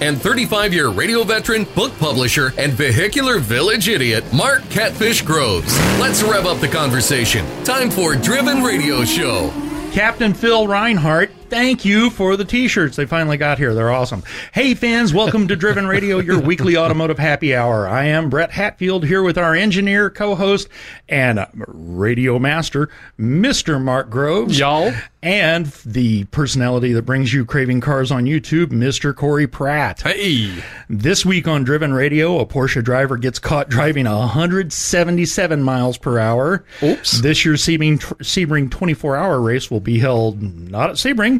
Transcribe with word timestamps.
and 0.00 0.20
35 0.20 0.72
year 0.72 0.88
radio 0.88 1.24
veteran, 1.24 1.64
book 1.74 1.96
publisher, 1.98 2.52
and 2.58 2.72
vehicular 2.72 3.38
village 3.38 3.88
idiot, 3.88 4.24
Mark 4.32 4.68
Catfish 4.70 5.22
Groves. 5.22 5.78
Let's 6.00 6.22
rev 6.22 6.46
up 6.46 6.60
the 6.60 6.68
conversation. 6.68 7.44
Time 7.64 7.90
for 7.90 8.14
Driven 8.16 8.62
Radio 8.62 9.04
Show. 9.04 9.50
Captain 9.92 10.32
Phil 10.34 10.66
Reinhart, 10.66 11.30
thank 11.50 11.84
you 11.84 12.10
for 12.10 12.36
the 12.36 12.44
t-shirts. 12.44 12.96
They 12.96 13.06
finally 13.06 13.36
got 13.36 13.58
here. 13.58 13.74
They're 13.74 13.90
awesome. 13.90 14.22
Hey 14.52 14.74
fans, 14.74 15.12
welcome 15.12 15.48
to 15.48 15.56
Driven 15.56 15.86
Radio, 15.86 16.18
your 16.18 16.40
weekly 16.50 16.76
automotive 16.76 17.18
happy 17.18 17.54
hour. 17.54 17.88
I 17.88 18.04
am 18.04 18.30
Brett 18.30 18.52
Hatfield 18.52 19.04
here 19.04 19.22
with 19.22 19.36
our 19.36 19.54
engineer, 19.54 20.10
co-host, 20.10 20.68
and 21.08 21.44
radio 21.56 22.38
master, 22.38 22.88
Mr. 23.18 23.82
Mark 23.82 24.08
Groves. 24.10 24.58
Y'all. 24.58 24.92
And 25.22 25.66
the 25.84 26.24
personality 26.26 26.94
that 26.94 27.02
brings 27.02 27.34
you 27.34 27.44
Craving 27.44 27.82
Cars 27.82 28.10
on 28.10 28.24
YouTube, 28.24 28.68
Mr. 28.68 29.14
Corey 29.14 29.46
Pratt. 29.46 30.00
Hey. 30.00 30.62
This 30.88 31.26
week 31.26 31.46
on 31.46 31.62
Driven 31.62 31.92
Radio, 31.92 32.38
a 32.38 32.46
Porsche 32.46 32.82
driver 32.82 33.18
gets 33.18 33.38
caught 33.38 33.68
driving 33.68 34.06
177 34.06 35.62
miles 35.62 35.98
per 35.98 36.18
hour. 36.18 36.64
Oops. 36.82 37.20
This 37.20 37.44
year's 37.44 37.62
Sebring, 37.62 37.98
Sebring 37.98 38.70
24 38.70 39.16
hour 39.16 39.40
race 39.42 39.70
will 39.70 39.80
be 39.80 39.98
held 39.98 40.40
not 40.40 40.88
at 40.88 40.96
Sebring. 40.96 41.39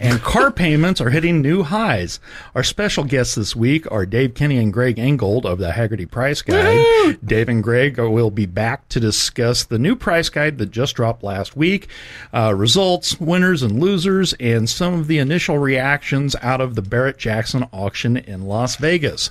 And 0.00 0.20
car 0.22 0.50
payments 0.50 1.00
are 1.00 1.10
hitting 1.10 1.42
new 1.42 1.62
highs. 1.62 2.20
Our 2.54 2.62
special 2.62 3.04
guests 3.04 3.34
this 3.34 3.54
week 3.54 3.90
are 3.92 4.06
Dave 4.06 4.34
Kinney 4.34 4.56
and 4.58 4.72
Greg 4.72 4.98
Ingold 4.98 5.44
of 5.44 5.58
the 5.58 5.70
Hagerty 5.72 6.10
Price 6.10 6.40
Guide. 6.42 7.18
Dave 7.24 7.48
and 7.48 7.62
Greg 7.62 7.98
will 7.98 8.30
be 8.30 8.46
back 8.46 8.88
to 8.88 9.00
discuss 9.00 9.64
the 9.64 9.78
new 9.78 9.94
price 9.94 10.28
guide 10.28 10.58
that 10.58 10.70
just 10.70 10.96
dropped 10.96 11.22
last 11.22 11.56
week, 11.56 11.88
uh, 12.32 12.54
results, 12.56 13.20
winners 13.20 13.62
and 13.62 13.78
losers, 13.80 14.32
and 14.40 14.68
some 14.70 14.94
of 14.94 15.06
the 15.06 15.18
initial 15.18 15.58
reactions 15.58 16.34
out 16.40 16.60
of 16.60 16.74
the 16.76 16.82
Barrett 16.82 17.18
Jackson 17.18 17.66
auction 17.72 18.16
in 18.16 18.46
Las 18.46 18.76
Vegas. 18.76 19.30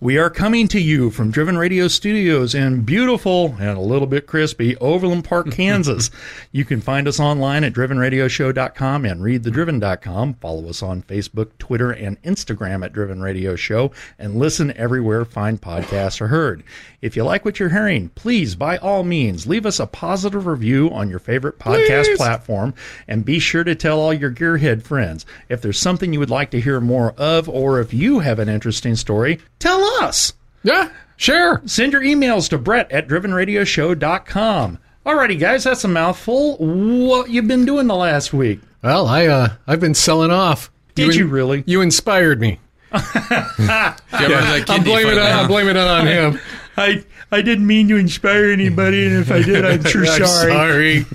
We 0.00 0.18
are 0.18 0.30
coming 0.30 0.68
to 0.68 0.80
you 0.80 1.10
from 1.10 1.30
Driven 1.30 1.56
Radio 1.56 1.88
Studios 1.88 2.54
in 2.54 2.82
beautiful 2.82 3.56
and 3.58 3.78
a 3.78 3.80
little 3.80 4.06
bit 4.06 4.26
crispy 4.26 4.76
Overland 4.76 5.24
Park, 5.24 5.50
Kansas. 5.52 6.10
you 6.52 6.64
can 6.64 6.80
find 6.80 7.08
us 7.08 7.18
online 7.20 7.64
at 7.64 7.72
drivenradioshow.com 7.72 9.04
and 9.04 9.20
readthedriven.com. 9.22 10.09
Follow 10.40 10.68
us 10.68 10.82
on 10.82 11.02
Facebook, 11.02 11.50
Twitter, 11.58 11.90
and 11.90 12.20
Instagram 12.22 12.84
at 12.84 12.92
Driven 12.92 13.22
Radio 13.22 13.56
Show 13.56 13.92
and 14.18 14.36
listen 14.36 14.76
everywhere 14.76 15.24
fine 15.24 15.56
podcasts 15.58 16.20
are 16.20 16.26
heard. 16.28 16.62
If 17.00 17.16
you 17.16 17.24
like 17.24 17.44
what 17.44 17.58
you're 17.58 17.68
hearing, 17.68 18.08
please, 18.10 18.54
by 18.54 18.76
all 18.78 19.04
means, 19.04 19.46
leave 19.46 19.64
us 19.64 19.78
a 19.80 19.86
positive 19.86 20.46
review 20.46 20.90
on 20.90 21.08
your 21.08 21.18
favorite 21.18 21.58
podcast 21.58 22.04
Please. 22.06 22.16
platform 22.18 22.74
and 23.08 23.24
be 23.24 23.38
sure 23.38 23.64
to 23.64 23.74
tell 23.74 24.00
all 24.00 24.12
your 24.12 24.30
gearhead 24.30 24.82
friends. 24.82 25.24
If 25.48 25.62
there's 25.62 25.78
something 25.78 26.12
you 26.12 26.18
would 26.18 26.30
like 26.30 26.50
to 26.50 26.60
hear 26.60 26.80
more 26.80 27.12
of 27.12 27.48
or 27.48 27.80
if 27.80 27.94
you 27.94 28.18
have 28.18 28.38
an 28.38 28.48
interesting 28.48 28.96
story, 28.96 29.38
tell 29.58 29.82
us. 30.02 30.32
Yeah. 30.62 30.90
sure. 31.16 31.62
Send 31.64 31.92
your 31.92 32.02
emails 32.02 32.48
to 32.50 32.58
Brett 32.58 32.90
at 32.92 33.08
drivenradioshow.com. 33.08 34.78
Alrighty, 35.06 35.38
guys, 35.38 35.64
that's 35.64 35.84
a 35.84 35.88
mouthful. 35.88 36.56
What 36.58 37.30
you've 37.30 37.48
been 37.48 37.64
doing 37.64 37.86
the 37.86 37.96
last 37.96 38.32
week? 38.32 38.60
Well, 38.82 39.06
I 39.06 39.26
uh 39.26 39.48
I've 39.66 39.80
been 39.80 39.94
selling 39.94 40.30
off. 40.30 40.70
Did 40.94 41.14
you 41.14 41.24
in- 41.24 41.30
really? 41.30 41.64
You 41.66 41.80
inspired 41.80 42.40
me. 42.40 42.58
I'm 42.92 44.82
blaming 44.84 45.14
it. 45.14 45.18
I'm 45.22 45.46
blaming 45.48 45.76
it 45.76 45.78
on 45.78 46.06
him. 46.06 46.40
I 46.76 47.04
I 47.32 47.42
didn't 47.42 47.66
mean 47.66 47.88
to 47.88 47.96
inspire 47.96 48.46
anybody, 48.50 49.06
and 49.06 49.16
if 49.16 49.30
I 49.30 49.42
did, 49.42 49.64
I'm 49.64 49.84
sure 49.90 50.04
I'm 50.04 50.26
sorry. 50.26 51.04
sorry. 51.04 51.06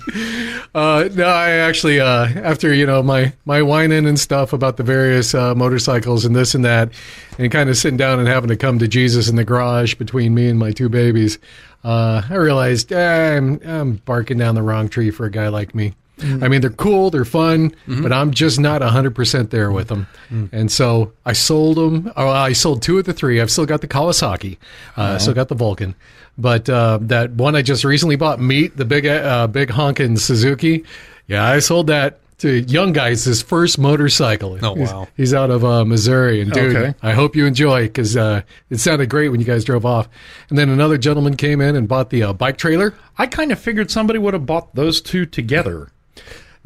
Uh, 0.74 1.10
no, 1.14 1.26
I 1.26 1.52
actually, 1.52 2.00
uh, 2.00 2.28
after 2.28 2.74
you 2.74 2.86
know 2.86 3.04
my 3.04 3.34
my 3.46 3.62
whining 3.62 4.06
and 4.08 4.20
stuff 4.20 4.54
about 4.54 4.78
the 4.78 4.84
various 4.84 5.34
uh, 5.36 5.54
motorcycles 5.56 6.24
and 6.26 6.36
this 6.36 6.56
and 6.56 6.64
that, 6.66 6.92
and 7.38 7.52
kind 7.52 7.70
of 7.70 7.78
sitting 7.78 7.98
down 7.98 8.20
and 8.20 8.28
having 8.28 8.48
to 8.50 8.56
come 8.56 8.80
to 8.80 8.88
Jesus 8.88 9.28
in 9.30 9.36
the 9.36 9.44
garage 9.44 9.96
between 9.96 10.34
me 10.34 10.48
and 10.48 10.58
my 10.58 10.72
two 10.72 10.88
babies, 10.90 11.38
uh, 11.86 12.22
I 12.30 12.36
realized 12.36 12.92
eh, 12.92 13.38
I'm 13.38 13.60
I'm 13.66 13.94
barking 14.06 14.38
down 14.40 14.56
the 14.56 14.62
wrong 14.64 14.90
tree 14.90 15.12
for 15.12 15.26
a 15.26 15.32
guy 15.32 15.48
like 15.50 15.74
me. 15.76 15.94
I 16.22 16.48
mean, 16.48 16.62
they're 16.62 16.70
cool, 16.70 17.10
they're 17.10 17.26
fun, 17.26 17.76
but 17.88 18.14
I'm 18.14 18.32
just 18.32 18.58
not 18.58 18.82
100% 18.82 19.50
there 19.50 19.70
with 19.70 19.90
them. 19.90 20.08
And 20.54 20.72
so 20.72 21.12
I 21.26 21.34
sold 21.34 21.76
them. 21.76 22.10
Oh, 22.16 22.30
I 22.30 22.54
sold 22.54 22.82
two 22.82 22.98
of 22.98 23.04
the 23.04 23.12
three. 23.12 23.42
I've 23.42 23.52
still 23.52 23.66
got 23.66 23.82
the 23.82 23.88
Kawasaki, 23.90 24.58
uh, 24.96 25.18
still 25.20 25.34
got 25.34 25.50
the 25.50 25.56
Vulcan. 25.56 25.94
But 26.38 26.70
uh, 26.70 27.00
that 27.02 27.32
one 27.32 27.56
I 27.58 27.62
just 27.62 27.84
recently 27.84 28.16
bought, 28.16 28.40
Meat, 28.40 28.78
the 28.78 28.86
big, 28.86 29.06
uh, 29.06 29.48
big 29.48 29.68
honkin' 29.70 30.18
Suzuki, 30.18 30.86
yeah, 31.28 31.44
I 31.46 31.60
sold 31.60 31.88
that 31.88 32.20
to 32.40 32.62
young 32.62 32.92
guys, 32.94 33.24
his 33.24 33.42
first 33.42 33.78
motorcycle. 33.78 34.58
Oh, 34.62 34.76
He's- 34.76 34.92
wow. 34.92 35.08
He's, 35.16 35.34
out 35.34 35.50
of 35.52 35.64
uh, 35.64 35.86
Missouri. 35.86 36.42
And 36.42 36.52
dude, 36.52 36.76
Okay. 36.76 36.94
I 37.02 37.14
hope 37.14 37.36
you 37.36 37.46
enjoy 37.46 37.84
because 37.84 38.16
uh, 38.18 38.42
it 38.70 38.78
sounded 38.80 39.10
great 39.10 39.30
when 39.30 39.40
you 39.40 39.46
guys 39.46 39.64
drove 39.64 39.86
off. 39.86 40.10
And 40.50 40.58
then 40.58 40.70
another 40.70 40.98
gentleman 40.98 41.36
came 41.38 41.62
in 41.62 41.76
and 41.76 41.88
bought 41.88 42.10
the 42.10 42.24
uh, 42.24 42.34
bike 42.34 42.58
trailer. 42.58 42.94
I 43.18 43.28
kind 43.28 43.52
of 43.52 43.60
figured 43.60 43.90
somebody 43.92 44.20
would 44.20 44.34
have 44.34 44.46
bought 44.46 44.76
those 44.76 45.02
two 45.02 45.26
together. 45.26 45.90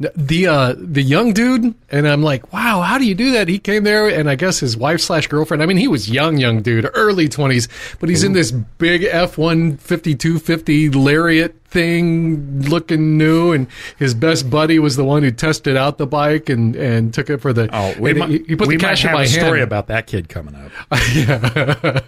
The 0.00 0.46
uh 0.46 0.74
the 0.78 1.02
young 1.02 1.32
dude 1.34 1.74
and 1.90 2.08
i'm 2.08 2.22
like 2.22 2.52
wow 2.54 2.80
how 2.80 2.96
do 2.96 3.04
you 3.04 3.14
do 3.14 3.32
that 3.32 3.48
he 3.48 3.58
came 3.58 3.84
there 3.84 4.08
and 4.08 4.30
i 4.30 4.34
guess 4.34 4.58
his 4.58 4.74
wife 4.76 5.00
slash 5.00 5.26
girlfriend 5.26 5.62
i 5.62 5.66
mean 5.66 5.76
he 5.76 5.88
was 5.88 6.08
young 6.08 6.38
young 6.38 6.62
dude 6.62 6.88
early 6.94 7.28
20s 7.28 7.68
but 8.00 8.08
he's 8.08 8.24
in 8.24 8.32
this 8.32 8.50
big 8.50 9.04
f-150 9.04 10.18
250 10.18 10.88
lariat 10.90 11.54
thing 11.70 12.62
looking 12.62 13.16
new 13.16 13.52
and 13.52 13.66
his 13.98 14.14
best 14.14 14.50
buddy 14.50 14.78
was 14.78 14.96
the 14.96 15.04
one 15.04 15.22
who 15.22 15.30
tested 15.30 15.76
out 15.76 15.98
the 15.98 16.06
bike 16.06 16.48
and 16.48 16.74
and 16.74 17.14
took 17.14 17.30
it 17.30 17.38
for 17.38 17.52
the 17.52 17.68
Oh, 17.72 17.94
we 18.00 18.12
might, 18.12 18.28
he, 18.30 18.38
he 18.48 18.56
put 18.56 18.66
we 18.66 18.76
the 18.76 18.80
cash 18.80 19.04
might 19.04 19.10
in 19.10 19.16
have 19.16 19.18
my 19.18 19.24
a 19.24 19.44
story 19.44 19.60
about 19.60 19.86
that 19.86 20.08
kid 20.08 20.28
coming 20.28 20.56
up. 20.56 20.72
yeah. 21.14 22.00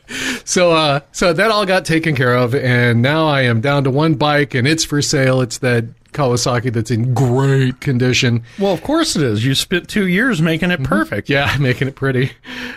so 0.44 0.72
uh 0.72 1.00
so 1.12 1.32
that 1.32 1.50
all 1.52 1.64
got 1.64 1.84
taken 1.84 2.16
care 2.16 2.34
of 2.34 2.54
and 2.54 3.02
now 3.02 3.28
I 3.28 3.42
am 3.42 3.60
down 3.60 3.84
to 3.84 3.90
one 3.90 4.14
bike 4.14 4.54
and 4.54 4.66
it's 4.66 4.84
for 4.84 5.00
sale. 5.00 5.40
It's 5.40 5.58
that 5.58 5.84
Kawasaki 6.12 6.72
that's 6.72 6.90
in 6.90 7.14
great 7.14 7.80
condition. 7.80 8.42
Well, 8.58 8.72
of 8.72 8.82
course 8.82 9.16
it 9.16 9.22
is. 9.22 9.44
You 9.44 9.54
spent 9.54 9.88
two 9.88 10.06
years 10.06 10.40
making 10.42 10.70
it 10.70 10.82
perfect. 10.82 11.28
Yeah, 11.28 11.56
making 11.60 11.88
it 11.88 11.94
pretty. 11.94 12.32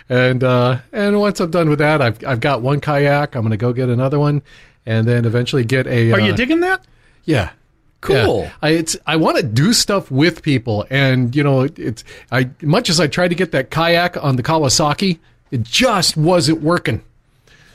And 0.10 0.44
uh 0.44 0.80
and 0.92 1.20
once 1.20 1.40
I'm 1.40 1.52
done 1.52 1.70
with 1.70 1.80
that, 1.80 2.02
I've 2.02 2.24
I've 2.26 2.40
got 2.40 2.62
one 2.62 2.80
kayak. 2.82 3.36
I'm 3.36 3.42
going 3.42 3.52
to 3.52 3.58
go 3.58 3.74
get 3.74 3.90
another 3.90 4.20
one 4.20 4.42
and 4.86 5.08
then 5.08 5.26
eventually 5.26 5.64
get 5.66 5.88
a 5.88 6.12
Are 6.12 6.22
uh, 6.22 6.26
you 6.26 6.34
digging 6.34 6.62
that? 6.62 6.86
yeah. 7.26 7.52
Cool. 8.02 8.42
Yeah. 8.44 8.52
I 8.62 8.70
it's 8.70 8.96
I 9.08 9.16
want 9.16 9.38
to 9.38 9.44
do 9.44 9.74
stuff 9.74 10.12
with 10.12 10.44
people, 10.44 10.86
and 10.92 11.36
you 11.36 11.42
know, 11.44 11.62
it's 11.62 12.04
I 12.32 12.52
much 12.62 12.88
as 12.92 13.00
I 13.00 13.08
tried 13.08 13.30
to 13.30 13.36
get 13.36 13.52
that 13.54 13.72
kayak 13.72 14.16
on 14.24 14.36
the 14.36 14.44
Kawasaki, 14.44 15.18
it 15.50 15.64
just 15.64 16.16
wasn't 16.16 16.62
working. 16.62 17.04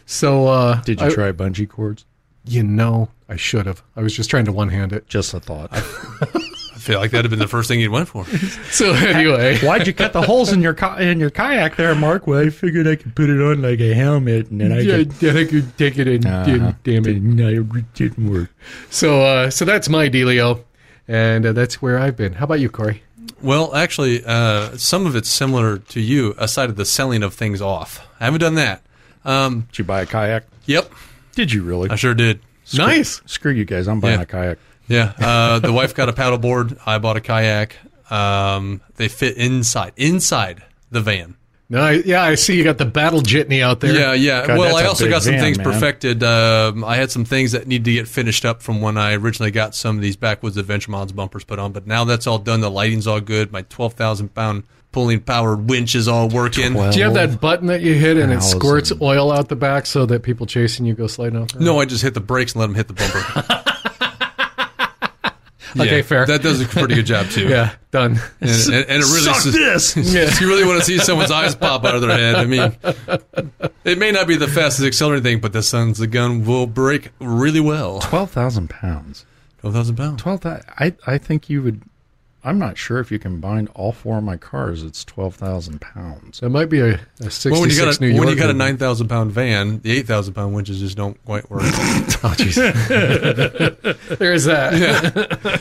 So 0.07 0.47
uh, 0.47 0.83
Did 0.83 1.01
you 1.01 1.07
I- 1.09 1.11
try 1.11 1.33
bungee 1.33 1.69
cords? 1.69 2.05
You 2.47 2.63
know, 2.63 3.09
I 3.31 3.37
should 3.37 3.67
have. 3.67 3.83
I 3.97 4.03
was 4.03 4.15
just 4.15 4.29
trying 4.29 4.45
to 4.47 4.53
one 4.53 4.69
hand 4.69 4.93
it. 4.93 5.07
Just 5.09 5.33
a 5.35 5.41
thought. 5.41 5.69
I 5.73 6.83
feel 6.83 6.99
like 6.99 7.11
that'd 7.13 7.25
have 7.25 7.31
been 7.31 7.39
the 7.39 7.47
first 7.47 7.69
thing 7.69 7.79
you'd 7.79 7.93
went 7.93 8.09
for. 8.09 8.25
So 8.71 8.93
anyway, 8.95 9.59
Why'd 9.63 9.87
you 9.87 9.93
cut 9.93 10.13
the 10.13 10.23
holes 10.23 10.53
in 10.53 10.63
your 10.63 10.75
ki- 10.75 10.99
in 10.99 11.21
your 11.21 11.31
kayak 11.31 11.77
there, 11.77 11.95
Mark? 11.95 12.27
Well, 12.27 12.41
I 12.47 12.51
figured 12.51 12.87
I 12.89 12.97
could 12.97 13.15
put 13.15 13.29
it 13.31 13.41
on 13.41 13.63
like 13.63 13.81
a 13.81 13.93
helmet, 13.95 14.51
and 14.51 14.61
then 14.61 14.73
I 14.73 14.81
yeah, 14.81 14.97
could. 14.99 15.11
then 15.13 15.37
I 15.37 15.45
could 15.45 15.77
take 15.79 15.99
it 15.99 16.09
in. 16.09 16.27
Uh-huh. 16.27 16.73
Damn 16.83 17.07
it! 17.07 17.23
No, 17.23 17.49
it 17.49 17.95
didn't 17.95 18.31
work. 18.31 18.51
So 18.91 19.23
uh, 19.23 19.51
so 19.51 19.65
that's 19.65 19.89
my 19.89 20.09
dealio, 20.09 20.65
and 21.07 21.47
uh, 21.47 21.53
that's 21.53 21.83
where 21.83 21.99
I've 21.99 22.17
been. 22.17 22.33
How 22.35 22.45
about 22.45 22.61
you, 22.61 22.71
Corey? 22.71 23.03
Well, 23.43 23.75
actually, 23.75 24.25
uh, 24.25 24.77
some 24.77 25.07
of 25.07 25.15
it's 25.17 25.29
similar 25.29 25.79
to 25.79 26.01
you, 26.01 26.35
aside 26.39 26.71
of 26.71 26.77
the 26.77 26.85
selling 26.85 27.23
of 27.23 27.35
things 27.35 27.61
off. 27.61 28.07
I 28.21 28.25
haven't 28.27 28.41
done 28.41 28.55
that. 28.55 28.83
Um, 29.25 29.67
Did 29.71 29.79
you 29.81 29.85
buy 29.85 30.03
a 30.03 30.07
kayak? 30.07 30.45
yep, 30.67 30.91
Did 31.35 31.53
you 31.53 31.63
really? 31.63 31.91
I 31.91 31.97
sure 31.97 32.15
did. 32.15 32.41
Nice. 32.79 33.21
Screw 33.27 33.53
you 33.53 33.65
guys. 33.65 33.89
I'm 33.89 34.01
buying 34.01 34.19
Yeah. 34.19 34.23
a 34.23 34.27
kayak. 34.27 34.59
Yeah, 34.89 35.13
uh, 35.21 35.59
the 35.61 35.73
wife 35.73 35.95
got 35.95 36.09
a 36.09 36.13
paddleboard. 36.13 36.77
I 36.85 36.99
bought 36.99 37.17
a 37.17 37.21
kayak. 37.21 37.77
Um, 38.11 38.81
they 38.97 39.07
fit 39.09 39.37
inside 39.37 39.93
inside 39.97 40.63
the 40.91 41.01
van. 41.01 41.37
No, 41.69 41.81
I, 41.81 41.93
yeah, 42.05 42.25
I 42.25 42.35
see 42.35 42.57
you 42.57 42.65
got 42.65 42.79
the 42.79 42.85
battle 42.85 43.21
jitney 43.21 43.63
out 43.63 43.79
there. 43.79 43.95
Yeah, 43.95 44.13
yeah. 44.15 44.45
God, 44.45 44.59
well, 44.59 44.77
I 44.77 44.87
also 44.87 45.09
got 45.09 45.23
some 45.23 45.35
van, 45.35 45.41
things 45.41 45.59
man. 45.59 45.65
perfected. 45.65 46.25
Um, 46.25 46.83
I 46.83 46.97
had 46.97 47.13
some 47.13 47.25
things 47.25 47.53
that 47.53 47.69
need 47.69 47.85
to 47.85 47.93
get 47.93 48.09
finished 48.09 48.45
up 48.45 48.61
from 48.61 48.81
when 48.81 48.99
I 48.99 49.15
originally 49.15 49.53
got 49.53 49.77
some 49.77 49.95
of 49.95 50.03
these 50.03 50.17
backwoods 50.17 50.57
adventure 50.57 50.91
mods 50.91 51.13
bumpers 51.13 51.45
put 51.45 51.61
on. 51.61 51.71
But 51.71 51.87
now 51.87 52.03
that's 52.05 52.27
all 52.27 52.41
done. 52.41 52.61
The 52.61 52.71
lighting's 52.73 53.07
all 53.07 53.21
good. 53.21 53.53
My 53.53 53.63
twelve 53.63 53.95
thousand 53.95 54.35
pound 54.35 54.65
pulling 54.93 55.21
powered 55.21 55.69
winch 55.69 55.95
is 55.95 56.09
all 56.09 56.29
working. 56.29 56.73
Twelve. 56.73 56.93
Do 56.95 56.99
you 56.99 57.05
have 57.05 57.15
that 57.15 57.41
button 57.41 57.67
that 57.69 57.81
you 57.81 57.95
hit 57.95 58.17
and 58.17 58.33
it 58.33 58.43
squirts 58.43 58.93
oil 59.01 59.31
out 59.33 59.49
the 59.49 59.57
back 59.57 59.87
so 59.87 60.07
that 60.07 60.23
people 60.23 60.47
chasing 60.47 60.87
you 60.87 60.95
go 60.95 61.07
sliding 61.07 61.39
off? 61.41 61.55
No, 61.55 61.79
I 61.81 61.85
just 61.85 62.03
hit 62.03 62.15
the 62.15 62.21
brakes 62.21 62.53
and 62.55 62.61
let 62.61 62.67
them 62.67 62.75
hit 62.75 62.89
the 62.89 62.95
bumper. 62.95 63.65
Okay, 65.79 65.99
Yeah, 65.99 66.03
fair. 66.03 66.27
That 66.27 66.43
does 66.43 66.61
a 66.61 66.65
pretty 66.67 66.97
good 66.97 67.07
job 67.07 67.27
too. 67.29 67.47
yeah, 67.49 67.77
done. 67.93 68.19
and, 68.41 68.51
and, 68.51 68.75
and 68.75 69.03
it 69.05 69.07
really 69.07 69.21
Suck 69.21 69.45
this. 69.45 69.95
you 70.41 70.49
really 70.49 70.65
want 70.67 70.81
to 70.81 70.85
see 70.85 70.99
someone's 70.99 71.31
eyes 71.31 71.55
pop 71.55 71.85
out 71.85 71.95
of 71.95 72.01
their 72.01 72.11
head. 72.11 72.35
I 72.35 72.45
mean, 72.45 72.77
it 73.85 73.97
may 73.97 74.11
not 74.11 74.27
be 74.27 74.35
the 74.35 74.49
fastest 74.49 74.85
accelerating 74.85 75.23
thing, 75.23 75.41
but 75.41 75.53
the 75.53 75.63
sun's 75.63 75.99
the 75.99 76.09
gun 76.09 76.45
will 76.45 76.67
break 76.67 77.11
really 77.21 77.61
well. 77.61 78.01
Twelve 78.01 78.33
thousand 78.33 78.69
pounds. 78.69 79.25
Twelve 79.61 79.77
thousand 79.77 79.95
pounds. 79.95 80.21
Twelve. 80.21 80.41
thou- 80.41 80.61
I 80.77 80.93
I 81.07 81.19
think 81.19 81.49
you 81.49 81.63
would. 81.63 81.83
I'm 82.43 82.59
not 82.59 82.79
sure 82.79 83.01
if 83.01 83.11
you 83.13 83.19
combine 83.19 83.69
all 83.75 83.93
four 83.93 84.17
of 84.19 84.25
my 84.25 84.37
cars. 84.39 84.83
It's 84.83 85.05
twelve 85.05 85.35
thousand 85.35 85.81
pounds. 85.81 86.41
That 86.41 86.49
might 86.51 86.71
be 86.71 86.81
a, 86.81 86.95
a 87.21 87.31
66 87.31 87.51
Well, 87.51 87.61
when 87.61 87.71
you 87.71 87.77
got 87.79 87.97
a 87.97 88.01
New 88.01 88.09
York. 88.09 88.19
when 88.21 88.29
you 88.29 88.37
got 88.41 88.49
a 88.49 88.55
nine 88.55 88.79
thousand 88.79 89.09
pound 89.09 89.33
van, 89.33 89.81
the 89.81 89.91
eight 89.93 90.07
thousand 90.07 90.33
pound 90.35 90.55
winches 90.55 90.81
just 90.81 90.97
don't 90.97 91.23
quite 91.25 91.49
work. 91.51 91.63
Oh, 92.23 92.35
jeez. 92.37 92.55
There's 94.19 94.45
that. 94.45 94.75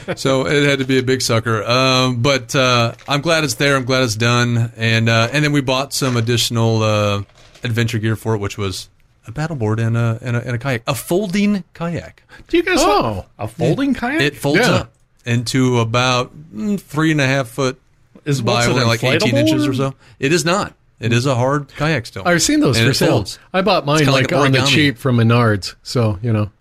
Yeah. 0.07 0.13
so 0.15 0.45
it 0.45 0.63
had 0.67 0.79
to 0.79 0.85
be 0.85 0.97
a 0.99 1.03
big 1.03 1.21
sucker. 1.21 1.63
Um, 1.63 2.21
but 2.21 2.53
uh, 2.55 2.93
I'm 3.07 3.21
glad 3.21 3.43
it's 3.45 3.55
there. 3.55 3.77
I'm 3.77 3.85
glad 3.85 4.03
it's 4.03 4.15
done. 4.17 4.71
And 4.75 5.07
uh, 5.07 5.29
and 5.31 5.43
then 5.43 5.51
we 5.53 5.61
bought 5.61 5.93
some 5.93 6.17
additional 6.17 6.83
uh, 6.83 7.23
adventure 7.63 7.97
gear 7.99 8.15
for 8.17 8.35
it, 8.35 8.39
which 8.39 8.57
was 8.57 8.89
a 9.27 9.31
paddleboard 9.31 9.79
and 9.85 9.95
a, 9.95 10.19
and 10.21 10.35
a 10.35 10.41
and 10.45 10.55
a 10.55 10.57
kayak, 10.57 10.83
a 10.87 10.95
folding 10.95 11.63
kayak. 11.73 12.23
Do 12.49 12.57
you 12.57 12.63
guys? 12.63 12.77
Oh. 12.79 13.25
have 13.37 13.49
a 13.49 13.53
folding 13.53 13.93
kayak? 13.93 14.21
It 14.21 14.35
folds 14.35 14.59
Yeah. 14.59 14.71
up 14.71 14.93
into 15.29 15.79
about 15.79 16.31
mm, 16.53 16.79
three 16.79 17.11
and 17.11 17.21
a 17.21 17.27
half 17.27 17.47
foot 17.47 17.79
Is- 18.25 18.41
by 18.41 18.67
what's 18.67 18.81
it, 18.81 18.87
like 18.87 19.03
18 19.03 19.37
inches 19.37 19.67
or- 19.67 19.71
or 19.71 19.73
so. 19.73 19.95
It 20.19 20.33
is 20.33 20.43
not. 20.45 20.73
It 20.99 21.13
is 21.13 21.25
a 21.25 21.35
hard 21.35 21.69
kayak 21.77 22.05
still. 22.05 22.23
I've 22.25 22.41
seen 22.41 22.59
those 22.59 22.75
And 22.77 22.85
for 22.87 22.91
it 22.91 22.95
sale. 22.95 23.09
folds. 23.11 23.39
I 23.53 23.61
bought 23.61 23.85
mine 23.85 24.05
like, 24.07 24.31
like 24.31 24.33
on 24.33 24.51
the 24.51 24.61
cheap 24.63 24.97
from 24.97 25.15
Menards. 25.17 25.75
So, 25.81 26.19
you 26.21 26.33
know, 26.33 26.51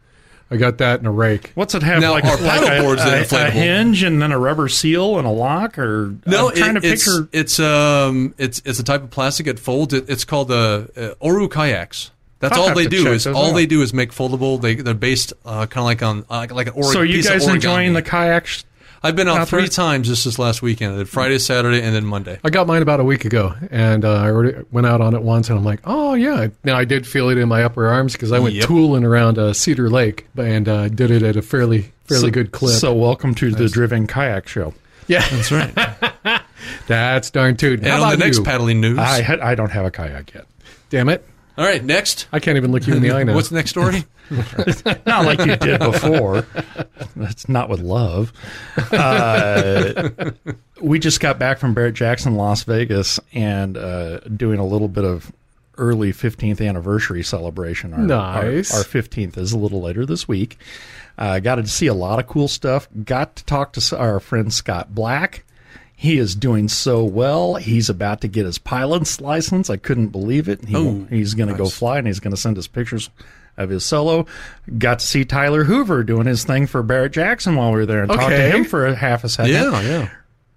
I 0.49 0.57
got 0.57 0.79
that 0.79 1.01
in 1.01 1.07
a 1.07 1.11
rake. 1.11 1.51
What's 1.57 1.75
it 1.75 1.83
have? 1.83 2.01
Now, 2.01 2.13
like, 2.13 2.25
our 2.25 2.37
like 2.41 2.61
paddleboard's 2.63 3.03
a, 3.03 3.19
a, 3.19 3.25
inflatable. 3.25 3.49
a 3.49 3.51
hinge 3.51 4.03
and 4.05 4.23
then 4.23 4.31
a 4.31 4.39
rubber 4.39 4.69
seal 4.69 5.19
and 5.19 5.27
a 5.27 5.31
lock, 5.31 5.77
or 5.77 6.15
No, 6.25 6.51
I'm 6.51 6.55
trying 6.57 6.77
it- 6.77 6.81
to 6.83 6.89
it's, 6.89 7.05
picture. 7.05 7.29
it's 7.33 7.59
um 7.59 8.33
it's 8.39 8.63
it's 8.65 8.79
a 8.79 8.85
type 8.85 9.03
of 9.03 9.11
plastic. 9.11 9.49
It 9.49 9.59
folds. 9.59 9.93
It, 9.93 10.09
it's 10.09 10.25
called 10.25 10.49
the 10.49 11.17
uh, 11.21 11.25
Oru 11.27 11.51
kayaks. 11.51 12.13
That's 12.41 12.57
I'll 12.57 12.69
all 12.69 12.75
they 12.75 12.87
do 12.87 13.03
check 13.05 13.13
is 13.15 13.25
those 13.25 13.35
all 13.37 13.51
out. 13.51 13.55
they 13.55 13.67
do 13.67 13.83
is 13.83 13.93
make 13.93 14.13
foldable. 14.13 14.61
They 14.61 14.77
they're 14.77 14.95
based 14.95 15.33
uh, 15.45 15.67
kind 15.67 15.79
of 15.79 15.85
like 15.85 16.03
on 16.03 16.25
uh, 16.31 16.47
like 16.55 16.69
an 16.69 16.75
ori- 16.75 16.93
so 16.95 17.03
you 17.03 17.17
piece 17.17 17.27
of 17.27 17.33
guys 17.33 17.49
enjoying 17.49 17.93
the 17.95 18.03
kayak? 18.03 18.47
sh- 18.47 18.63
I've 19.03 19.15
been 19.15 19.29
out 19.29 19.39
out 19.43 19.49
three 19.49 19.61
there? 19.63 19.69
times 19.69 20.09
just 20.09 20.25
this 20.25 20.39
last 20.41 20.61
weekend. 20.61 20.95
I 20.95 20.99
did 20.99 21.09
Friday, 21.09 21.39
Saturday, 21.39 21.81
and 21.83 21.95
then 21.95 22.05
Monday. 22.05 22.41
I 22.43 22.51
got 22.51 22.67
mine 22.67 22.83
about 22.83 22.99
a 22.99 23.05
week 23.05 23.25
ago, 23.25 23.55
and 23.71 24.05
uh, 24.05 24.13
I 24.13 24.31
already 24.31 24.59
went 24.73 24.87
out 24.89 25.01
on 25.01 25.15
it 25.15 25.23
once, 25.23 25.49
and 25.51 25.59
I'm 25.59 25.65
like, 25.65 25.81
oh 25.85 26.15
yeah. 26.15 26.49
Now 26.65 26.77
I 26.77 26.85
did 26.85 27.07
feel 27.07 27.29
it 27.29 27.39
in 27.39 27.49
my 27.49 27.63
upper 27.63 27.87
arms 27.87 28.13
because 28.15 28.33
I 28.33 28.39
went 28.41 28.55
Yep. 28.57 28.67
tooling 28.67 29.05
around 29.05 29.39
uh, 29.39 29.53
Cedar 29.53 29.89
Lake 29.89 30.27
and 30.37 30.69
uh, 30.69 30.89
did 30.89 31.11
it 31.13 31.23
at 31.23 31.37
a 31.37 31.43
fairly 31.43 31.93
fairly 32.07 32.25
so, 32.29 32.31
good 32.31 32.51
clip. 32.53 32.75
So 32.75 32.93
welcome 32.95 33.35
to 33.37 33.51
the 33.53 33.69
Driven 33.69 34.07
Kayak 34.09 34.49
Show. 34.49 34.75
yeah, 35.07 35.25
That's 35.29 35.53
right. 35.53 36.43
that's 36.87 37.31
darn 37.31 37.57
tootin'. 37.57 37.85
and 37.85 37.89
How 37.89 37.95
on 38.03 38.09
the 38.11 38.15
about 38.17 38.25
next 38.25 38.39
you? 38.39 38.45
paddling 38.45 38.81
news. 38.81 38.99
I 38.99 39.23
had, 39.23 39.41
I 39.41 39.55
don't 39.55 39.71
have 39.71 39.85
a 39.85 39.91
kayak 39.91 40.35
yet. 40.35 40.47
Damn 40.91 41.09
it, 41.09 41.25
all 41.59 41.65
right, 41.65 41.85
next. 41.85 42.29
I 42.33 42.39
can't 42.39 42.57
even 42.57 42.71
look 42.71 42.87
you 42.87 42.95
in 42.95 43.03
the 43.03 43.11
eye 43.11 43.25
now. 43.25 43.35
What's 43.35 43.49
the 43.49 43.57
next 43.57 43.71
story? 43.71 44.05
Not 45.07 45.25
like 45.25 45.41
you 45.41 45.57
did 45.57 45.81
before. 45.81 46.47
That's 47.17 47.49
not 47.49 47.69
with 47.69 47.81
love. 47.81 48.33
Uh, 48.93 50.11
we 50.81 50.99
just 50.99 51.19
got 51.21 51.39
back 51.39 51.59
from 51.59 51.75
Barrett 51.75 51.95
Jackson, 51.95 52.37
Las 52.37 52.63
Vegas, 52.63 53.19
and 53.33 53.77
uh, 53.77 54.21
doing 54.21 54.61
a 54.61 54.65
little 54.67 54.87
bit 54.87 55.05
of 55.05 55.33
early 55.79 56.13
15th 56.13 56.67
anniversary 56.67 57.23
celebration. 57.25 57.93
Our, 57.93 58.01
Nice. 58.01 58.73
Our, 58.73 58.79
our 58.81 58.85
15th 58.85 59.37
is 59.37 59.53
a 59.53 59.59
little 59.59 59.81
later 59.81 60.07
this 60.07 60.29
week. 60.29 60.59
Uh, 61.17 61.41
got 61.41 61.57
to 61.57 61.67
see 61.67 61.89
a 61.89 61.95
lot 61.95 62.21
of 62.21 62.27
cool 62.29 62.47
stuff. 62.49 62.89
Got 63.05 63.35
to 63.37 63.45
talk 63.45 63.73
to 63.73 63.99
our 63.99 64.21
friend 64.21 64.53
Scott 64.53 64.95
Black. 64.95 65.45
He 66.01 66.19
is 66.19 66.37
doing 66.37 66.69
so 66.69 67.03
well. 67.03 67.57
He's 67.57 67.91
about 67.91 68.21
to 68.21 68.29
get 68.29 68.47
his 68.47 68.57
pilot's 68.57 69.21
license. 69.21 69.69
I 69.69 69.79
couldn't 69.79 70.09
believe 70.09 70.49
it. 70.49 70.65
He, 70.65 70.77
Oh, 70.77 71.05
he's 71.11 71.35
going 71.35 71.49
to 71.49 71.57
go 71.57 71.69
fly 71.69 71.99
and 71.99 72.07
he's 72.07 72.21
going 72.21 72.31
to 72.35 72.41
send 72.41 72.57
us 72.57 72.69
pictures 72.69 73.11
of 73.57 73.71
his 73.71 73.85
solo. 73.85 74.25
Got 74.79 75.01
to 75.01 75.07
see 75.07 75.25
Tyler 75.25 75.65
Hoover 75.65 76.05
doing 76.05 76.27
his 76.29 76.45
thing 76.45 76.69
for 76.69 76.85
Barrett 76.85 77.15
Jackson 77.15 77.57
while 77.57 77.73
we 77.73 77.79
were 77.79 77.87
there 77.87 78.03
and 78.05 78.13
talked 78.13 78.29
to 78.31 78.37
him 78.57 78.65
for 78.65 78.87
a 78.87 78.95
half 78.95 79.25
a 79.25 79.29
second. 79.29 79.53
yeah, 79.53 79.81
yeah. 79.81 80.11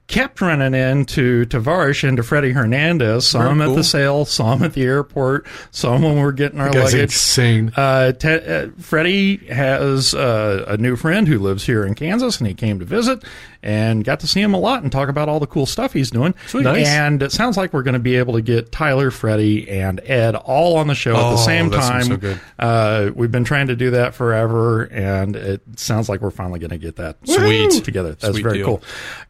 Kept 0.08 0.42
running 0.42 0.74
into 0.74 1.46
Tavares 1.46 2.06
and 2.06 2.18
to 2.18 2.24
Freddie 2.24 2.52
Hernandez. 2.52 3.26
Saw 3.28 3.40
Very 3.40 3.52
him 3.54 3.62
at 3.62 3.66
cool. 3.68 3.76
the 3.78 3.84
sale. 3.86 4.26
Saw 4.26 4.54
him 4.58 4.64
at 4.64 4.74
the 4.74 4.84
airport. 4.84 5.48
Saw 5.72 5.96
him 5.96 6.02
when 6.02 6.16
we 6.16 6.22
were 6.22 6.34
getting 6.34 6.60
our 6.60 6.70
Guy's 6.70 6.92
luggage. 6.94 7.02
insane. 7.14 7.72
Uh, 7.78 8.12
te- 8.12 8.28
uh, 8.46 8.68
Freddie 8.78 9.38
has 9.48 10.14
uh, 10.14 10.66
a 10.68 10.76
new 10.76 10.98
friend 10.98 11.30
who 11.30 11.40
lives 11.40 11.66
here 11.66 11.86
in 11.86 11.96
Kansas, 11.96 12.40
and 12.40 12.48
he 12.48 12.54
came 12.54 12.78
to 12.80 12.86
visit 12.86 13.24
and 13.64 14.04
got 14.04 14.20
to 14.22 14.28
see 14.28 14.42
him 14.42 14.54
a 14.54 14.60
lot 14.60 14.84
and 14.84 14.92
talk 14.92 15.10
about 15.10 15.30
all 15.30 15.40
the 15.40 15.48
cool 15.48 15.66
stuff 15.66 15.94
he's 15.94 16.10
doing. 16.12 16.34
Sweet. 16.48 16.64
Nice. 16.64 16.88
And 16.88 17.22
it 17.22 17.32
sounds 17.32 17.58
like 17.58 17.74
we're 17.74 17.84
going 17.84 17.94
to 17.94 18.00
be 18.00 18.16
able 18.16 18.34
to 18.34 18.42
get 18.42 18.72
Tyler, 18.72 19.12
Freddie, 19.12 19.70
and 19.70 20.00
Ed 20.06 20.36
all 20.36 20.78
on 20.78 20.88
the 20.88 20.96
show 20.96 21.12
at 21.16 21.18
the 21.22 21.34
Oh, 21.34 21.36
same 21.38 21.70
time. 21.72 22.04
so 22.04 22.18
good. 22.18 22.40
Uh, 22.58 23.12
we've 23.16 23.32
been 23.32 23.44
trying 23.44 23.68
to 23.68 23.76
do 23.76 23.92
that 23.92 24.16
forever, 24.16 24.84
and 24.84 25.36
it 25.36 25.62
sounds 25.80 26.10
like 26.10 26.22
we're 26.22 26.32
finally 26.32 26.60
going 26.60 26.72
to 26.72 26.78
get 26.78 26.96
that 26.96 27.18
Sweet. 27.26 27.84
together. 27.84 28.16
That's 28.16 28.34
Sweet 28.34 28.44
very 28.44 28.58
deal. 28.58 28.66
cool. 28.68 28.84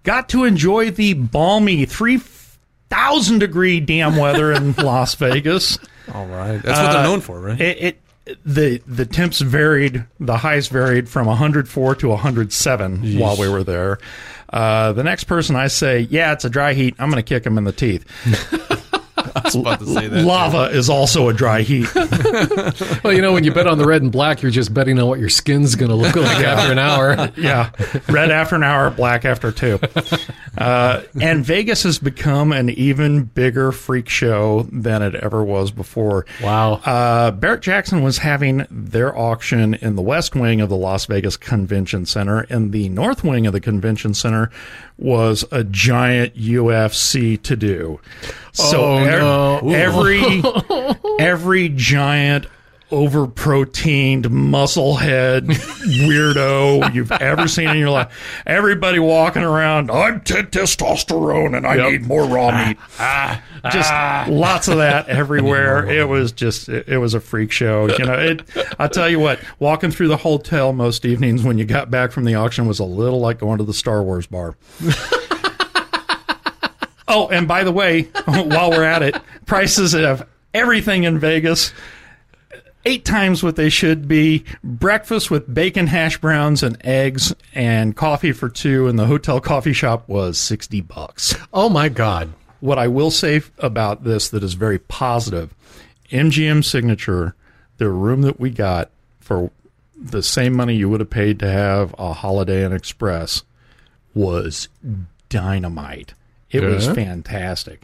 Got 0.03 0.29
to 0.29 0.45
enjoy 0.45 0.91
the 0.91 1.13
balmy 1.13 1.85
three 1.85 2.19
thousand 2.89 3.39
degree 3.39 3.79
damn 3.79 4.17
weather 4.17 4.51
in 4.51 4.73
Las 4.77 5.15
Vegas. 5.15 5.77
All 6.13 6.25
right. 6.25 6.61
That's 6.61 6.79
what 6.79 6.91
they're 6.91 7.03
known 7.03 7.21
for, 7.21 7.39
right? 7.39 7.59
It, 7.59 7.77
it 7.81 7.97
the 8.45 8.81
the 8.85 9.05
temps 9.05 9.39
varied. 9.39 10.05
The 10.19 10.37
highs 10.37 10.67
varied 10.67 11.09
from 11.09 11.27
104 11.27 11.95
to 11.95 12.07
107 12.09 13.19
while 13.19 13.37
we 13.37 13.49
were 13.49 13.63
there. 13.63 13.99
Uh, 14.49 14.93
the 14.93 15.03
next 15.03 15.25
person 15.25 15.55
I 15.55 15.67
say, 15.67 16.01
yeah, 16.01 16.33
it's 16.33 16.45
a 16.45 16.49
dry 16.49 16.73
heat. 16.73 16.95
I'm 16.99 17.09
going 17.09 17.23
to 17.23 17.27
kick 17.27 17.45
him 17.45 17.57
in 17.57 17.63
the 17.63 17.71
teeth. 17.71 18.05
I 19.35 19.41
was 19.43 19.55
about 19.55 19.79
to 19.79 19.85
say 19.85 20.07
that. 20.07 20.23
Lava 20.25 20.75
is 20.75 20.89
also 20.89 21.29
a 21.29 21.33
dry 21.33 21.61
heat. 21.61 21.87
Well, 23.03 23.13
you 23.13 23.21
know, 23.21 23.33
when 23.33 23.43
you 23.43 23.51
bet 23.53 23.67
on 23.67 23.77
the 23.77 23.85
red 23.85 24.01
and 24.01 24.11
black, 24.11 24.41
you're 24.41 24.51
just 24.51 24.73
betting 24.73 24.99
on 24.99 25.07
what 25.07 25.19
your 25.19 25.29
skin's 25.29 25.75
going 25.75 25.89
to 25.89 25.95
look 25.95 26.15
like 26.15 26.43
after 26.43 26.71
an 26.71 26.77
hour. 26.77 27.31
yeah, 27.37 27.71
red 28.09 28.31
after 28.31 28.55
an 28.55 28.63
hour, 28.63 28.89
black 28.91 29.25
after 29.25 29.51
two. 29.51 29.79
Uh, 30.57 31.01
and 31.19 31.43
Vegas 31.43 31.83
has 31.83 31.97
become 31.99 32.51
an 32.51 32.69
even 32.69 33.23
bigger 33.23 33.71
freak 33.71 34.07
show 34.07 34.67
than 34.71 35.01
it 35.01 35.15
ever 35.15 35.43
was 35.43 35.71
before. 35.71 36.25
Wow. 36.43 36.73
Uh, 36.73 37.31
Barrett 37.31 37.61
Jackson 37.61 38.03
was 38.03 38.19
having 38.19 38.67
their 38.69 39.17
auction 39.17 39.73
in 39.75 39.95
the 39.95 40.01
west 40.01 40.35
wing 40.35 40.61
of 40.61 40.69
the 40.69 40.77
Las 40.77 41.05
Vegas 41.05 41.37
Convention 41.37 42.05
Center, 42.05 42.43
In 42.43 42.71
the 42.71 42.89
north 42.89 43.23
wing 43.23 43.47
of 43.47 43.53
the 43.53 43.61
convention 43.61 44.13
center 44.13 44.51
was 45.01 45.43
a 45.51 45.63
giant 45.63 46.35
UFC 46.35 47.41
to 47.43 47.55
do. 47.55 47.99
So 48.53 48.81
Oh, 48.81 49.59
no. 49.61 49.69
every 49.73 50.43
every 51.19 51.69
giant 51.69 52.45
over 52.91 53.27
proteined 53.27 54.25
musclehead 54.25 55.41
weirdo 56.07 56.93
you've 56.93 57.11
ever 57.11 57.47
seen 57.47 57.69
in 57.69 57.77
your 57.77 57.89
life. 57.89 58.41
Everybody 58.45 58.99
walking 58.99 59.43
around, 59.43 59.89
I'm 59.89 60.21
t- 60.21 60.35
testosterone 60.35 61.55
and 61.55 61.65
I 61.65 61.89
need 61.89 62.05
more 62.05 62.25
raw 62.25 62.67
meat. 62.67 62.77
Ah, 62.99 63.41
just 63.71 64.31
lots 64.31 64.67
of 64.67 64.77
that 64.77 65.07
everywhere. 65.07 65.85
It 65.91 66.07
was 66.07 66.31
just 66.31 66.67
it, 66.69 66.87
it 66.87 66.97
was 66.97 67.13
a 67.13 67.19
freak 67.19 67.51
show. 67.51 67.87
You 67.87 68.05
know, 68.05 68.13
it 68.13 68.43
I 68.79 68.87
tell 68.87 69.09
you 69.09 69.19
what, 69.19 69.39
walking 69.59 69.91
through 69.91 70.07
the 70.07 70.17
hotel 70.17 70.73
most 70.73 71.05
evenings 71.05 71.43
when 71.43 71.57
you 71.57 71.65
got 71.65 71.91
back 71.91 72.11
from 72.11 72.25
the 72.25 72.35
auction 72.35 72.67
was 72.67 72.79
a 72.79 72.83
little 72.83 73.19
like 73.19 73.39
going 73.39 73.59
to 73.59 73.63
the 73.63 73.73
Star 73.73 74.01
Wars 74.01 74.25
bar. 74.27 74.55
Oh, 77.07 77.27
and 77.27 77.47
by 77.47 77.63
the 77.65 77.71
way, 77.71 78.03
while 78.25 78.71
we're 78.71 78.83
at 78.85 79.03
it, 79.03 79.17
prices 79.45 79.93
of 79.93 80.25
everything 80.53 81.03
in 81.03 81.19
Vegas 81.19 81.73
eight 82.85 83.05
times 83.05 83.43
what 83.43 83.55
they 83.55 83.69
should 83.69 84.07
be. 84.07 84.43
Breakfast 84.63 85.31
with 85.31 85.53
bacon 85.53 85.87
hash 85.87 86.17
browns 86.17 86.63
and 86.63 86.77
eggs 86.85 87.33
and 87.53 87.95
coffee 87.95 88.31
for 88.31 88.49
two 88.49 88.87
in 88.87 88.95
the 88.95 89.05
hotel 89.05 89.39
coffee 89.39 89.73
shop 89.73 90.07
was 90.07 90.37
60 90.37 90.81
bucks. 90.81 91.35
Oh, 91.53 91.69
my 91.69 91.89
God. 91.89 92.33
What 92.59 92.77
I 92.77 92.87
will 92.87 93.11
say 93.11 93.41
about 93.57 94.03
this 94.03 94.29
that 94.29 94.43
is 94.43 94.53
very 94.53 94.79
positive, 94.79 95.53
MGM 96.11 96.63
Signature, 96.63 97.35
the 97.77 97.89
room 97.89 98.21
that 98.21 98.39
we 98.39 98.51
got 98.51 98.91
for 99.19 99.51
the 99.95 100.23
same 100.23 100.53
money 100.53 100.75
you 100.75 100.89
would 100.89 100.99
have 100.99 101.09
paid 101.09 101.39
to 101.39 101.49
have 101.49 101.95
a 101.97 102.13
Holiday 102.13 102.63
Inn 102.65 102.73
Express 102.73 103.43
was 104.13 104.67
dynamite. 105.29 106.13
It 106.49 106.63
was 106.63 106.87
fantastic. 106.87 107.83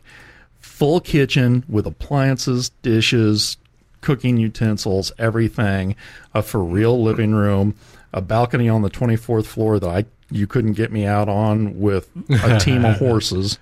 Full 0.60 1.00
kitchen 1.00 1.64
with 1.70 1.88
appliances, 1.88 2.70
dishes, 2.82 3.58
cooking 4.08 4.38
utensils, 4.38 5.12
everything. 5.20 5.96
A 6.34 6.42
for 6.42 6.64
real 6.64 7.04
living 7.04 7.34
room, 7.34 7.76
a 8.14 8.22
balcony 8.22 8.70
on 8.70 8.82
the 8.82 8.90
24th 8.90 9.46
floor 9.46 9.80
that 9.80 9.90
I 9.90 10.06
you 10.30 10.46
couldn't 10.46 10.74
get 10.74 10.92
me 10.92 11.06
out 11.06 11.30
on 11.30 11.80
with 11.80 12.10
a 12.30 12.60
team 12.60 12.84
of 12.84 12.98
horses. 13.00 13.60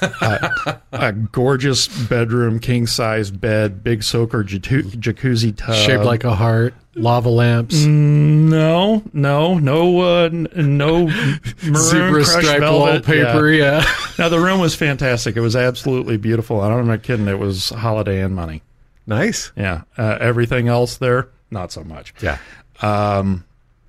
Uh, 0.00 0.48
a 0.92 1.12
gorgeous 1.12 1.88
bedroom, 2.08 2.60
king 2.60 2.86
size 2.86 3.32
bed, 3.32 3.82
big 3.82 4.04
soaker 4.04 4.44
jacu- 4.44 4.84
jacuzzi 4.92 5.56
tub. 5.56 5.74
Shaped 5.74 6.04
like 6.04 6.22
a 6.22 6.36
heart, 6.36 6.72
lava 6.94 7.28
lamps, 7.28 7.74
Mm, 7.84 8.48
no, 8.48 9.02
no, 9.12 9.58
no, 9.58 10.00
uh, 10.00 10.28
no 10.30 11.06
maroon 11.08 12.12
crushed 12.14 12.30
stripe 12.30 12.60
velvet. 12.60 13.06
wallpaper. 13.08 13.50
Yeah. 13.50 13.80
Yeah. 13.80 13.92
Now 14.20 14.28
the 14.28 14.38
room 14.38 14.60
was 14.60 14.76
fantastic. 14.76 15.36
It 15.36 15.40
was 15.40 15.56
absolutely 15.56 16.16
beautiful. 16.16 16.62
and 16.62 16.72
I'm 16.72 16.86
not 16.86 17.02
kidding. 17.02 17.26
It 17.26 17.40
was 17.40 17.70
Holiday 17.70 18.22
Inn 18.22 18.34
money. 18.34 18.62
Nice. 19.08 19.50
Yeah. 19.56 19.82
Uh, 19.96 20.18
everything 20.20 20.68
else 20.68 20.98
there, 20.98 21.28
not 21.50 21.72
so 21.72 21.82
much. 21.82 22.14
Yeah. 22.22 22.38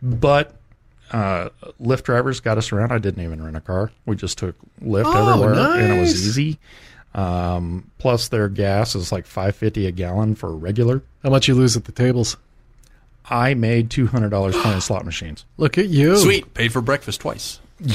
But 0.01 0.55
uh, 1.11 1.49
Lyft 1.81 2.03
drivers 2.03 2.39
got 2.39 2.57
us 2.57 2.71
around. 2.71 2.91
I 2.91 2.97
didn't 2.99 3.23
even 3.23 3.43
rent 3.43 3.57
a 3.57 3.61
car. 3.61 3.91
We 4.05 4.15
just 4.15 4.37
took 4.37 4.55
Lyft 4.81 5.03
Oh, 5.05 5.33
everywhere, 5.33 5.53
and 5.77 5.93
it 5.93 5.99
was 5.99 6.13
easy. 6.27 6.59
Um, 7.13 7.89
plus, 7.97 8.27
their 8.29 8.47
gas 8.49 8.95
is 8.95 9.11
like 9.11 9.25
five 9.25 9.55
fifty 9.55 9.87
a 9.87 9.91
gallon 9.91 10.35
for 10.35 10.55
regular. 10.55 11.01
How 11.23 11.29
much 11.31 11.47
you 11.47 11.55
lose 11.55 11.75
at 11.75 11.85
the 11.85 11.91
tables? 11.91 12.37
I 13.25 13.55
made 13.55 13.89
two 13.89 14.07
hundred 14.07 14.29
dollars 14.29 14.55
playing 14.55 14.79
slot 14.81 15.05
machines. 15.05 15.45
Look 15.57 15.77
at 15.77 15.87
you. 15.87 16.17
Sweet. 16.17 16.53
Paid 16.53 16.71
for 16.71 16.81
breakfast 16.81 17.21
twice. 17.21 17.59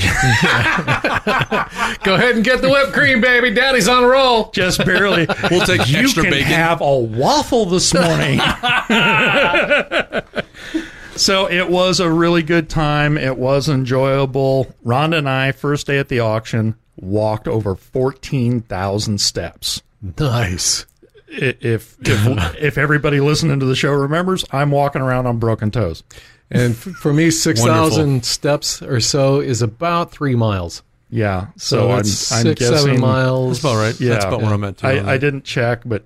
Go 2.03 2.15
ahead 2.15 2.37
and 2.37 2.45
get 2.45 2.63
the 2.63 2.71
whipped 2.71 2.95
cream, 2.95 3.21
baby. 3.21 3.51
Daddy's 3.51 3.87
on 3.87 4.03
a 4.03 4.07
roll. 4.07 4.51
Just 4.53 4.83
barely. 4.85 5.27
We'll 5.51 5.67
take 5.67 5.87
you 5.89 5.99
extra 6.01 6.23
can 6.23 6.33
bacon. 6.33 6.47
have 6.53 6.81
a 6.81 6.99
waffle 6.99 7.67
this 7.67 7.93
morning. 7.93 8.39
so 11.17 11.51
it 11.51 11.69
was 11.69 12.01
a 12.01 12.11
really 12.11 12.43
good 12.43 12.71
time. 12.71 13.19
It 13.19 13.37
was 13.37 13.69
enjoyable. 13.69 14.75
Rhonda 14.85 15.19
and 15.19 15.29
I, 15.29 15.53
first 15.53 15.87
day 15.87 15.99
at 15.99 16.09
the 16.09 16.21
auction, 16.21 16.77
walked 16.97 17.47
over 17.47 17.75
fourteen 17.75 18.63
thousand 18.63 19.21
steps. 19.21 19.83
Nice. 20.19 20.87
If 21.29 21.97
if 22.01 22.55
if 22.59 22.79
everybody 22.79 23.21
listening 23.21 23.61
to 23.61 23.67
the 23.67 23.77
show 23.77 23.93
remembers, 23.93 24.47
I'm 24.51 24.71
walking 24.71 25.03
around 25.03 25.27
on 25.27 25.39
broken 25.39 25.71
toes. 25.71 26.03
And 26.51 26.77
for 26.77 27.13
me, 27.13 27.31
6,000 27.31 28.25
steps 28.25 28.81
or 28.83 29.01
so 29.01 29.41
is 29.41 29.63
about 29.63 30.13
three 30.13 30.35
miles. 30.37 30.83
Yeah, 31.11 31.47
So, 31.57 31.77
so, 31.79 31.91
I'm, 31.93 32.01
it's 32.01 32.33
I'm 32.33 32.43
six, 32.43 32.61
guessing 32.61 32.77
seven 32.79 33.01
miles. 33.01 33.61
That's 33.63 33.73
about 33.73 33.77
right. 33.77 34.01
Yeah, 34.01 34.09
That's 34.15 34.25
about 34.25 34.43
where 34.43 34.53
I'm 34.53 34.65
at 34.65 34.79
too. 34.79 34.87
I, 34.89 35.13
I 35.13 35.19
didn't 35.19 35.45
check, 35.45 35.83
but 35.87 36.05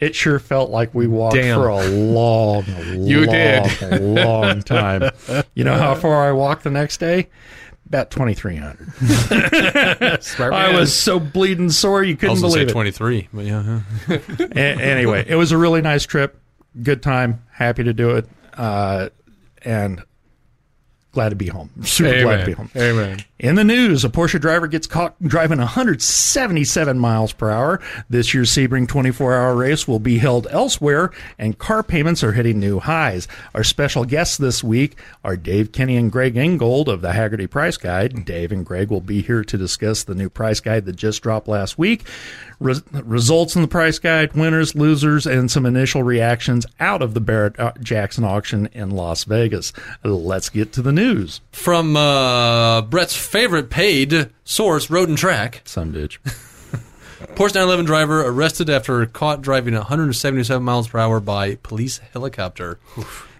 it 0.00 0.14
sure 0.16 0.38
felt 0.40 0.70
like 0.70 0.92
we 0.92 1.06
walked 1.06 1.36
Damn. 1.36 1.60
for 1.60 1.68
a 1.68 1.86
long, 1.86 2.64
long 2.64 2.64
time. 2.66 3.02
You 3.04 3.26
long, 3.26 3.34
did. 3.34 4.00
long 4.00 4.62
time. 4.64 5.10
You 5.54 5.62
know 5.62 5.76
how 5.76 5.94
far 5.94 6.28
I 6.28 6.32
walked 6.32 6.64
the 6.64 6.70
next 6.70 6.98
day? 6.98 7.28
About 7.86 8.10
twenty 8.10 8.34
three 8.34 8.56
hundred. 8.56 8.88
I 9.00 10.72
was 10.74 10.96
so 10.96 11.20
bleeding 11.20 11.70
sore 11.70 12.02
you 12.02 12.16
couldn't 12.16 12.32
was 12.32 12.40
gonna 12.40 12.52
say 12.52 12.58
believe 12.60 12.68
it. 12.68 12.72
23, 12.72 13.28
but 13.32 13.44
yeah. 13.44 13.80
yeah. 14.08 14.18
A- 14.56 14.80
anyway, 14.80 15.24
it 15.28 15.34
was 15.36 15.52
a 15.52 15.58
really 15.58 15.80
nice 15.82 16.06
trip. 16.06 16.40
Good 16.82 17.02
time. 17.02 17.42
Happy 17.52 17.84
to 17.84 17.92
do 17.92 18.10
it. 18.16 18.28
Uh, 18.54 19.08
and 19.62 20.02
glad 21.12 21.30
to 21.30 21.36
be 21.36 21.48
home. 21.48 21.70
Super 21.82 22.22
glad 22.22 22.40
to 22.40 22.46
be 22.46 22.52
home. 22.52 22.70
Amen. 22.76 23.24
In 23.38 23.54
the 23.54 23.64
news, 23.64 24.04
a 24.04 24.08
Porsche 24.08 24.40
driver 24.40 24.66
gets 24.66 24.86
caught 24.86 25.20
driving 25.22 25.58
177 25.58 26.98
miles 26.98 27.32
per 27.32 27.50
hour. 27.50 27.80
This 28.08 28.34
year's 28.34 28.50
Sebring 28.50 28.86
24 28.86 29.34
hour 29.34 29.56
race 29.56 29.88
will 29.88 29.98
be 29.98 30.18
held 30.18 30.46
elsewhere, 30.50 31.10
and 31.38 31.58
car 31.58 31.82
payments 31.82 32.22
are 32.22 32.32
hitting 32.32 32.60
new 32.60 32.80
highs. 32.80 33.26
Our 33.54 33.64
special 33.64 34.04
guests 34.04 34.36
this 34.36 34.62
week 34.62 34.96
are 35.24 35.36
Dave 35.36 35.72
Kinney 35.72 35.96
and 35.96 36.12
Greg 36.12 36.36
Ingold 36.36 36.88
of 36.88 37.00
the 37.00 37.12
Hagerty 37.12 37.48
Price 37.48 37.76
Guide. 37.76 38.24
Dave 38.24 38.52
and 38.52 38.64
Greg 38.64 38.90
will 38.90 39.00
be 39.00 39.22
here 39.22 39.42
to 39.42 39.56
discuss 39.58 40.04
the 40.04 40.14
new 40.14 40.28
price 40.28 40.60
guide 40.60 40.84
that 40.84 40.96
just 40.96 41.22
dropped 41.22 41.48
last 41.48 41.78
week, 41.78 42.04
Res- 42.60 42.82
results 42.92 43.56
in 43.56 43.62
the 43.62 43.68
price 43.68 43.98
guide, 43.98 44.34
winners, 44.34 44.74
losers, 44.74 45.26
and 45.26 45.50
some 45.50 45.64
initial 45.66 46.02
reactions 46.02 46.66
out 46.78 47.00
of 47.02 47.14
the 47.14 47.20
Barrett 47.20 47.58
uh, 47.58 47.72
Jackson 47.80 48.22
auction 48.22 48.68
in 48.72 48.90
Las 48.90 49.24
Vegas. 49.24 49.72
Let's 50.04 50.50
get 50.50 50.72
to 50.74 50.82
the 50.82 50.92
news. 50.92 51.40
From 51.52 51.96
uh, 51.96 52.82
Brett's 52.82 53.16
favorite 53.16 53.70
paid 53.70 54.30
source, 54.44 54.90
Road 54.90 55.08
and 55.08 55.16
Track, 55.18 55.62
Some 55.64 55.92
bitch. 55.92 56.18
Porsche 57.20 57.54
911 57.54 57.84
driver 57.86 58.26
arrested 58.26 58.70
after 58.70 59.04
caught 59.06 59.42
driving 59.42 59.74
177 59.74 60.62
miles 60.62 60.88
per 60.88 60.98
hour 60.98 61.20
by 61.20 61.54
police 61.56 61.98
helicopter. 62.12 62.78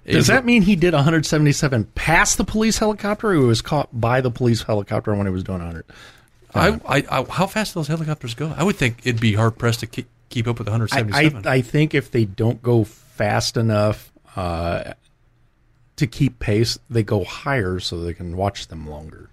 A 0.07 0.13
Does 0.13 0.27
that 0.29 0.45
mean 0.45 0.63
he 0.63 0.77
did 0.77 0.93
177 0.93 1.85
past 1.95 2.37
the 2.39 2.45
police 2.45 2.79
helicopter, 2.79 3.31
or 3.31 3.35
he 3.35 3.41
was 3.41 3.63
caught 3.63 3.89
by 3.99 4.21
the 4.21 4.31
police 4.31 4.63
helicopter 4.63 5.15
when 5.15 5.27
he 5.27 5.33
was 5.33 5.45
doing 5.45 5.59
100? 5.59 5.85
I, 6.55 6.81
I, 6.87 7.05
I, 7.11 7.25
how 7.25 7.47
fast 7.47 7.75
do 7.75 7.81
those 7.81 7.89
helicopters 7.89 8.35
go? 8.35 8.53
I 8.57 8.65
would 8.65 8.77
think 8.77 9.01
it'd 9.05 9.21
be 9.21 9.35
hard 9.35 9.59
pressed 9.59 9.81
to 9.81 9.87
keep, 9.87 10.09
keep 10.29 10.47
up 10.47 10.59
with 10.59 10.69
I, 10.69 10.73
177. 10.73 11.47
I, 11.47 11.55
I 11.55 11.61
think 11.63 11.95
if 11.95 12.11
they 12.11 12.25
don't 12.25 12.63
go 12.63 12.85
fast 12.85 13.57
enough 13.57 14.13
uh, 14.37 14.95
to 15.97 16.07
keep 16.07 16.39
pace, 16.39 16.79
they 16.89 17.03
go 17.03 17.25
higher 17.25 17.81
so 17.81 18.01
they 18.01 18.15
can 18.15 18.37
watch 18.37 18.69
them 18.69 18.89
longer. 18.89 19.31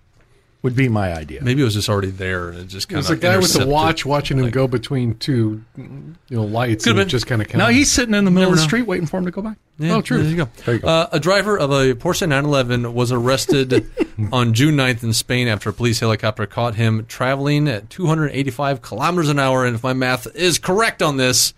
Would 0.67 0.75
be 0.75 0.89
my 0.89 1.13
idea. 1.13 1.41
Maybe 1.41 1.61
it 1.61 1.63
was 1.63 1.75
just 1.75 1.87
already 1.87 2.09
there 2.09 2.49
and 2.49 2.59
it 2.59 2.67
just 2.67 2.89
kind 2.89 2.97
There's 2.97 3.09
of 3.09 3.19
a 3.19 3.21
guy 3.21 3.37
with 3.37 3.57
a 3.57 3.65
watch 3.65 4.05
watching 4.05 4.37
him 4.37 4.49
go 4.49 4.67
between 4.67 5.15
two, 5.15 5.63
you 5.77 6.15
know, 6.29 6.43
lights. 6.43 6.83
Could've 6.83 6.97
and 6.97 7.05
been. 7.05 7.09
just 7.09 7.25
kind 7.25 7.41
of 7.41 7.53
No, 7.53 7.67
he's 7.67 7.89
sitting 7.89 8.13
in 8.13 8.25
the 8.25 8.31
middle 8.31 8.49
of 8.49 8.55
the 8.57 8.61
know. 8.61 8.67
street 8.67 8.81
waiting 8.81 9.07
for 9.07 9.17
him 9.17 9.23
to 9.23 9.31
go 9.31 9.41
by. 9.41 9.55
Yeah, 9.79 9.95
Oh, 9.95 10.01
true. 10.01 10.21
There 10.21 10.29
you 10.29 10.35
go. 10.35 10.49
There 10.65 10.75
you 10.75 10.81
go. 10.81 10.87
Uh, 10.89 11.07
a 11.13 11.21
driver 11.21 11.57
of 11.57 11.71
a 11.71 11.93
Porsche 11.93 12.27
911 12.27 12.93
was 12.93 13.13
arrested 13.13 13.89
on 14.33 14.53
June 14.53 14.75
9th 14.75 15.03
in 15.03 15.13
Spain 15.13 15.47
after 15.47 15.69
a 15.69 15.73
police 15.73 16.01
helicopter 16.01 16.45
caught 16.45 16.75
him 16.75 17.05
traveling 17.05 17.69
at 17.69 17.89
285 17.89 18.81
kilometers 18.81 19.29
an 19.29 19.39
hour. 19.39 19.65
And 19.65 19.73
if 19.73 19.83
my 19.83 19.93
math 19.93 20.27
is 20.35 20.59
correct 20.59 21.01
on 21.01 21.15
this, 21.15 21.53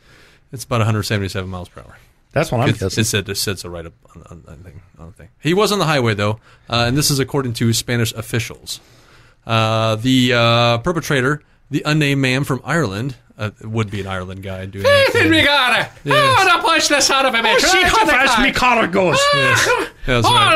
it's 0.51 0.65
about 0.65 0.81
177 0.81 1.49
miles 1.49 1.67
per 1.69 1.81
hour. 1.81 1.97
That's 2.31 2.51
what 2.51 2.61
I'm 2.61 2.69
It, 2.69 2.77
guessing. 2.79 3.01
it 3.01 3.05
said 3.05 3.27
it 3.27 3.35
said 3.37 3.57
so 3.57 3.69
right 3.69 3.87
up 3.87 3.93
on, 4.15 4.21
on, 4.29 4.43
on, 4.47 4.57
thing, 4.57 4.81
on 4.99 5.07
the 5.07 5.13
thing. 5.13 5.29
He 5.39 5.55
was 5.55 5.71
on 5.71 5.79
the 5.79 5.85
highway 5.85 6.13
though, 6.13 6.39
uh, 6.69 6.85
and 6.87 6.95
this 6.95 7.09
is 7.09 7.17
according 7.17 7.53
to 7.53 7.73
Spanish 7.73 8.13
officials. 8.13 8.79
Uh, 9.45 9.95
the 9.95 10.33
uh, 10.33 10.77
perpetrator, 10.79 11.41
the 11.71 11.81
unnamed 11.85 12.21
man 12.21 12.43
from 12.43 12.61
Ireland, 12.63 13.15
uh, 13.37 13.51
would 13.63 13.89
be 13.89 14.01
an 14.01 14.07
Ireland 14.07 14.43
guy 14.43 14.65
doing 14.65 14.83
that. 14.83 15.13
Regard. 15.29 15.87
Yes. 16.03 16.37
Oh, 16.53 16.57
to 16.57 16.63
push 16.67 16.87
this 16.87 17.09
out 17.09 17.25
of 17.25 17.33
him. 17.33 17.45
Oh, 17.45 17.57
see 17.59 17.81
how 17.83 18.05
fast 18.05 18.41
me 18.41 18.51
collar 18.51 18.87
goes. 18.87 19.17
Yeah, 19.33 19.85
that's 20.05 20.27
Oh, 20.27 20.33
right. 20.33 20.55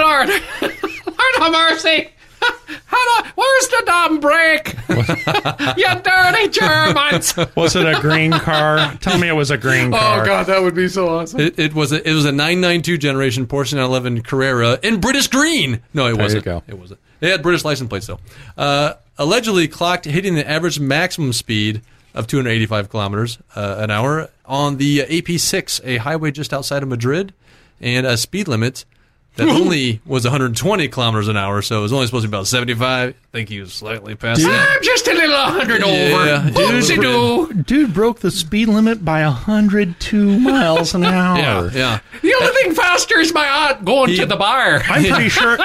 Lord. 0.62 0.74
Lord 1.08 1.36
have 1.38 1.52
mercy. 1.52 2.10
How 2.88 3.22
do, 3.24 3.30
where's 3.36 3.68
the 3.70 3.84
dumb 3.86 4.20
brake? 4.20 4.75
you 5.78 6.02
dirty 6.02 6.50
Germans. 6.50 7.38
Was 7.56 7.75
it 7.78 7.86
a 7.86 8.00
green 8.02 8.32
car? 8.34 8.94
Tell 8.98 9.18
me 9.18 9.30
it 9.30 9.34
was 9.34 9.50
a 9.50 9.58
green 9.58 9.92
car. 9.92 10.22
Oh 10.22 10.25
God, 10.25 10.48
that 10.48 10.62
would 10.62 10.75
be 10.75 10.90
so 10.90 11.08
awesome. 11.08 11.40
It, 11.40 11.58
it 11.58 11.74
was 11.74 11.94
a 11.94 12.08
it 12.08 12.13
was 12.13 12.25
a 12.25 12.34
992 12.34 12.98
generation 12.98 13.48
Porsche 13.48 13.74
911 13.75 14.24
Carrera 14.24 14.78
in 14.84 15.00
British 15.00 15.28
green. 15.30 15.82
No, 15.94 16.06
it 16.08 16.12
you 16.12 16.18
wasn't. 16.18 16.44
go. 16.44 16.63
It 16.68 16.78
wasn't. 16.78 17.00
It 17.24 17.32
had 17.32 17.42
British 17.42 17.63
license 17.63 17.88
plates 17.88 18.06
though. 18.06 18.20
Uh, 18.58 18.96
allegedly 19.18 19.70
clocked 19.70 20.03
hitting 20.03 20.36
the 20.36 20.48
average 20.48 20.77
maximum 20.77 21.32
speed 21.32 21.82
of 22.13 22.27
285 22.27 22.89
kilometers 22.89 23.38
uh, 23.56 23.77
an 23.80 23.89
hour 23.89 24.30
on 24.46 24.75
the 24.75 25.00
AP6, 25.00 25.80
a 25.86 25.98
highway 25.98 26.32
just 26.32 26.53
outside 26.53 26.84
of 26.84 26.89
Madrid, 26.89 27.34
and 27.80 28.06
a 28.06 28.18
speed 28.18 28.50
limit 28.50 28.84
that 29.38 29.48
only 29.48 30.01
was 30.06 30.25
120 30.25 30.89
kilometers 30.89 31.30
an 31.30 31.38
hour. 31.38 31.62
So 31.62 31.80
it 31.80 31.82
was 31.84 31.94
only 31.94 32.08
supposed 32.08 32.24
to 32.24 32.30
be 32.30 32.36
about 32.36 32.48
75. 32.48 33.15
I 33.34 33.38
think 33.40 33.50
he 33.50 33.60
was 33.62 33.74
slightly 33.74 34.13
past 34.13 34.44
that. 34.44 34.75
I'm 34.78 34.84
just 34.84 35.08
a 35.08 35.13
little 35.16 35.36
hundred 35.36 35.82
Yeah, 35.82 36.44
over. 36.46 36.52
dude. 36.52 36.56
Whoopsie 36.56 37.02
doo. 37.02 37.63
Dude 37.63 37.92
broke 37.92 38.20
the 38.20 38.30
speed 38.30 38.68
limit 38.68 39.04
by 39.04 39.24
102 39.24 40.40
miles 40.40 40.94
an 40.94 41.04
hour. 41.04 41.40
Yeah, 41.40 41.72
yeah. 41.74 42.00
The 42.22 42.32
only 42.40 42.54
thing 42.62 42.75
faster 42.75 43.18
is 43.18 43.34
my 43.34 43.48
aunt 43.48 43.84
going 43.86 44.12
He- 44.12 44.18
to 44.18 44.28
the 44.28 44.36
bar. 44.36 44.84
I'm 44.88 45.04
pretty 45.04 45.30
sure. 45.30 45.58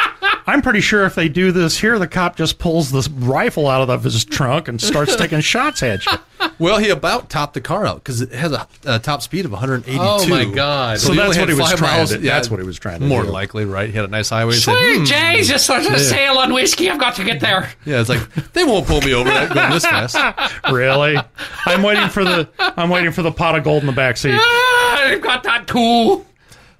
I'm 0.47 0.63
pretty 0.63 0.81
sure 0.81 1.05
if 1.05 1.15
they 1.15 1.29
do 1.29 1.53
this 1.53 1.79
here, 1.79 1.99
the 1.99 2.09
cop 2.09 2.37
just 2.37 2.59
pulls 2.59 2.91
this 2.91 3.07
rifle 3.07 3.69
out 3.69 3.91
of 3.91 4.03
his 4.03 4.25
trunk 4.25 4.67
and 4.69 4.81
starts 4.81 5.15
taking 5.15 5.41
shots 5.41 5.83
at 5.83 6.07
you. 6.07 6.13
Well, 6.59 6.79
he 6.79 6.89
about 6.89 7.29
topped 7.29 7.53
the 7.53 7.61
car 7.61 7.85
out 7.85 7.97
because 7.97 8.23
it 8.23 8.33
has 8.33 8.53
a, 8.53 8.67
a 8.87 8.99
top 8.99 9.21
speed 9.21 9.45
of 9.45 9.51
182. 9.51 9.99
Oh, 10.01 10.27
my 10.27 10.47
God. 10.47 10.99
So 11.01 11.13
he 11.13 11.19
that's 11.19 11.37
what 11.37 11.49
he 11.51 11.55
was 11.55 11.75
trying 11.75 11.97
miles- 11.99 12.11
to. 12.13 12.19
That's 12.19 12.51
what 12.51 12.61
he 12.61 12.67
was 12.67 12.79
trying 12.79 13.01
to 13.01 13.07
More 13.07 13.25
do. 13.25 13.29
likely, 13.31 13.67
right? 13.67 13.91
He 13.91 13.95
had 13.95 14.07
a 14.07 14.09
nice 14.09 14.31
highway. 14.31 14.55
He 14.55 14.61
said, 14.61 14.73
Sweet 14.75 14.99
"Hmm." 15.01 15.35
Jesus, 15.37 15.67
there's 15.67 15.87
a 15.87 15.99
sale 15.99 16.39
on 16.39 16.55
whiskey. 16.55 16.89
I've 16.89 16.99
got 16.99 17.17
to 17.17 17.25
get 17.25 17.41
there. 17.41 17.58
Yeah, 17.85 18.00
it's 18.00 18.09
like 18.09 18.33
they 18.53 18.65
won't 18.65 18.87
pull 18.87 19.00
me 19.00 19.15
over 19.15 19.29
that 19.31 19.53
going 19.53 19.71
this 19.71 19.85
fast. 19.85 20.17
Really? 20.73 21.17
I'm 21.67 21.83
waiting 21.83 22.09
for 22.09 22.25
the. 22.25 22.49
I'm 22.59 22.91
waiting 22.91 23.12
for 23.12 23.23
the 23.23 23.33
pot 23.33 23.57
of 23.57 23.65
gold 23.65 23.83
in 23.83 23.87
the 23.87 23.93
back 23.93 24.17
seat. 24.17 24.38
Ah, 24.91 25.05
I've 25.07 25.21
got 25.23 25.43
that 25.45 25.67
too. 25.67 26.25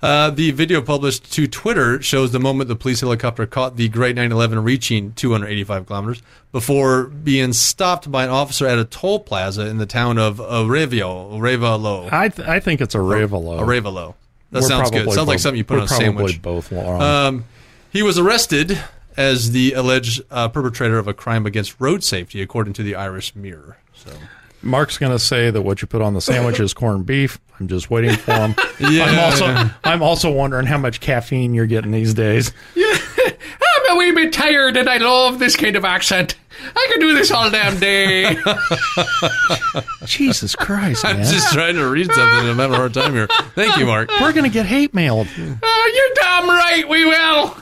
Uh, 0.01 0.31
the 0.31 0.51
video 0.53 0.81
published 0.81 1.33
to 1.33 1.47
Twitter 1.49 2.01
shows 2.01 2.31
the 2.33 2.39
moment 2.39 2.69
the 2.69 2.77
police 2.77 3.01
helicopter 3.01 3.47
caught 3.47 3.77
the 3.77 3.89
Great 3.89 4.15
911 4.17 4.63
reaching 4.63 5.13
285 5.15 5.87
kilometers 5.87 6.23
before 6.53 7.05
being 7.05 7.53
stopped 7.53 8.11
by 8.11 8.25
an 8.25 8.31
officer 8.31 8.67
at 8.67 8.79
a 8.79 8.85
toll 8.85 9.19
plaza 9.21 9.67
in 9.67 9.79
the 9.79 9.87
town 9.87 10.19
of 10.19 10.39
Arevio, 10.39 11.33
Arevalo. 11.33 12.13
I 12.13 12.29
th- 12.29 12.47
I 12.49 12.61
think 12.61 12.81
it's 12.81 12.95
a 12.95 12.99
Ravelo. 12.99 13.61
Arevalo. 13.61 14.15
That 14.53 14.63
sounds 14.63 14.91
good. 14.91 15.11
Sounds 15.13 15.29
like 15.29 15.39
something 15.41 15.59
you 15.59 15.65
put 15.65 15.79
on 15.79 15.85
a 15.85 15.87
probably 15.89 16.05
sandwich. 16.07 16.43
both 16.43 16.71
wrong. 16.73 17.03
Um, 17.03 17.45
he 17.91 18.03
was 18.03 18.19
arrested 18.19 18.79
as 19.19 19.51
the 19.51 19.73
alleged 19.73 20.23
uh, 20.31 20.49
perpetrator 20.49 20.97
of 20.97 21.09
a 21.09 21.13
crime 21.13 21.45
against 21.45 21.79
road 21.81 22.05
safety, 22.05 22.41
according 22.41 22.73
to 22.75 22.85
the 22.85 22.95
Irish 22.95 23.35
Mirror. 23.35 23.77
So, 23.93 24.13
Mark's 24.63 24.97
going 24.97 25.11
to 25.13 25.19
say 25.19 25.51
that 25.51 25.61
what 25.63 25.83
you 25.83 25.89
put 25.89 26.01
on 26.01 26.15
the 26.15 26.21
sandwich 26.21 26.61
is 26.61 26.73
corned 26.73 27.05
beef. 27.05 27.41
I'm 27.59 27.67
just 27.67 27.91
waiting 27.91 28.17
for 28.17 28.33
him. 28.33 28.55
Yeah. 28.81 29.07
I'm 29.07 29.19
also 29.19 29.71
I'm 29.83 30.03
also 30.03 30.31
wondering 30.31 30.65
how 30.67 30.79
much 30.79 31.01
caffeine 31.01 31.53
you're 31.53 31.67
getting 31.67 31.91
these 31.91 32.15
days. 32.15 32.53
Yeah. 32.77 32.97
I'm 33.91 33.97
a 33.97 33.99
wee 33.99 34.13
bit 34.13 34.33
tired 34.33 34.77
and 34.77 34.89
I 34.89 34.99
love 34.99 35.39
this 35.39 35.57
kind 35.57 35.75
of 35.77 35.85
accent. 35.85 36.37
I 36.77 36.89
could 36.93 37.01
do 37.01 37.15
this 37.15 37.31
all 37.31 37.51
damn 37.51 37.79
day. 37.81 38.37
Jesus 40.05 40.55
Christ, 40.55 41.05
I'm 41.05 41.17
just 41.19 41.53
trying 41.53 41.75
to 41.75 41.89
read 41.89 42.07
something 42.07 42.39
and 42.41 42.49
I'm 42.51 42.57
having 42.59 42.75
a 42.75 42.77
hard 42.77 42.95
time 42.95 43.15
here. 43.15 43.27
Thank 43.55 43.77
you, 43.79 43.87
Mark. 43.87 44.11
We're 44.21 44.33
going 44.33 44.45
to 44.45 44.51
get 44.51 44.67
hate 44.67 44.95
mailed. 44.95 45.27
Oh, 45.37 45.93
you're 45.95 46.25
damn 46.25 46.49
right 46.49 46.89
we 46.89 47.05
will. 47.05 47.57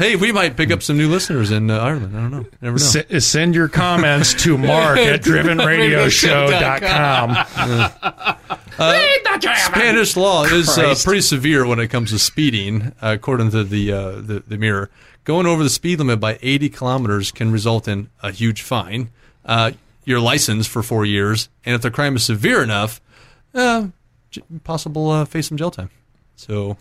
Hey, 0.00 0.16
we 0.16 0.32
might 0.32 0.56
pick 0.56 0.70
up 0.70 0.82
some 0.82 0.96
new 0.96 1.10
listeners 1.10 1.50
in 1.50 1.70
uh, 1.70 1.76
Ireland. 1.76 2.16
I 2.16 2.20
don't 2.22 2.30
know. 2.30 2.46
Never 2.62 2.78
know. 2.78 3.02
S- 3.10 3.26
send 3.26 3.54
your 3.54 3.68
comments 3.68 4.32
to 4.44 4.56
mark 4.58 4.96
at 4.96 5.20
drivenradioshow.com. 5.20 7.28
Read 8.78 9.20
the 9.42 9.54
Spanish 9.56 10.16
law 10.16 10.44
is 10.44 10.78
uh, 10.78 10.94
pretty 11.04 11.20
severe 11.20 11.66
when 11.66 11.78
it 11.78 11.88
comes 11.88 12.12
to 12.12 12.18
speeding, 12.18 12.94
uh, 13.02 13.14
according 13.18 13.50
to 13.50 13.62
the, 13.62 13.92
uh, 13.92 14.12
the 14.12 14.42
the 14.48 14.56
mirror. 14.56 14.88
Going 15.24 15.44
over 15.44 15.62
the 15.62 15.68
speed 15.68 15.98
limit 15.98 16.18
by 16.18 16.38
80 16.40 16.70
kilometers 16.70 17.30
can 17.30 17.52
result 17.52 17.86
in 17.86 18.08
a 18.22 18.30
huge 18.30 18.62
fine, 18.62 19.10
uh, 19.44 19.72
your 20.06 20.18
license 20.18 20.66
for 20.66 20.82
four 20.82 21.04
years, 21.04 21.50
and 21.66 21.74
if 21.74 21.82
the 21.82 21.90
crime 21.90 22.16
is 22.16 22.24
severe 22.24 22.62
enough, 22.62 23.02
uh, 23.54 23.88
possible 24.64 25.10
uh, 25.10 25.26
face 25.26 25.48
some 25.48 25.58
jail 25.58 25.70
time. 25.70 25.90
So, 26.40 26.78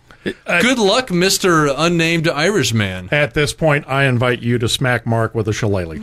uh, 0.48 0.62
good 0.62 0.80
luck, 0.80 1.12
Mister 1.12 1.68
Unnamed 1.68 2.30
Irishman. 2.30 3.10
At 3.12 3.34
this 3.34 3.52
point, 3.52 3.84
I 3.90 4.06
invite 4.06 4.42
you 4.42 4.58
to 4.58 4.70
smack 4.70 5.06
Mark 5.06 5.36
with 5.36 5.50
a 5.50 5.54
shillelagh. 5.54 6.00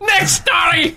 Next 0.00 0.46
story. 0.46 0.96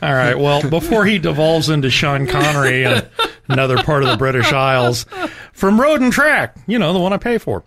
All 0.00 0.14
right. 0.14 0.38
Well, 0.38 0.62
before 0.70 1.04
he 1.04 1.18
devolves 1.18 1.68
into 1.68 1.90
Sean 1.90 2.28
Connery 2.28 2.84
and 2.84 3.08
another 3.48 3.82
part 3.82 4.02
of 4.02 4.10
the 4.10 4.16
British 4.16 4.52
Isles, 4.52 5.04
from 5.52 5.80
Road 5.80 6.00
and 6.00 6.12
Track, 6.12 6.56
you 6.66 6.78
know, 6.78 6.92
the 6.92 6.98
one 6.98 7.12
I 7.12 7.16
pay 7.16 7.38
for, 7.38 7.64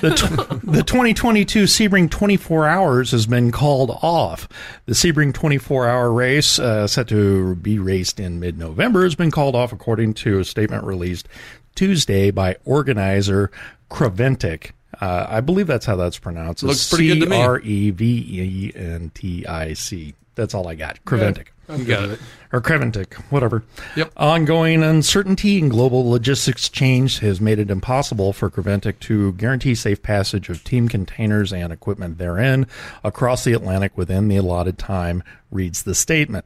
the, 0.00 0.10
tw- 0.10 0.64
the 0.64 0.82
2022 0.82 1.64
Sebring 1.64 2.10
24 2.10 2.66
Hours 2.66 3.10
has 3.10 3.26
been 3.26 3.50
called 3.52 3.90
off. 4.02 4.48
The 4.86 4.92
Sebring 4.92 5.34
24 5.34 5.88
Hour 5.88 6.12
race, 6.12 6.58
uh, 6.58 6.86
set 6.86 7.08
to 7.08 7.54
be 7.56 7.78
raced 7.78 8.18
in 8.20 8.40
mid 8.40 8.58
November, 8.58 9.04
has 9.04 9.14
been 9.14 9.30
called 9.30 9.54
off 9.54 9.72
according 9.72 10.14
to 10.14 10.38
a 10.38 10.44
statement 10.44 10.84
released 10.84 11.28
Tuesday 11.74 12.30
by 12.30 12.56
organizer 12.64 13.50
Creventic. 13.90 14.70
Uh, 15.00 15.26
I 15.28 15.40
believe 15.40 15.66
that's 15.66 15.86
how 15.86 15.96
that's 15.96 16.18
pronounced. 16.18 16.62
Looks 16.62 16.88
pretty 16.88 17.08
good 17.08 17.20
to 17.20 17.26
me. 17.26 17.36
C 17.36 17.42
R 17.42 17.58
E 17.60 17.90
V 17.90 18.04
E 18.30 18.72
N 18.76 19.10
T 19.12 19.44
I 19.46 19.74
C. 19.74 20.14
That's 20.36 20.54
all 20.54 20.68
I 20.68 20.74
got. 20.74 21.04
Creventic 21.04 21.48
You 21.68 21.84
got 21.84 22.10
it. 22.10 22.20
or 22.52 22.60
Creventic, 22.60 23.14
whatever. 23.30 23.64
Yep. 23.96 24.12
Ongoing 24.16 24.82
uncertainty 24.82 25.58
in 25.58 25.68
global 25.68 26.08
logistics 26.08 26.68
change 26.68 27.20
has 27.20 27.40
made 27.40 27.58
it 27.58 27.70
impossible 27.70 28.32
for 28.32 28.50
Creventic 28.50 28.98
to 29.00 29.32
guarantee 29.32 29.74
safe 29.74 30.02
passage 30.02 30.48
of 30.48 30.62
team 30.64 30.88
containers 30.88 31.52
and 31.52 31.72
equipment 31.72 32.18
therein 32.18 32.66
across 33.02 33.44
the 33.44 33.52
Atlantic 33.52 33.96
within 33.96 34.28
the 34.28 34.36
allotted 34.36 34.78
time, 34.78 35.22
reads 35.50 35.82
the 35.82 35.94
statement. 35.94 36.44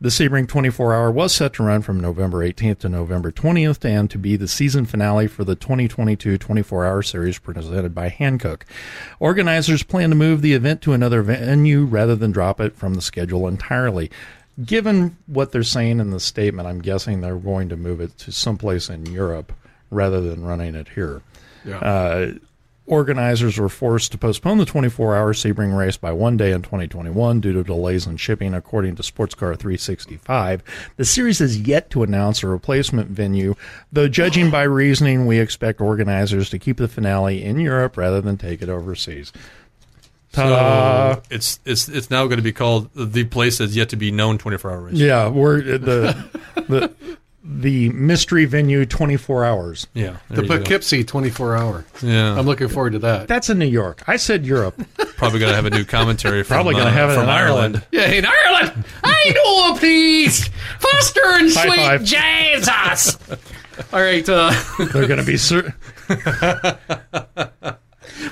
The 0.00 0.10
Sebring 0.10 0.46
24 0.46 0.94
hour 0.94 1.10
was 1.10 1.34
set 1.34 1.54
to 1.54 1.64
run 1.64 1.82
from 1.82 1.98
November 1.98 2.38
18th 2.48 2.78
to 2.80 2.88
November 2.88 3.32
20th 3.32 3.84
and 3.84 4.08
to 4.10 4.16
be 4.16 4.36
the 4.36 4.46
season 4.46 4.86
finale 4.86 5.26
for 5.26 5.42
the 5.42 5.56
2022 5.56 6.38
24 6.38 6.86
hour 6.86 7.02
series 7.02 7.40
presented 7.40 7.96
by 7.96 8.08
Hankook. 8.08 8.62
Organizers 9.18 9.82
plan 9.82 10.10
to 10.10 10.14
move 10.14 10.40
the 10.40 10.52
event 10.54 10.82
to 10.82 10.92
another 10.92 11.22
venue 11.22 11.84
rather 11.84 12.14
than 12.14 12.30
drop 12.30 12.60
it 12.60 12.76
from 12.76 12.94
the 12.94 13.02
schedule 13.02 13.48
entirely. 13.48 14.08
Given 14.64 15.16
what 15.26 15.52
they're 15.52 15.62
saying 15.62 16.00
in 16.00 16.10
the 16.10 16.20
statement, 16.20 16.68
I'm 16.68 16.80
guessing 16.80 17.20
they're 17.20 17.36
going 17.36 17.68
to 17.68 17.76
move 17.76 18.00
it 18.00 18.16
to 18.18 18.32
someplace 18.32 18.88
in 18.88 19.06
Europe 19.06 19.52
rather 19.90 20.20
than 20.20 20.44
running 20.44 20.74
it 20.74 20.88
here. 20.88 21.22
Uh, 21.78 22.32
organizers 22.88 23.58
were 23.58 23.68
forced 23.68 24.10
to 24.12 24.18
postpone 24.18 24.58
the 24.58 24.64
24 24.64 25.14
hour 25.14 25.32
Sebring 25.32 25.76
race 25.76 25.96
by 25.96 26.10
one 26.10 26.36
day 26.36 26.52
in 26.52 26.62
2021 26.62 27.40
due 27.40 27.52
to 27.52 27.62
delays 27.62 28.06
in 28.06 28.16
shipping, 28.16 28.54
according 28.54 28.96
to 28.96 29.02
Sportscar 29.02 29.56
365. 29.56 30.62
The 30.96 31.04
series 31.04 31.38
has 31.38 31.60
yet 31.60 31.90
to 31.90 32.02
announce 32.02 32.42
a 32.42 32.48
replacement 32.48 33.10
venue, 33.10 33.54
though, 33.92 34.08
judging 34.08 34.50
by 34.50 34.62
reasoning, 34.62 35.26
we 35.26 35.38
expect 35.38 35.80
organizers 35.80 36.50
to 36.50 36.58
keep 36.58 36.78
the 36.78 36.88
finale 36.88 37.44
in 37.44 37.60
Europe 37.60 37.96
rather 37.96 38.20
than 38.20 38.36
take 38.36 38.62
it 38.62 38.68
overseas. 38.68 39.32
Ta 40.32 41.14
So 41.14 41.22
it's 41.30 41.60
it's 41.64 41.88
it's 41.88 42.10
now 42.10 42.24
going 42.26 42.36
to 42.38 42.42
be 42.42 42.52
called 42.52 42.90
the 42.94 43.24
place 43.24 43.58
that's 43.58 43.74
yet 43.74 43.88
to 43.90 43.96
be 43.96 44.10
known 44.10 44.38
24 44.38 44.70
hour 44.70 44.80
race. 44.80 44.94
Yeah, 44.94 45.28
we're 45.28 45.60
the 45.62 46.16
the 46.56 46.90
the 47.50 47.88
mystery 47.90 48.44
venue 48.44 48.84
24 48.84 49.44
hours. 49.44 49.86
Yeah, 49.94 50.18
The 50.28 50.42
there 50.42 50.44
go. 50.44 50.56
Poughkeepsie 50.58 51.02
24 51.04 51.56
hour. 51.56 51.84
Yeah, 52.02 52.38
I'm 52.38 52.44
looking 52.44 52.68
forward 52.68 52.92
to 52.92 52.98
that. 53.00 53.26
That's 53.26 53.48
in 53.48 53.58
New 53.58 53.64
York. 53.66 54.02
I 54.06 54.16
said 54.16 54.44
Europe. 54.44 54.74
probably 55.16 55.40
going 55.40 55.50
to 55.50 55.56
have 55.56 55.64
a 55.64 55.70
new 55.70 55.84
commentary. 55.86 56.42
From, 56.42 56.56
Probably 56.56 56.74
gonna 56.74 56.90
uh, 56.90 56.92
have 56.92 57.10
it 57.10 57.14
from 57.14 57.22
in 57.24 57.30
Ireland. 57.30 57.82
Yeah, 57.90 58.08
in 58.10 58.26
Ireland. 58.26 58.84
I 59.02 59.32
know 59.34 59.74
a 59.74 59.78
place. 59.78 60.48
Faster 60.78 61.20
and 61.24 61.50
High 61.52 61.66
sweet 61.66 61.76
five. 61.76 62.04
Jesus. 62.04 63.18
All 63.92 64.00
right. 64.02 64.28
Uh, 64.28 64.52
They're 64.92 65.06
going 65.06 65.20
to 65.20 65.24
be 65.24 65.36
cer- 65.38 65.74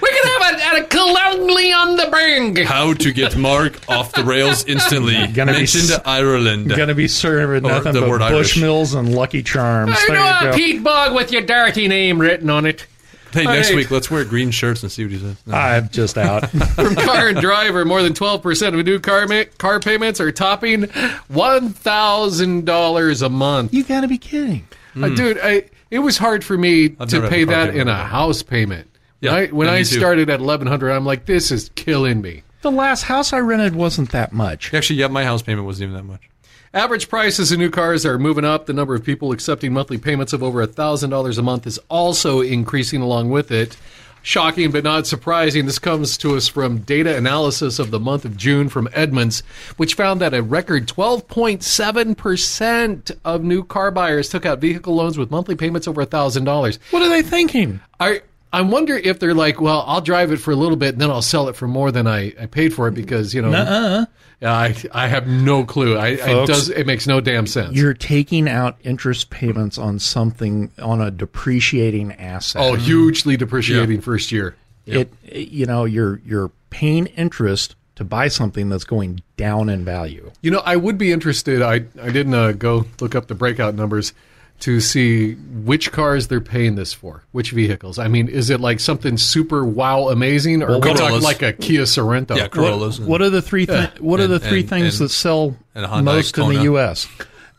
we 0.01 0.09
can 0.09 0.41
have 0.41 0.55
it 0.55 0.61
at 0.61 0.79
a 0.83 0.85
Clownly 0.87 1.75
on 1.77 1.97
the 1.97 2.07
Bring. 2.11 2.57
How 2.67 2.93
to 2.95 3.13
get 3.13 3.37
Mark 3.37 3.79
off 3.89 4.13
the 4.13 4.25
rails 4.25 4.65
instantly? 4.65 5.27
Gonna 5.35 5.53
be 5.53 5.59
Mentioned 5.59 5.91
s- 5.91 6.01
Ireland. 6.05 6.69
going 6.69 6.89
to 6.89 6.95
be 6.95 7.09
serving 7.09 7.65
Or 7.65 7.69
nothing 7.75 7.93
the 7.93 8.01
but 8.01 8.09
word 8.11 8.23
Irish. 8.23 8.57
Bushmills 8.57 8.95
and 8.99 9.15
Lucky 9.15 9.43
Charms. 9.43 9.93
I 9.97 10.05
There 10.09 10.17
know 10.17 10.39
a 10.49 10.53
go. 10.53 10.57
Pete 10.57 10.83
Bog 10.83 11.15
with 11.15 11.31
your 11.33 11.43
dirty 11.43 11.87
name 11.89 12.19
written 12.21 12.51
on 12.51 12.67
it. 12.67 12.87
hey, 13.33 13.45
next 13.45 13.69
Hey. 13.69 13.77
week 13.77 13.91
let's 13.91 14.11
wear 14.11 14.25
green 14.25 14.51
shirts 14.51 14.83
and 14.83 14.91
see 14.93 15.05
what 15.05 15.13
he 15.13 15.19
says. 15.19 15.37
No. 15.47 15.55
I'm 15.57 15.89
just 15.91 16.17
out. 16.19 16.51
From 16.51 16.95
Car 16.97 17.29
and 17.29 17.39
Driver, 17.41 17.85
more 17.85 18.03
than 18.03 18.13
12% 18.15 18.79
of 18.79 18.85
new 18.87 18.99
car, 19.01 19.27
ma- 19.27 19.45
car 19.59 19.79
payments 19.81 20.21
are 20.21 20.33
topping 20.33 20.83
$1,000 20.83 23.23
a 23.23 23.29
month. 23.29 23.75
you 23.75 23.85
got 23.85 24.01
to 24.03 24.09
be 24.09 24.19
kidding. 24.19 24.67
Uh, 25.01 25.09
dude, 25.11 25.39
I, 25.43 25.65
it 25.91 25.99
was 25.99 26.17
hard 26.19 26.43
for 26.45 26.57
me 26.57 26.97
I've 26.99 27.09
to 27.11 27.29
pay 27.29 27.45
that 27.45 27.67
payment 27.71 27.77
in 27.77 27.89
a 27.89 28.05
house 28.05 28.43
payment. 28.43 28.89
Yeah, 29.21 29.33
When 29.33 29.43
I, 29.43 29.47
when 29.53 29.69
I 29.69 29.79
too. 29.79 29.85
started 29.99 30.29
at 30.31 30.41
1100 30.41 30.91
I'm 30.91 31.05
like, 31.07 31.27
this 31.27 31.51
is 31.51 31.71
killing 31.75 32.21
me. 32.21 32.43
The 32.63 32.71
last 32.71 33.03
house 33.03 33.33
I 33.33 33.39
rented 33.39 33.75
wasn't 33.77 34.11
that 34.13 34.33
much. 34.33 34.73
Actually, 34.75 35.01
yeah, 35.01 35.09
my 35.09 35.25
house 35.25 35.43
payment 35.43 35.67
wasn't 35.67 35.91
even 35.91 35.97
that 35.97 36.05
much. 36.05 36.29
Average 36.75 37.09
prices 37.09 37.53
of 37.53 37.59
new 37.59 37.71
cars 37.71 38.05
are 38.05 38.19
moving 38.19 38.45
up. 38.45 38.67
The 38.67 38.73
number 38.75 38.95
of 38.95 39.05
people 39.05 39.33
accepting 39.33 39.73
monthly 39.73 39.99
payments 39.99 40.33
of 40.33 40.43
over 40.43 40.67
$1,000 40.67 41.39
a 41.39 41.43
month 41.43 41.67
is 41.67 41.79
also 41.89 42.41
increasing 42.41 43.01
along 43.01 43.31
with 43.31 43.51
it. 43.51 43.77
Shocking 44.23 44.73
but 44.73 44.83
not 44.83 45.07
surprising. 45.07 45.67
This 45.67 45.79
comes 45.79 46.19
to 46.19 46.37
us 46.37 46.49
from 46.49 46.79
data 46.79 47.17
analysis 47.17 47.79
of 47.79 47.93
the 47.93 48.01
month 48.01 48.25
of 48.25 48.37
June 48.37 48.69
from 48.69 48.89
Edmunds, 48.93 49.45
which 49.77 49.95
found 49.95 50.21
that 50.21 50.35
a 50.35 50.43
record 50.43 50.89
12.7% 50.89 53.17
of 53.25 53.45
new 53.45 53.63
car 53.65 53.93
buyers 53.93 54.29
took 54.29 54.45
out 54.45 54.59
vehicle 54.59 54.97
loans 54.97 55.17
with 55.17 55.31
monthly 55.31 55.55
payments 55.55 55.87
over 55.87 56.05
$1,000. 56.05 56.79
What 56.91 57.03
are 57.03 57.09
they 57.09 57.23
thinking? 57.23 57.81
I 58.01 58.23
I 58.53 58.63
wonder 58.63 58.97
if 58.97 59.19
they're 59.19 59.35
like, 59.35 59.61
well, 59.61 59.85
I'll 59.87 60.01
drive 60.01 60.33
it 60.33 60.39
for 60.39 60.51
a 60.51 60.57
little 60.57 60.77
bit 60.77 60.95
and 60.95 61.01
then 61.01 61.11
I'll 61.11 61.23
sell 61.23 61.49
it 61.49 61.57
for 61.57 61.67
more 61.67 61.91
than 61.91 62.07
I, 62.07 62.33
I 62.41 62.47
paid 62.47 62.73
for 62.73 62.89
it 62.89 62.95
because 62.95 63.35
you 63.35 63.43
know. 63.43 63.53
Uh-uh. 63.53 64.07
I 64.43 64.77
I 64.93 65.07
have 65.09 65.27
no 65.27 65.65
clue. 65.65 65.97
I, 65.97 66.09
it 66.09 66.47
does 66.47 66.69
it 66.69 66.87
makes 66.87 67.07
no 67.07 67.21
damn 67.21 67.47
sense. 67.47 67.75
You're 67.75 67.95
taking 67.95 68.49
out 68.49 68.77
interest 68.83 69.31
payments 69.31 69.79
on 69.79 69.99
something 69.99 70.71
on 70.79 71.01
a 71.01 71.11
depreciating 71.11 72.13
asset. 72.13 72.61
oh, 72.63 72.75
hugely 72.75 73.39
depreciating 73.39 74.03
first 74.03 74.31
year. 74.31 74.55
it 74.85 75.11
you 75.25 75.65
know 75.65 75.85
you're 75.85 76.21
you're 76.25 76.51
paying 76.69 77.07
interest 77.07 77.77
to 77.95 78.05
buy 78.05 78.29
something 78.29 78.69
that's 78.69 78.85
going 78.85 79.23
down 79.39 79.71
in 79.71 79.85
value. 79.85 80.31
You 80.43 80.51
know, 80.51 80.63
I 80.67 80.77
would 80.77 80.99
be 80.99 81.13
interested. 81.13 81.63
I 81.63 81.87
I 82.01 82.11
didn't 82.11 82.35
uh, 82.35 82.53
go 82.53 82.85
look 83.01 83.15
up 83.15 83.29
the 83.29 83.35
breakout 83.35 83.75
numbers 83.75 84.13
to 84.61 84.81
see 84.81 85.35
which 85.35 85.93
cars 85.93 86.29
they're 86.29 86.41
paying 86.41 86.75
this 86.77 86.93
for, 86.93 87.23
which 87.33 87.51
vehicles. 87.51 87.99
I 87.99 88.09
mean, 88.09 88.29
is 88.29 88.49
it 88.51 88.59
like 88.61 88.81
something 88.81 89.17
super 89.19 89.65
wow 89.65 90.09
amazing, 90.09 90.63
or 90.63 90.71
are 90.73 90.81
we 90.81 90.95
talking 90.95 91.21
like 91.21 91.43
a 91.43 91.53
Kia 91.53 91.83
Sorento? 91.83 92.37
Yeah, 92.37 92.49
Corollas. 92.49 92.99
What 92.99 93.21
are 93.23 93.29
the 93.31 93.43
three 93.43 93.67
thi- 93.67 93.91
what 94.01 94.19
are 94.21 94.27
the 94.27 94.41
three 94.41 94.61
and- 94.61 94.69
things 94.69 95.01
and- 95.01 95.09
that 95.09 95.13
sell 95.13 95.57
and 95.75 95.85
a 95.85 95.89
Hyundai 95.89 96.05
most 96.05 96.39
in 96.39 96.49
the 96.49 96.63
US? 96.63 97.07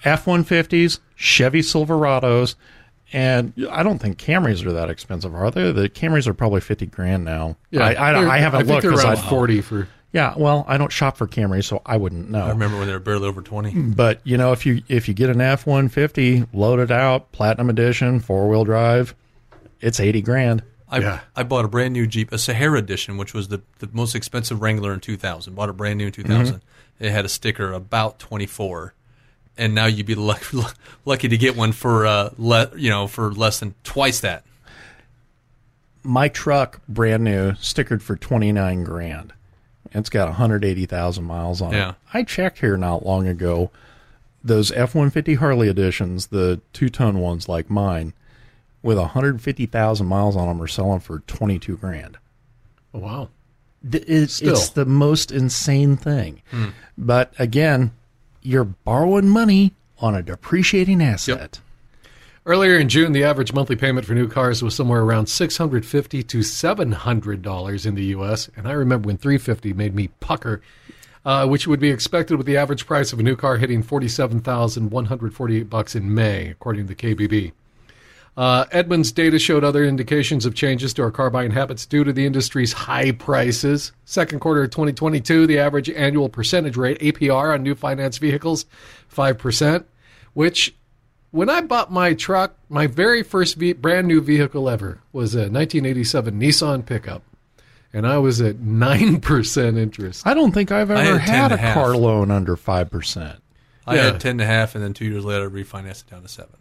F150s, 0.04 1.00
Chevy 1.16 1.62
Silverados, 1.62 2.56
and 3.14 3.54
I 3.72 3.84
don't 3.84 4.00
think 4.00 4.18
Camrys 4.18 4.66
are 4.66 4.74
that 4.74 4.90
expensive, 4.90 5.34
are 5.36 5.52
they? 5.52 5.72
The 5.72 5.90
Camrys 5.90 6.28
are 6.28 6.34
probably 6.34 6.62
50 6.62 6.86
grand 6.88 7.24
now. 7.26 7.58
I, 7.78 7.94
I, 7.96 8.36
I 8.36 8.38
haven't 8.40 8.62
I 8.62 8.64
think 8.64 8.70
looked 8.70 8.82
they're 8.84 8.92
'cause 8.92 9.04
around 9.04 9.18
I- 9.18 9.30
forty 9.30 9.62
for. 9.62 9.88
Yeah, 10.18 10.34
well, 10.36 10.66
I 10.68 10.80
don't 10.80 10.92
shop 10.92 11.16
for 11.16 11.28
Camrys, 11.28 11.66
so 11.66 11.84
I 11.86 11.96
wouldn't 11.96 12.32
know. 12.32 12.44
I 12.44 12.50
remember 12.50 12.80
when 12.80 12.88
they 12.88 12.94
were 12.94 12.98
barely 13.00 13.28
over 13.28 13.44
20. 13.44 13.72
But 13.92 14.20
you 14.24 14.36
know, 14.36 14.52
if 14.52 14.66
you 14.66 14.82
if 14.88 15.08
you 15.08 15.14
get 15.14 15.30
an 15.30 15.40
F 15.42 15.68
one 15.68 15.90
fifty 15.90 16.44
loaded 16.54 16.92
out, 16.92 17.32
platinum 17.34 17.70
edition, 17.70 18.20
four 18.20 18.50
wheel 18.50 18.64
drive, 18.64 19.14
it's 19.80 20.00
eighty 20.00 20.24
grand. 20.24 20.64
I, 20.90 20.98
Yeah. 21.02 21.20
I 21.36 21.44
bought 21.44 21.66
a 21.66 21.68
brand 21.68 21.94
new 21.94 22.08
Jeep, 22.08 22.32
a 22.32 22.40
Sahara 22.40 22.80
edition, 22.80 23.18
which 23.18 23.36
was 23.36 23.50
the, 23.50 23.62
the 23.78 23.90
most 23.94 24.16
expensive 24.16 24.60
Wrangler 24.60 24.92
in 24.92 25.02
2000. 25.02 25.54
Bought 25.54 25.70
a 25.70 25.74
brand 25.74 26.00
new 26.00 26.08
in 26.08 26.12
2000. 26.12 26.62
It 27.00 27.12
had 27.12 27.24
a 27.26 27.30
sticker 27.30 27.72
about 27.72 28.18
24, 28.18 28.96
and 29.56 29.76
now 29.76 29.86
you'd 29.86 30.08
be 30.08 30.16
luck, 30.16 30.42
lucky 31.06 31.28
to 31.28 31.38
get 31.38 31.56
one 31.56 31.74
for 31.74 32.08
uh, 32.08 32.32
le, 32.40 32.72
you 32.76 32.90
know 32.90 33.06
for 33.06 33.32
less 33.34 33.60
than 33.60 33.76
twice 33.84 34.22
that. 34.22 34.46
My 36.02 36.28
truck, 36.28 36.82
brand 36.90 37.24
new, 37.24 37.52
stickered 37.52 38.02
for 38.02 38.16
twenty 38.16 38.52
nine 38.52 38.84
grand. 38.84 39.34
It's 39.94 40.10
got 40.10 40.28
one 40.28 40.36
hundred 40.36 40.64
eighty 40.66 40.86
thousand 40.86 41.26
miles 41.26 41.62
on 41.62 41.74
Yeah. 41.74 41.90
it. 41.90 41.96
I 42.14 42.24
checked 42.24 42.60
here 42.60 42.78
not 42.78 43.06
long 43.06 43.28
ago. 43.28 43.72
Those 44.44 44.72
F 44.72 44.96
one 44.96 45.10
fifty 45.10 45.36
Harley 45.36 45.68
editions, 45.68 46.28
the 46.28 46.62
two 46.74 46.90
ton 46.90 47.20
ones 47.20 47.50
like 47.50 47.70
mine, 47.70 48.14
with 48.82 48.98
one 48.98 49.10
hundred 49.10 49.42
fifty 49.42 49.66
thousand 49.66 50.08
miles 50.08 50.36
on 50.36 50.48
them, 50.48 50.62
are 50.62 50.68
selling 50.68 51.00
for 51.00 51.20
twenty 51.28 51.60
two 51.60 51.76
grand. 51.78 52.18
Oh, 52.94 53.00
wow. 53.00 53.30
Th- 53.90 54.04
it- 54.08 54.30
Still. 54.30 54.54
It's 54.54 54.70
the 54.70 54.86
most 54.86 55.32
insane 55.32 55.98
thing. 55.98 56.42
Hmm. 56.52 56.68
But 56.98 57.34
again, 57.38 57.92
you're 58.42 58.64
borrowing 58.64 59.28
money 59.30 59.74
on 60.00 60.16
a 60.16 60.22
depreciating 60.24 61.02
asset. 61.02 61.60
Earlier 62.48 62.78
in 62.78 62.88
June, 62.88 63.12
the 63.12 63.26
average 63.26 63.52
monthly 63.52 63.76
payment 63.76 64.06
for 64.08 64.14
new 64.14 64.30
cars 64.30 64.64
was 64.64 64.74
somewhere 64.74 65.02
around 65.02 65.28
650 65.28 66.24
to 66.24 66.38
$700 66.38 67.86
in 67.86 67.96
the 67.96 68.06
U.S., 68.06 68.50
and 68.56 68.66
I 68.66 68.72
remember 68.72 69.08
when 69.08 69.18
350 69.18 69.74
made 69.74 69.94
me 69.94 70.08
pucker, 70.22 70.62
uh, 71.26 71.46
which 71.46 71.68
would 71.68 71.82
be 71.82 71.90
expected 71.90 72.38
with 72.38 72.46
the 72.46 72.56
average 72.56 72.88
price 72.88 73.12
of 73.12 73.20
a 73.20 73.24
new 73.24 73.36
car 73.36 73.58
hitting 73.58 73.84
47148 73.84 75.70
bucks 75.70 75.94
in 75.94 76.16
May, 76.16 76.48
according 76.48 76.88
to 76.88 76.96
the 76.96 77.16
KBB. 77.16 77.52
Uh, 78.38 78.64
Edmunds 78.72 79.12
data 79.12 79.40
showed 79.40 79.66
other 79.66 79.84
indications 79.84 80.46
of 80.46 80.56
changes 80.56 80.94
to 80.94 81.04
our 81.04 81.12
car 81.12 81.30
buying 81.30 81.52
habits 81.52 81.86
due 81.86 82.06
to 82.06 82.14
the 82.14 82.26
industry's 82.26 82.72
high 82.72 83.12
prices. 83.12 83.92
Second 84.06 84.40
quarter 84.40 84.64
of 84.64 84.70
2022, 84.70 85.48
the 85.48 85.60
average 85.60 85.90
annual 85.90 86.30
percentage 86.30 86.78
rate, 86.78 86.98
APR, 87.00 87.54
on 87.54 87.62
new 87.62 87.76
finance 87.76 88.18
vehicles, 88.20 88.66
5%, 89.14 89.84
which 90.34 90.74
when 91.32 91.50
I 91.50 91.62
bought 91.62 91.92
my 91.92 92.14
truck, 92.14 92.56
my 92.70 92.88
very 92.88 93.24
first 93.24 93.56
ve- 93.56 93.74
brand 93.74 94.08
new 94.08 94.22
vehicle 94.22 94.70
ever 94.70 95.00
was 95.12 95.36
a 95.36 95.50
1987 95.50 96.40
Nissan 96.40 96.86
pickup. 96.86 97.24
And 97.94 98.06
I 98.06 98.18
was 98.18 98.42
at 98.42 98.58
9% 98.58 99.78
interest. 99.78 100.28
I 100.28 100.34
don't 100.34 100.52
think 100.52 100.72
I've 100.72 100.92
I 100.92 101.06
ever 101.06 101.18
had 101.20 101.30
had 101.30 101.52
a 101.52 101.56
a 101.56 101.58
half. 101.58 101.74
car 101.74 101.96
loan 101.96 102.30
under 102.32 102.56
5%. 102.58 103.38
I 103.88 103.96
Yeah. 103.96 104.04
had 104.04 104.20
ten 104.20 104.32
and 104.32 104.42
a 104.42 104.46
half, 104.46 104.76
and 104.76 104.84
then 104.84 104.94
two 104.94 105.06
years 105.06 105.24
later, 105.24 105.46
I 105.46 105.50
refinanced 105.50 106.02
it 106.06 106.12
down 106.12 106.22
to 106.24 106.28
seven, 106.28 106.58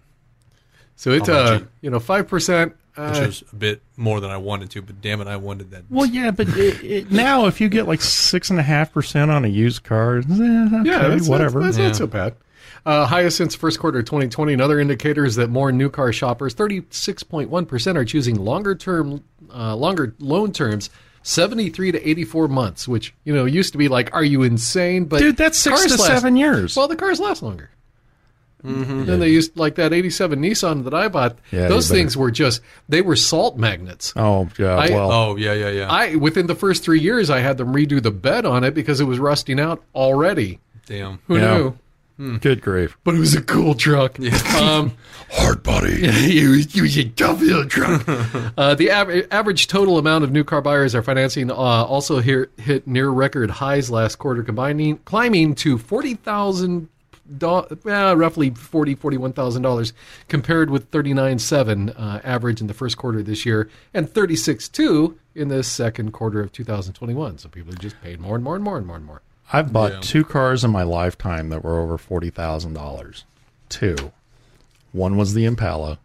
So 0.95 1.11
it's 1.11 1.29
On 1.29 1.35
uh, 1.37 1.59
Jeep. 1.59 1.69
you 1.81 1.91
know, 1.91 1.99
5%. 1.99 2.67
which 2.69 2.75
Uh, 2.97 3.27
was 3.27 3.43
a 3.53 3.57
bit 3.57 3.83
more 3.97 4.21
than 4.21 4.31
I 4.31 4.37
wanted 4.37 4.71
to. 4.71 4.81
But 4.83 5.03
damn 5.03 5.21
it, 5.21 5.27
I 5.27 5.37
wanted 5.37 5.73
that. 5.73 5.83
Well, 5.91 6.07
yeah, 6.07 6.31
but 6.31 6.49
it, 6.51 6.83
it, 6.85 7.11
now 7.11 7.47
if 7.47 7.61
you 7.61 7.69
get 7.69 7.87
like 7.89 8.01
6.5% 8.01 9.29
on 9.29 9.45
a 9.45 9.49
used 9.49 9.83
car, 9.83 10.19
eh, 10.19 10.21
okay, 10.21 10.89
yeah, 10.89 11.09
that's, 11.09 11.29
whatever. 11.29 11.61
That's, 11.61 11.77
that's 11.77 11.79
Yeah. 11.79 11.87
not 11.89 11.97
so 11.97 12.07
bad. 12.07 12.35
Uh, 12.85 13.07
highest 13.07 13.37
since 13.37 13.55
first 13.55 13.79
quarter 13.81 13.99
of 14.01 14.05
2020. 14.05 14.53
And 14.53 14.63
other 14.63 14.79
indicators 14.81 15.35
that 15.37 15.49
more 15.51 15.73
new 15.73 15.91
car 15.91 16.13
shoppers, 16.13 16.55
36.1%, 16.55 17.97
are 17.97 18.05
choosing 18.05 18.37
longer 18.37 18.75
term, 18.75 19.23
uh, 19.55 19.75
longer 19.77 20.15
loan 20.19 20.53
terms. 20.53 20.91
73 21.23 21.91
to 21.91 22.09
84 22.09 22.47
months, 22.47 22.87
which, 22.87 23.13
you 23.25 23.35
know, 23.35 23.47
used 23.47 23.73
to 23.73 23.79
be 23.79 23.89
like, 23.89 24.15
are 24.15 24.23
you 24.23 24.45
insane? 24.45 25.07
But 25.07 25.19
Dude, 25.19 25.37
that's 25.37 25.59
six 25.59 25.81
cars 25.81 25.97
to 25.97 26.01
last- 26.01 26.07
seven 26.07 26.37
years. 26.37 26.77
Well, 26.77 26.87
the 26.87 26.95
cars 26.95 27.19
last 27.19 27.43
longer. 27.43 27.71
Then 28.63 29.21
they 29.21 29.29
used 29.29 29.57
like 29.57 29.77
that 29.77 29.93
'87 29.93 30.41
Nissan 30.41 30.83
that 30.85 30.95
I 30.95 31.07
bought. 31.07 31.39
Yeah, 31.53 31.69
those 31.69 31.89
things 31.89 32.17
were 32.17 32.33
just 32.33 32.63
they 32.89 33.01
were 33.01 33.15
salt 33.15 33.57
magnets. 33.57 34.13
oh, 34.17 34.49
yeah, 34.59 34.75
I- 34.75 34.91
well. 34.91 35.13
Oh 35.13 35.37
yeah, 35.37 35.53
yeah, 35.53 35.69
yeah. 35.71 35.89
I 35.89 36.17
within 36.17 36.49
the 36.49 36.55
first 36.57 36.83
three 36.83 36.99
years, 36.99 37.31
I 37.31 37.39
had 37.41 37.59
them 37.59 37.73
redo 37.73 38.03
the 38.03 38.11
bed 38.11 38.45
on 38.45 38.65
it 38.65 38.75
because 38.75 38.99
it 39.01 39.05
was 39.05 39.21
rusting 39.21 39.61
out 39.61 39.85
already. 39.95 40.59
damn. 40.87 41.21
Who 41.29 41.37
Yeah. 41.37 41.57
knew? 41.59 41.79
Good 42.19 42.63
grief. 42.63 42.97
But 43.05 43.15
it 43.15 43.19
was 43.19 43.35
a 43.35 43.43
cool 43.43 43.75
truck. 43.75 44.19
Um, 44.55 44.97
Hard 45.31 45.63
body. 45.63 45.99
it, 46.03 46.49
was, 46.49 46.75
it 46.75 46.81
was 46.81 46.97
a 46.97 47.05
double 47.05 47.67
truck. 47.67 48.05
uh, 48.57 48.75
the 48.75 48.89
aver- 48.91 49.27
average 49.31 49.67
total 49.67 49.99
amount 49.99 50.25
of 50.25 50.33
new 50.33 50.45
car 50.45 50.63
buyers 50.63 50.95
are 50.95 51.03
financing 51.03 51.51
uh, 51.51 51.55
also 51.55 52.21
here, 52.21 52.49
hit 52.57 52.87
near 52.87 53.11
record 53.11 53.51
highs 53.51 53.91
last 53.91 54.17
quarter, 54.17 54.43
combining 54.43 54.97
climbing 54.99 55.55
to 55.57 55.77
forty 55.79 56.15
thousand. 56.15 56.89
Do- 57.39 57.67
uh, 57.87 58.15
roughly 58.17 58.51
forty 58.51 58.95
forty-one 58.95 59.33
thousand 59.33 59.63
dollars, 59.63 59.93
compared 60.29 60.71
with 60.71 60.89
thirty-nine 60.91 61.41
seven 61.41 61.91
uh, 61.91 62.21
average 62.23 62.61
in 62.61 62.69
the 62.69 62.73
first 62.75 62.97
quarter 62.97 63.19
of 63.19 63.27
this 63.27 63.45
year, 63.45 63.69
and 63.93 64.09
thirty-six 64.09 64.69
two 64.69 65.19
in 65.35 65.49
the 65.49 65.65
second 65.65 66.13
quarter 66.13 66.41
of 66.41 66.53
two 66.53 66.63
thousand 66.63 66.95
twenty-one. 66.95 67.39
So 67.39 67.49
people 67.49 67.73
are 67.75 67.79
just 67.79 68.01
paid 68.01 68.21
more 68.21 68.37
and 68.37 68.45
more 68.45 68.55
and 68.55 68.63
more 68.65 68.79
and 68.79 68.87
more 68.87 68.95
and 68.97 69.05
more. 69.05 69.23
I've 69.53 69.73
bought 69.73 69.93
Yeah. 69.93 70.01
two 70.01 70.25
cars 70.25 70.65
in 70.65 70.71
my 70.71 70.83
lifetime 70.83 71.49
that 71.51 71.63
were 71.65 71.79
over 71.81 71.97
$40,000. 71.99 73.25
Two. 73.69 74.13
One 74.93 75.17
was 75.17 75.35
the 75.35 75.45
Impala, 75.45 75.99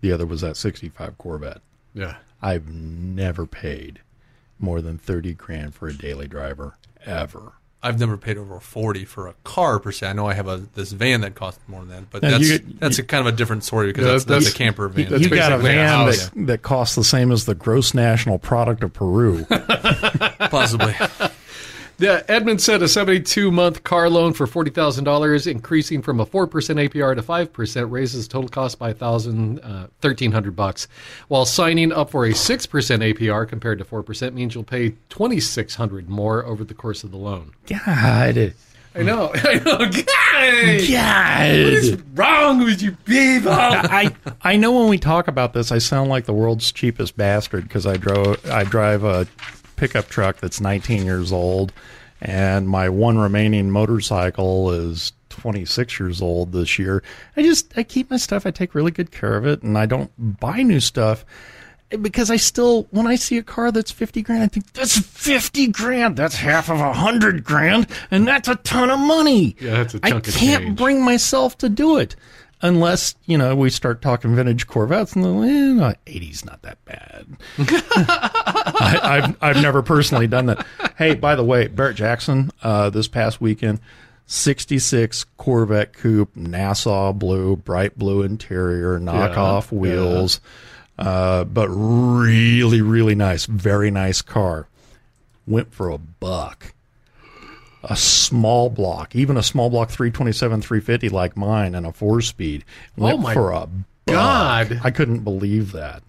the 0.00 0.12
other 0.12 0.26
was 0.26 0.40
that 0.42 0.56
65 0.56 1.16
Corvette. 1.18 1.60
Yeah, 1.94 2.16
I've 2.42 2.68
never 2.68 3.46
paid 3.46 4.00
more 4.58 4.80
than 4.80 4.98
30 4.98 5.34
grand 5.34 5.74
for 5.74 5.88
a 5.88 5.94
daily 5.94 6.28
driver, 6.28 6.76
ever. 7.06 7.52
I've 7.80 8.00
never 8.00 8.16
paid 8.16 8.36
over 8.36 8.58
forty 8.58 9.04
for 9.04 9.28
a 9.28 9.34
car 9.44 9.78
per 9.78 9.92
se. 9.92 10.08
I 10.08 10.12
know 10.12 10.26
I 10.26 10.34
have 10.34 10.48
a 10.48 10.64
this 10.74 10.90
van 10.90 11.20
that 11.20 11.36
costs 11.36 11.60
more 11.68 11.80
than 11.84 11.90
that, 11.90 12.10
but 12.10 12.22
that's 12.22 12.44
you 12.44 12.58
that's 12.80 12.98
a 12.98 13.04
kind 13.04 13.20
of 13.26 13.32
a 13.32 13.36
different 13.36 13.62
story 13.62 13.86
because 13.86 14.04
that's, 14.04 14.24
that's, 14.24 14.44
that's- 14.46 14.52
a 14.52 14.58
camper 14.58 14.88
van. 14.88 15.08
that's 15.10 15.22
you 15.22 15.28
got 15.30 15.52
a 15.52 15.58
van 15.58 16.06
that, 16.06 16.30
that 16.34 16.62
costs 16.62 16.96
the 16.96 17.04
same 17.04 17.30
as 17.30 17.44
the 17.46 17.54
gross 17.54 17.94
national 17.94 18.40
product 18.40 18.82
of 18.82 18.92
Peru. 18.92 19.44
Possibly. 20.50 20.92
Yeah, 22.00 22.22
Edmund 22.28 22.60
said 22.60 22.80
a 22.80 22.88
72 22.88 23.50
month 23.50 23.82
car 23.82 24.08
loan 24.08 24.32
for 24.32 24.46
$40,000, 24.46 25.50
increasing 25.50 26.00
from 26.00 26.20
a 26.20 26.26
4% 26.26 26.48
APR 26.48 27.16
to 27.16 27.22
5%, 27.22 27.90
raises 27.90 28.28
total 28.28 28.48
cost 28.48 28.78
by 28.78 28.88
1000 28.88 29.58
uh, 29.58 29.88
1300 30.00 30.54
bucks. 30.54 30.86
While 31.26 31.44
signing 31.44 31.90
up 31.90 32.10
for 32.10 32.24
a 32.24 32.30
6% 32.30 32.68
APR 32.68 33.48
compared 33.48 33.78
to 33.78 33.84
4% 33.84 34.32
means 34.32 34.54
you'll 34.54 34.62
pay 34.62 34.90
2600 35.08 36.08
more 36.08 36.44
over 36.44 36.62
the 36.62 36.74
course 36.74 37.02
of 37.02 37.10
the 37.10 37.16
loan. 37.16 37.52
God. 37.66 38.54
I 38.94 39.02
know. 39.02 39.32
I 39.34 39.54
know. 39.54 39.78
God! 39.78 40.88
God. 40.88 41.64
What 41.64 41.74
is 41.74 42.00
wrong 42.14 42.64
with 42.64 42.80
you 42.80 42.92
people? 43.04 43.52
I 43.52 44.14
I 44.42 44.56
know 44.56 44.72
when 44.72 44.88
we 44.88 44.98
talk 44.98 45.28
about 45.28 45.52
this, 45.52 45.70
I 45.70 45.78
sound 45.78 46.10
like 46.10 46.24
the 46.24 46.32
world's 46.32 46.72
cheapest 46.72 47.16
bastard 47.16 47.64
because 47.64 47.86
I 47.86 47.96
drove 47.96 48.44
I 48.50 48.64
drive 48.64 49.04
a 49.04 49.26
pickup 49.78 50.08
truck 50.08 50.38
that's 50.38 50.60
19 50.60 51.04
years 51.06 51.32
old, 51.32 51.72
and 52.20 52.68
my 52.68 52.88
one 52.88 53.18
remaining 53.18 53.70
motorcycle 53.70 54.70
is 54.72 55.12
26 55.30 56.00
years 56.00 56.20
old 56.20 56.52
this 56.52 56.78
year. 56.78 57.02
I 57.36 57.42
just 57.42 57.76
I 57.78 57.82
keep 57.84 58.10
my 58.10 58.16
stuff. 58.16 58.44
I 58.46 58.50
take 58.50 58.74
really 58.74 58.90
good 58.90 59.10
care 59.10 59.36
of 59.36 59.46
it, 59.46 59.62
and 59.62 59.78
I 59.78 59.86
don't 59.86 60.10
buy 60.40 60.62
new 60.62 60.80
stuff 60.80 61.24
because 62.02 62.30
I 62.30 62.36
still 62.36 62.86
when 62.90 63.06
I 63.06 63.14
see 63.14 63.38
a 63.38 63.42
car 63.42 63.72
that's 63.72 63.90
50 63.90 64.20
grand, 64.22 64.42
I 64.42 64.48
think 64.48 64.72
that's 64.72 64.98
50 64.98 65.68
grand. 65.68 66.16
That's 66.16 66.36
half 66.36 66.68
of 66.68 66.80
a 66.80 66.92
hundred 66.92 67.44
grand, 67.44 67.86
and 68.10 68.26
that's 68.26 68.48
a 68.48 68.56
ton 68.56 68.90
of 68.90 68.98
money. 68.98 69.56
Yeah, 69.60 69.76
that's 69.76 69.94
a 69.94 70.00
I 70.02 70.10
chunk 70.10 70.28
of 70.28 70.34
can't 70.34 70.64
change. 70.64 70.78
bring 70.78 71.04
myself 71.04 71.56
to 71.58 71.68
do 71.68 71.96
it 71.98 72.16
unless 72.62 73.14
you 73.26 73.38
know 73.38 73.54
we 73.54 73.70
start 73.70 74.02
talking 74.02 74.34
vintage 74.34 74.66
Corvettes 74.66 75.14
and 75.14 75.24
the 75.24 75.28
eh, 75.28 75.94
80s 76.06 76.44
not 76.44 76.62
that 76.62 76.84
bad. 76.84 77.26
I, 77.58 79.00
I've 79.02 79.36
I've 79.42 79.62
never 79.62 79.82
personally 79.82 80.26
done 80.26 80.46
that. 80.46 80.66
Hey, 80.96 81.14
by 81.14 81.34
the 81.34 81.44
way, 81.44 81.68
Barrett 81.68 81.96
Jackson 81.96 82.50
uh, 82.62 82.90
this 82.90 83.08
past 83.08 83.40
weekend. 83.40 83.80
66 84.30 85.24
Corvette 85.38 85.94
Coupe, 85.94 86.36
Nassau 86.36 87.14
blue, 87.14 87.56
bright 87.56 87.96
blue 87.96 88.22
interior, 88.22 89.00
knockoff 89.00 89.72
yeah. 89.72 89.78
wheels, 89.78 90.42
uh, 90.98 91.44
but 91.44 91.70
really, 91.70 92.82
really 92.82 93.14
nice, 93.14 93.46
very 93.46 93.90
nice 93.90 94.20
car. 94.20 94.68
Went 95.46 95.72
for 95.72 95.88
a 95.88 95.96
buck 95.96 96.74
a 97.84 97.96
small 97.96 98.70
block, 98.70 99.14
even 99.14 99.36
a 99.36 99.42
small 99.42 99.70
block 99.70 99.90
327, 99.90 100.62
350 100.62 101.08
like 101.10 101.36
mine 101.36 101.74
and 101.74 101.86
a 101.86 101.92
four 101.92 102.20
speed 102.20 102.64
went 102.96 103.18
Oh 103.18 103.22
my 103.22 103.34
for 103.34 103.50
a 103.52 103.66
buck. 103.66 103.70
God. 104.06 104.80
I 104.82 104.90
couldn't 104.90 105.20
believe 105.20 105.72
that. 105.72 106.02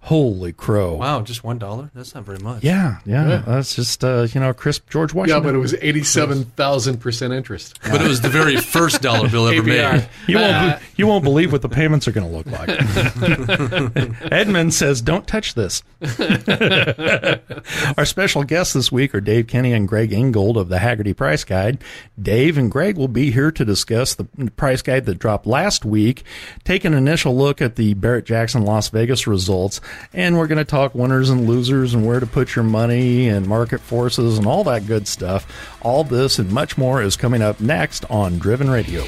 Holy 0.00 0.52
crow. 0.52 0.94
wow, 0.94 1.20
just 1.20 1.44
one 1.44 1.58
dollar? 1.58 1.90
That's 1.94 2.14
not 2.14 2.24
very 2.24 2.38
much. 2.38 2.62
Yeah, 2.62 2.98
yeah, 3.04 3.28
Yeah. 3.28 3.42
That's 3.46 3.74
just, 3.74 4.02
uh, 4.02 4.26
you 4.32 4.40
know, 4.40 4.54
crisp 4.54 4.88
George 4.88 5.12
Washington. 5.12 5.42
Yeah, 5.42 5.46
but 5.46 5.54
it 5.54 5.58
was 5.58 5.74
87,000% 5.74 7.34
interest. 7.36 7.78
But 7.82 8.00
it 8.00 8.08
was 8.08 8.20
the 8.22 8.28
very 8.30 8.56
first 8.60 9.02
dollar 9.02 9.28
bill 9.28 9.48
ever 9.48 9.62
made. 9.62 10.08
you 10.26 10.36
won't, 10.38 10.78
be- 10.80 10.84
you 10.96 11.06
won't 11.06 11.24
believe 11.24 11.52
what 11.52 11.60
the 11.62 11.68
payments 11.68 12.08
are 12.08 12.12
going 12.12 12.26
to 12.26 12.34
look 12.34 12.46
like. 12.46 12.70
Edmund 14.32 14.72
says, 14.72 15.02
"Don't 15.02 15.26
touch 15.26 15.54
this." 15.54 15.82
Our 17.96 18.04
special 18.04 18.44
guests 18.44 18.72
this 18.74 18.90
week 18.92 19.14
are 19.14 19.20
Dave 19.20 19.46
Kinney 19.46 19.72
and 19.72 19.88
Greg 19.88 20.12
Ingold 20.12 20.56
of 20.56 20.68
the 20.68 20.78
Hagerty 20.78 21.16
Price 21.16 21.44
Guide. 21.44 21.78
Dave 22.20 22.56
and 22.56 22.70
Greg 22.70 22.96
will 22.96 23.08
be 23.08 23.30
here 23.30 23.50
to 23.50 23.64
discuss 23.64 24.14
the 24.14 24.24
price 24.56 24.82
guide 24.82 25.06
that 25.06 25.18
dropped 25.18 25.46
last 25.46 25.84
week, 25.84 26.22
take 26.64 26.84
an 26.84 26.94
initial 26.94 27.36
look 27.36 27.60
at 27.60 27.76
the 27.76 27.94
Barrett 27.94 28.24
Jackson 28.24 28.62
Las 28.64 28.88
Vegas 28.88 29.26
results, 29.26 29.80
and 30.12 30.36
we're 30.36 30.46
going 30.46 30.58
to 30.58 30.64
talk 30.64 30.94
winners 30.94 31.30
and 31.30 31.46
losers 31.46 31.94
and 31.94 32.06
where 32.06 32.20
to 32.20 32.26
put 32.26 32.54
your 32.54 32.64
money 32.64 33.28
and 33.28 33.46
market 33.46 33.80
forces 33.80 34.38
and 34.38 34.46
all 34.46 34.64
that 34.64 34.86
good 34.86 35.06
stuff. 35.06 35.46
All 35.82 36.04
this 36.04 36.38
and 36.38 36.50
much 36.50 36.78
more 36.78 37.02
is 37.02 37.16
coming 37.16 37.42
up 37.42 37.60
next 37.60 38.04
on 38.10 38.38
Driven 38.38 38.70
Radio. 38.70 39.04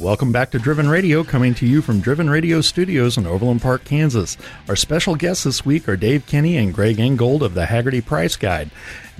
Welcome 0.00 0.30
back 0.30 0.52
to 0.52 0.60
Driven 0.60 0.88
Radio, 0.88 1.24
coming 1.24 1.54
to 1.54 1.66
you 1.66 1.82
from 1.82 1.98
Driven 1.98 2.30
Radio 2.30 2.60
Studios 2.60 3.16
in 3.16 3.26
Overland 3.26 3.62
Park, 3.62 3.82
Kansas. 3.82 4.36
Our 4.68 4.76
special 4.76 5.16
guests 5.16 5.42
this 5.42 5.66
week 5.66 5.88
are 5.88 5.96
Dave 5.96 6.24
Kinney 6.24 6.56
and 6.56 6.72
Greg 6.72 7.00
Ingold 7.00 7.42
of 7.42 7.54
the 7.54 7.64
Hagerty 7.64 8.04
Price 8.06 8.36
Guide. 8.36 8.70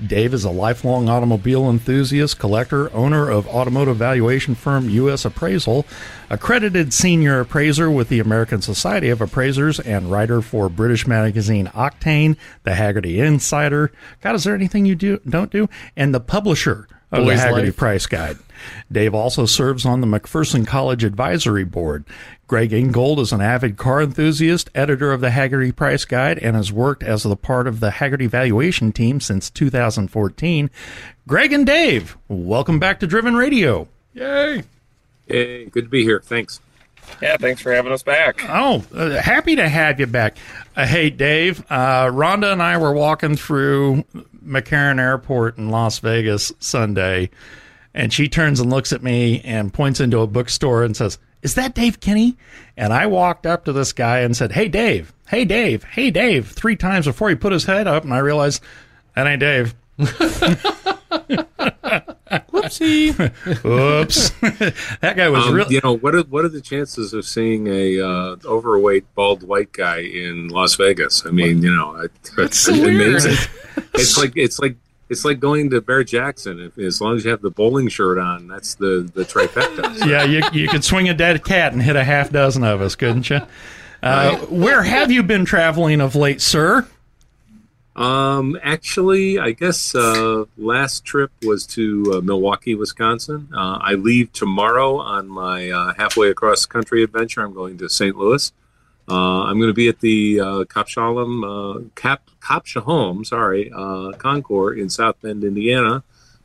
Dave 0.05 0.33
is 0.33 0.45
a 0.45 0.49
lifelong 0.49 1.09
automobile 1.09 1.69
enthusiast, 1.69 2.39
collector, 2.39 2.89
owner 2.93 3.29
of 3.29 3.45
automotive 3.47 3.97
valuation 3.97 4.55
firm 4.55 4.89
U.S. 4.89 5.25
Appraisal, 5.25 5.85
accredited 6.29 6.93
senior 6.93 7.41
appraiser 7.41 7.91
with 7.91 8.07
the 8.07 8.21
American 8.21 8.61
Society 8.61 9.09
of 9.09 9.19
Appraisers, 9.19 9.81
and 9.81 10.09
writer 10.09 10.41
for 10.41 10.69
British 10.69 11.05
magazine 11.05 11.67
Octane, 11.75 12.37
the 12.63 12.71
Hagerty 12.71 13.17
Insider. 13.17 13.91
God, 14.21 14.35
is 14.35 14.45
there 14.45 14.55
anything 14.55 14.85
you 14.85 14.95
do 14.95 15.19
don't 15.27 15.51
do? 15.51 15.67
And 15.97 16.15
the 16.15 16.21
publisher 16.21 16.87
of 17.11 17.25
the 17.25 17.33
Hagerty 17.33 17.65
Life. 17.65 17.77
Price 17.77 18.05
Guide. 18.05 18.37
Dave 18.91 19.13
also 19.13 19.45
serves 19.45 19.85
on 19.85 20.01
the 20.01 20.07
McPherson 20.07 20.65
College 20.65 21.03
Advisory 21.03 21.63
Board. 21.63 22.05
Greg 22.47 22.73
Ingold 22.73 23.19
is 23.19 23.31
an 23.31 23.41
avid 23.41 23.77
car 23.77 24.01
enthusiast, 24.01 24.69
editor 24.73 25.11
of 25.11 25.21
the 25.21 25.29
Hagerty 25.29 25.75
Price 25.75 26.05
Guide, 26.05 26.39
and 26.39 26.55
has 26.55 26.71
worked 26.71 27.03
as 27.03 27.23
the 27.23 27.35
part 27.35 27.67
of 27.67 27.79
the 27.79 27.91
Hagerty 27.91 28.27
Valuation 28.27 28.91
Team 28.91 29.19
since 29.19 29.49
2014. 29.49 30.69
Greg 31.27 31.53
and 31.53 31.65
Dave, 31.65 32.17
welcome 32.27 32.79
back 32.79 32.99
to 32.99 33.07
Driven 33.07 33.35
Radio. 33.35 33.87
Yay! 34.13 34.63
Hey, 35.27 35.65
good 35.65 35.83
to 35.83 35.89
be 35.89 36.03
here. 36.03 36.19
Thanks. 36.19 36.59
Yeah, 37.21 37.37
thanks 37.37 37.61
for 37.61 37.71
having 37.71 37.91
us 37.91 38.03
back. 38.03 38.41
Oh, 38.47 38.83
uh, 38.93 39.11
happy 39.21 39.55
to 39.55 39.67
have 39.67 39.99
you 39.99 40.07
back. 40.07 40.37
Uh, 40.75 40.85
hey, 40.85 41.09
Dave, 41.09 41.59
uh, 41.69 42.05
Rhonda 42.05 42.51
and 42.51 42.63
I 42.63 42.77
were 42.77 42.93
walking 42.93 43.35
through 43.35 44.05
McCarran 44.45 44.99
Airport 44.99 45.57
in 45.57 45.69
Las 45.69 45.99
Vegas 45.99 46.51
Sunday, 46.59 47.29
and 47.93 48.11
she 48.13 48.27
turns 48.29 48.59
and 48.59 48.69
looks 48.69 48.91
at 48.93 49.03
me 49.03 49.41
and 49.41 49.73
points 49.73 49.99
into 49.99 50.19
a 50.19 50.27
bookstore 50.27 50.83
and 50.83 50.95
says, 50.95 51.17
Is 51.41 51.55
that 51.55 51.73
Dave 51.75 51.99
Kinney? 51.99 52.37
And 52.77 52.93
I 52.93 53.05
walked 53.07 53.45
up 53.45 53.65
to 53.65 53.73
this 53.73 53.93
guy 53.93 54.19
and 54.19 54.35
said, 54.37 54.51
Hey, 54.51 54.67
Dave, 54.67 55.13
hey, 55.27 55.45
Dave, 55.45 55.83
hey, 55.83 56.11
Dave, 56.11 56.49
three 56.49 56.75
times 56.75 57.05
before 57.05 57.29
he 57.29 57.35
put 57.35 57.51
his 57.51 57.65
head 57.65 57.87
up, 57.87 58.03
and 58.03 58.13
I 58.13 58.19
realized 58.19 58.61
that 59.15 59.27
ain't 59.27 59.39
Dave. 59.41 59.75
Whoopsie. 62.51 63.19
Oops. 63.65 64.29
that 65.01 65.15
guy 65.17 65.29
was 65.29 65.45
Um, 65.47 65.53
really. 65.55 65.75
You 65.75 65.81
know, 65.83 65.97
what 65.97 66.15
are 66.15 66.21
what 66.23 66.45
are 66.45 66.49
the 66.49 66.61
chances 66.61 67.13
of 67.13 67.25
seeing 67.25 67.67
a 67.67 67.99
uh, 67.99 68.35
overweight 68.45 69.05
bald 69.15 69.43
white 69.43 69.71
guy 69.71 69.99
in 69.99 70.49
Las 70.49 70.75
Vegas? 70.75 71.25
I 71.25 71.31
mean, 71.31 71.61
you 71.63 71.75
know, 71.75 71.95
it- 71.97 72.11
it's 72.37 72.59
so 72.59 72.73
weird. 72.73 72.95
amazing. 72.95 73.35
it's 73.95 74.17
like 74.17 74.33
it's 74.35 74.59
like 74.59 74.75
it's 75.09 75.25
like 75.25 75.39
going 75.39 75.69
to 75.71 75.81
Bear 75.81 76.03
Jackson. 76.03 76.59
If, 76.59 76.77
as 76.77 77.01
long 77.01 77.15
as 77.15 77.25
you 77.25 77.31
have 77.31 77.41
the 77.41 77.49
bowling 77.49 77.89
shirt 77.89 78.17
on, 78.17 78.47
that's 78.47 78.75
the 78.75 79.09
the 79.13 79.23
trifecta. 79.23 80.05
Yeah, 80.07 80.23
you, 80.23 80.41
you 80.53 80.67
could 80.67 80.83
swing 80.83 81.09
a 81.09 81.13
dead 81.13 81.43
cat 81.43 81.73
and 81.73 81.81
hit 81.81 81.95
a 81.95 82.03
half 82.03 82.31
dozen 82.31 82.63
of 82.63 82.81
us, 82.81 82.95
couldn't 82.95 83.29
you? 83.29 83.41
Uh, 84.01 84.37
where 84.45 84.83
have 84.83 85.11
you 85.11 85.23
been 85.23 85.45
traveling 85.45 85.99
of 85.99 86.15
late, 86.15 86.41
sir? 86.41 86.87
Um, 87.95 88.57
actually, 88.63 89.39
I 89.39 89.51
guess 89.51 89.93
uh, 89.93 90.45
last 90.57 91.03
trip 91.03 91.31
was 91.43 91.67
to 91.67 92.13
uh, 92.15 92.21
Milwaukee, 92.21 92.73
Wisconsin. 92.75 93.49
Uh, 93.53 93.77
I 93.81 93.95
leave 93.95 94.31
tomorrow 94.31 94.97
on 94.99 95.27
my 95.27 95.69
uh, 95.69 95.93
halfway 95.97 96.29
across 96.29 96.65
country 96.65 97.03
adventure. 97.03 97.41
I'm 97.41 97.53
going 97.53 97.77
to 97.79 97.89
St. 97.89 98.15
Louis. 98.15 98.53
Uh, 99.09 99.43
I'm 99.43 99.57
going 99.57 99.69
to 99.69 99.73
be 99.73 99.89
at 99.89 99.99
the 100.01 100.39
uh, 100.39 100.45
Kapshalom, 100.65 101.43
uh, 101.43 101.89
Cap 101.95 102.29
Kapshahom, 102.41 103.25
sorry, 103.25 103.71
uh, 103.75 104.11
Concours 104.17 104.79
in 104.79 104.89
South 104.89 105.19
Bend, 105.21 105.43
Indiana, 105.43 106.03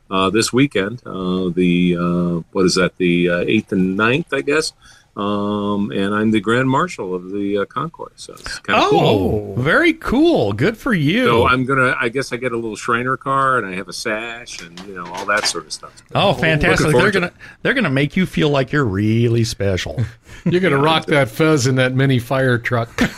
uh, 0.09 0.31
this 0.31 0.51
weekend. 0.51 1.01
Uh, 1.05 1.49
the 1.49 1.95
uh, 1.99 2.41
what 2.51 2.65
is 2.65 2.75
that? 2.75 2.97
The 2.97 3.29
uh, 3.29 3.39
eighth 3.47 3.71
and 3.71 3.97
9th, 3.97 4.33
I 4.33 4.41
guess. 4.41 4.73
Um, 5.17 5.91
and 5.91 6.13
I'm 6.13 6.31
the 6.31 6.41
grand 6.41 6.69
marshal 6.69 7.15
of 7.15 7.31
the 7.31 7.59
uh, 7.59 7.65
Concours, 7.65 8.11
so 8.17 8.33
it's 8.33 8.59
kind 8.59 8.83
of 8.83 8.89
cool. 8.89 9.55
Oh, 9.57 9.61
very 9.61 9.93
cool. 9.93 10.51
Good 10.51 10.77
for 10.77 10.93
you. 10.93 11.25
So 11.25 11.47
I'm 11.47 11.63
gonna. 11.63 11.95
I 11.97 12.09
guess 12.09 12.33
I 12.33 12.35
get 12.35 12.51
a 12.51 12.55
little 12.55 12.75
Shriner 12.75 13.15
car, 13.15 13.57
and 13.57 13.65
I 13.65 13.75
have 13.75 13.87
a 13.87 13.93
sash, 13.93 14.61
and 14.61 14.77
you 14.81 14.93
know 14.93 15.05
all 15.13 15.25
that 15.27 15.45
sort 15.45 15.65
of 15.67 15.71
stuff. 15.71 15.93
oh, 16.13 16.33
fantastic! 16.33 16.83
They're 16.87 16.91
forward 16.91 17.13
to 17.13 17.19
gonna 17.21 17.31
they're 17.61 17.73
gonna 17.73 17.89
make 17.89 18.17
you 18.17 18.25
feel 18.25 18.49
like 18.49 18.73
you're 18.73 18.83
really 18.83 19.45
special. 19.45 20.03
You're 20.43 20.59
gonna 20.61 20.77
rock 20.81 21.05
that 21.07 21.29
fez 21.29 21.65
in 21.65 21.75
that 21.75 21.93
mini 21.95 22.19
fire 22.19 22.57
truck. 22.57 22.89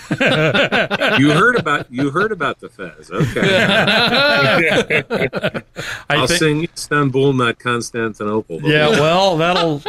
You 1.20 1.32
heard 1.32 1.56
about 1.58 1.92
you 1.92 2.12
heard 2.12 2.32
about 2.32 2.60
the 2.60 2.70
Fez. 2.70 3.10
Okay, 3.12 3.42
I 6.10 6.16
I'll 6.16 6.28
think. 6.28 6.40
sing 6.40 6.64
Istanbul, 6.66 7.34
not 7.34 7.60
Constantinople. 7.60 8.62
Yeah, 8.62 8.90
well, 8.92 9.38
that'll. 9.38 9.82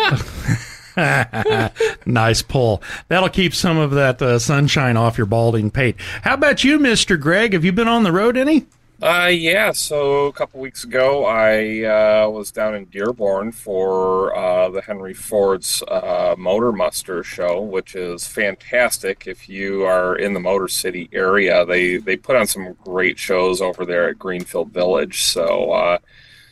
nice 2.07 2.43
pull. 2.43 2.83
That'll 3.07 3.29
keep 3.29 3.55
some 3.55 3.79
of 3.79 3.93
that 3.93 4.21
uh, 4.21 4.39
sunshine 4.39 4.97
off 4.97 5.17
your 5.17 5.27
balding 5.27 5.71
pate. 5.71 5.97
How 6.23 6.35
about 6.35 6.65
you, 6.65 6.79
Mister 6.79 7.17
Greg? 7.17 7.53
Have 7.53 7.65
you 7.65 7.73
been 7.73 7.89
on 7.89 8.03
the 8.03 8.13
road 8.13 8.37
any? 8.37 8.67
Uh, 9.01 9.31
yeah. 9.33 9.71
So 9.71 10.27
a 10.27 10.33
couple 10.33 10.59
weeks 10.59 10.83
ago, 10.83 11.25
I 11.25 11.85
uh, 11.85 12.29
was 12.31 12.51
down 12.51 12.75
in 12.75 12.87
Dearborn 12.87 13.53
for 13.53 14.37
uh, 14.37 14.71
the 14.71 14.83
Henry 14.83 15.15
Ford's 15.15 15.85
uh, 15.87 16.35
Motor 16.37 16.73
Muster 16.73 17.23
show, 17.23 17.61
which 17.61 17.95
is 17.95 18.27
fantastic. 18.27 19.29
If 19.29 19.49
you 19.49 19.85
are 19.85 20.17
in 20.17 20.35
the 20.35 20.41
Motor 20.41 20.67
City 20.67 21.09
area, 21.13 21.65
they 21.65 21.99
they 21.99 22.17
put 22.17 22.35
on 22.35 22.49
some 22.49 22.73
great 22.85 23.21
shows 23.21 23.61
over 23.61 23.85
there 23.87 24.09
at 24.09 24.19
Greenfield 24.19 24.73
Village. 24.73 25.23
So. 25.23 25.99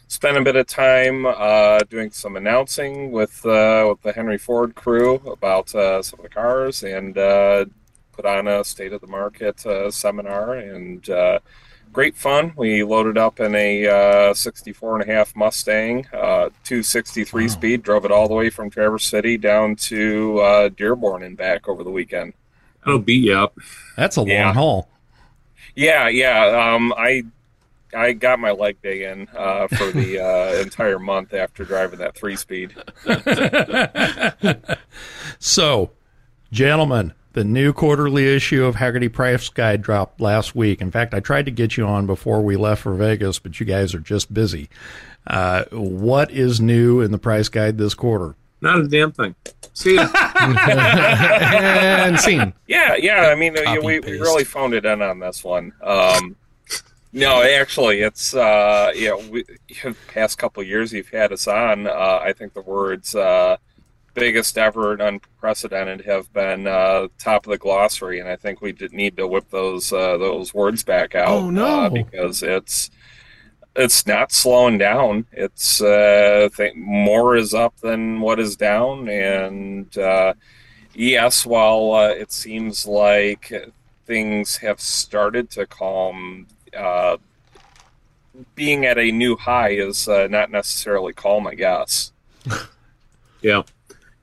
Spent 0.08 0.36
a 0.36 0.40
bit 0.40 0.54
of 0.54 0.66
time 0.68 1.26
uh, 1.26 1.80
doing 1.90 2.12
some 2.12 2.36
announcing 2.36 3.10
with 3.10 3.44
uh, 3.44 3.86
with 3.88 4.00
the 4.02 4.12
Henry 4.12 4.38
Ford 4.38 4.74
crew 4.76 5.16
about 5.26 5.74
uh, 5.74 6.00
some 6.00 6.20
of 6.20 6.22
the 6.22 6.28
cars, 6.28 6.84
and 6.84 7.18
uh, 7.18 7.64
put 8.12 8.24
on 8.24 8.46
a 8.46 8.62
state 8.62 8.92
of 8.92 9.00
the 9.00 9.08
market 9.08 9.66
uh, 9.66 9.90
seminar 9.90 10.54
and 10.54 11.10
uh, 11.10 11.40
great 11.92 12.14
fun. 12.14 12.52
We 12.56 12.84
loaded 12.84 13.18
up 13.18 13.40
in 13.40 13.54
a 13.56 14.28
uh, 14.30 14.32
64 14.34 15.00
and 15.00 15.10
a 15.10 15.12
half 15.12 15.34
Mustang, 15.34 16.06
uh, 16.12 16.50
263 16.62 17.48
speed, 17.48 17.82
drove 17.82 18.04
it 18.04 18.12
all 18.12 18.28
the 18.28 18.34
way 18.34 18.48
from 18.48 18.70
Traverse 18.70 19.04
City 19.06 19.36
down 19.36 19.74
to 19.76 20.38
uh, 20.38 20.68
Dearborn 20.68 21.24
and 21.24 21.36
back 21.36 21.68
over 21.68 21.82
the 21.82 21.90
weekend. 21.90 22.32
That'll 22.84 23.00
beat 23.00 23.24
you 23.24 23.34
up. 23.34 23.58
That's 23.96 24.14
a 24.14 24.20
long 24.20 24.28
Yeah. 24.28 24.52
haul. 24.52 24.88
Yeah, 25.74 26.08
yeah. 26.08 26.74
Um, 26.74 26.94
I 26.96 27.24
I 27.96 28.12
got 28.12 28.38
my 28.38 28.50
leg 28.50 28.80
day 28.82 29.10
in 29.10 29.28
uh, 29.36 29.68
for 29.68 29.90
the 29.90 30.20
uh, 30.20 30.54
entire 30.62 30.98
month 30.98 31.34
after 31.34 31.64
driving 31.64 31.98
that 32.00 32.14
three 32.14 32.36
speed. 32.36 32.74
So, 35.38 35.90
gentlemen, 36.50 37.12
the 37.34 37.44
new 37.44 37.72
quarterly 37.72 38.34
issue 38.34 38.64
of 38.64 38.76
Hagerty 38.76 39.12
Price 39.12 39.48
Guide 39.48 39.82
dropped 39.82 40.20
last 40.20 40.54
week. 40.54 40.80
In 40.80 40.90
fact, 40.90 41.14
I 41.14 41.20
tried 41.20 41.44
to 41.46 41.50
get 41.50 41.76
you 41.76 41.84
on 41.86 42.06
before 42.06 42.40
we 42.40 42.56
left 42.56 42.82
for 42.82 42.94
Vegas, 42.94 43.38
but 43.38 43.60
you 43.60 43.66
guys 43.66 43.94
are 43.94 44.00
just 44.00 44.32
busy. 44.32 44.68
Uh, 45.26 45.64
what 45.70 46.30
is 46.30 46.60
new 46.60 47.00
in 47.00 47.10
the 47.10 47.18
price 47.18 47.48
guide 47.48 47.78
this 47.78 47.94
quarter? 47.94 48.36
Not 48.60 48.80
a 48.80 48.88
damn 48.88 49.12
thing. 49.12 49.34
See 49.74 49.96
ya. 49.96 50.08
and 50.40 52.18
scene. 52.18 52.54
Yeah, 52.66 52.94
yeah. 52.96 53.28
I 53.30 53.34
mean, 53.34 53.58
uh, 53.58 53.62
Copy, 53.62 53.80
we, 53.80 54.00
we 54.00 54.12
really 54.12 54.44
phoned 54.44 54.72
it 54.72 54.86
in 54.86 55.02
on 55.02 55.18
this 55.18 55.44
one. 55.44 55.72
Um, 55.82 56.36
no, 57.12 57.42
actually, 57.42 58.00
it's 58.00 58.34
uh, 58.34 58.92
you 58.94 59.10
know, 59.10 59.18
we, 59.30 59.44
past 60.08 60.38
couple 60.38 60.62
of 60.62 60.68
years 60.68 60.92
you've 60.92 61.10
had 61.10 61.32
us 61.32 61.46
on. 61.46 61.86
Uh, 61.86 62.20
I 62.22 62.32
think 62.32 62.54
the 62.54 62.62
words 62.62 63.14
uh, 63.14 63.56
"biggest 64.14 64.58
ever" 64.58 64.92
and 64.92 65.02
"unprecedented" 65.02 66.04
have 66.06 66.32
been 66.32 66.66
uh, 66.66 67.08
top 67.18 67.46
of 67.46 67.50
the 67.50 67.58
glossary, 67.58 68.20
and 68.20 68.28
I 68.28 68.36
think 68.36 68.60
we 68.60 68.72
did 68.72 68.92
need 68.92 69.16
to 69.16 69.26
whip 69.26 69.50
those 69.50 69.92
uh, 69.92 70.16
those 70.18 70.52
words 70.52 70.82
back 70.84 71.14
out. 71.14 71.28
Oh, 71.28 71.50
no. 71.50 71.66
uh, 71.86 71.88
because 71.88 72.42
it's 72.42 72.90
it's 73.76 74.06
not 74.06 74.32
slowing 74.32 74.78
down. 74.78 75.26
It's 75.32 75.80
uh, 75.80 76.48
think 76.52 76.76
more 76.76 77.36
is 77.36 77.54
up 77.54 77.76
than 77.80 78.20
what 78.20 78.40
is 78.40 78.56
down, 78.56 79.08
and 79.08 79.96
uh, 79.98 80.34
yes, 80.94 81.46
while 81.46 81.92
uh, 81.92 82.08
it 82.08 82.32
seems 82.32 82.86
like 82.86 83.52
things 84.06 84.56
have 84.58 84.80
started 84.80 85.50
to 85.50 85.66
calm, 85.66 86.46
uh, 86.76 87.16
being 88.54 88.84
at 88.84 88.98
a 88.98 89.10
new 89.10 89.36
high 89.36 89.70
is 89.70 90.08
uh, 90.08 90.26
not 90.28 90.50
necessarily 90.50 91.12
calm. 91.12 91.46
I 91.46 91.54
guess. 91.54 92.12
Yeah. 93.42 93.62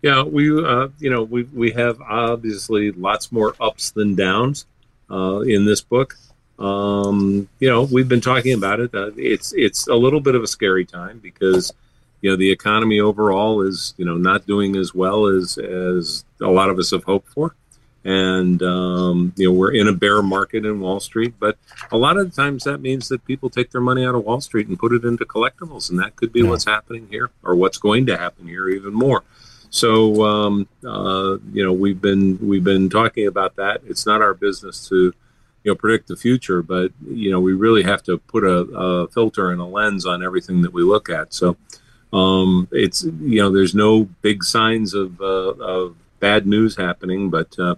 Yeah, 0.02 0.24
we 0.24 0.50
uh, 0.62 0.89
you 1.00 1.10
know 1.10 1.24
we 1.24 1.44
we 1.44 1.72
have 1.72 2.02
obviously 2.02 2.92
lots 2.92 3.32
more 3.32 3.56
ups 3.62 3.92
than 3.92 4.16
downs 4.16 4.66
uh, 5.10 5.39
in 5.42 5.63
this 5.63 5.80
book. 5.80 6.18
Um, 6.60 7.48
you 7.60 7.70
know, 7.70 7.84
we've 7.84 8.10
been 8.10 8.20
talking 8.20 8.54
about 8.54 8.82
it. 8.82 8.94
Uh, 8.94 9.12
it's 9.16 9.54
it's 9.54 9.88
a 9.88 9.96
little 9.96 10.20
bit 10.20 10.36
of 10.36 10.44
a 10.44 10.48
scary 10.48 10.86
time 10.86 11.20
because 11.20 11.72
you 12.20 12.30
know 12.30 12.36
the 12.36 12.52
economy 12.52 13.00
overall 13.00 13.62
is 13.62 13.94
you 13.98 14.04
know 14.04 14.18
not 14.18 14.46
doing 14.46 14.76
as 14.76 14.94
well 14.94 15.26
as 15.28 15.58
as 15.58 16.26
a 16.42 16.52
lot 16.52 16.70
of 16.70 16.78
us 16.80 16.92
have 16.92 17.06
hoped 17.06 17.30
for, 17.30 17.56
and 18.06 18.62
um, 18.63 19.34
you 19.36 19.48
know 19.48 19.54
we're 19.54 19.74
in 19.74 19.88
a 19.88 19.94
bear 19.94 20.22
market 20.22 20.66
in 20.66 20.80
Wall 20.80 21.00
Street. 21.00 21.34
But 21.39 21.58
a 21.92 21.98
lot 21.98 22.18
of 22.18 22.30
the 22.30 22.36
times 22.36 22.63
that 22.63 22.80
means 22.80 23.08
that 23.10 23.26
people 23.26 23.50
take 23.50 23.72
their 23.72 23.82
money 23.82 24.06
out 24.06 24.16
of 24.16 24.24
Wall 24.24 24.42
Street 24.42 24.68
and 24.68 24.78
put 24.78 24.92
it 24.94 25.04
into 25.04 25.26
collectibles, 25.26 25.89
and 25.89 26.00
that 26.00 26.16
could 26.16 26.34
be 26.34 26.42
Yeah. 26.42 26.50
what's 26.50 26.66
happening 26.66 27.08
here 27.10 27.32
or 27.44 27.56
what's 27.56 27.78
going 27.78 28.06
to 28.08 28.18
happen 28.18 28.48
here 28.48 28.68
even 28.70 28.94
more. 28.94 29.24
So 29.70 30.24
um, 30.24 30.68
uh, 30.86 31.38
you 31.52 31.63
know 31.63 31.74
we've 31.74 32.02
been 32.02 32.38
we've 32.48 32.63
been 32.63 32.89
talking 32.89 33.28
about 33.28 33.56
that. 33.56 33.82
It's 33.88 34.06
not 34.06 34.22
our 34.22 34.34
business 34.34 34.88
to 34.89 35.13
you 35.63 35.72
know 35.72 35.76
predict 35.76 36.10
the 36.10 36.16
future, 36.18 36.62
but 36.62 36.92
you 37.08 37.32
know 37.32 37.39
we 37.39 37.54
really 37.54 37.84
have 37.84 38.04
to 38.04 38.18
put 38.18 38.44
a, 38.44 38.58
a 38.76 39.08
filter 39.08 39.50
and 39.50 39.60
a 39.62 39.66
lens 39.66 40.06
on 40.06 40.24
everything 40.24 40.62
that 40.62 40.74
we 40.74 40.84
look 40.84 41.10
at. 41.10 41.34
So 41.34 41.58
um, 42.12 42.68
it's 42.72 43.04
you 43.04 43.39
know 43.42 43.50
there's 43.50 43.74
no 43.74 44.04
big 44.22 44.44
signs 44.44 44.94
of, 44.94 45.20
uh, 45.20 45.54
of 45.56 45.96
bad 46.23 46.47
news 46.47 46.77
happening, 46.77 47.29
but 47.29 47.53
uh, 47.59 47.75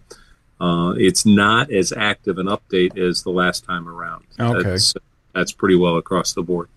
uh, 0.62 0.91
it's 0.91 1.25
not 1.25 1.71
as 1.71 1.91
active 1.91 2.38
an 2.38 2.45
update 2.45 2.95
as 2.95 3.23
the 3.23 3.31
last 3.31 3.65
time 3.65 3.89
around. 3.89 4.23
Okay. 4.39 4.69
That's, 4.69 4.93
that's 5.34 5.51
pretty 5.51 5.75
well 5.75 5.97
across 5.97 6.34
the 6.34 6.43
board. 6.43 6.69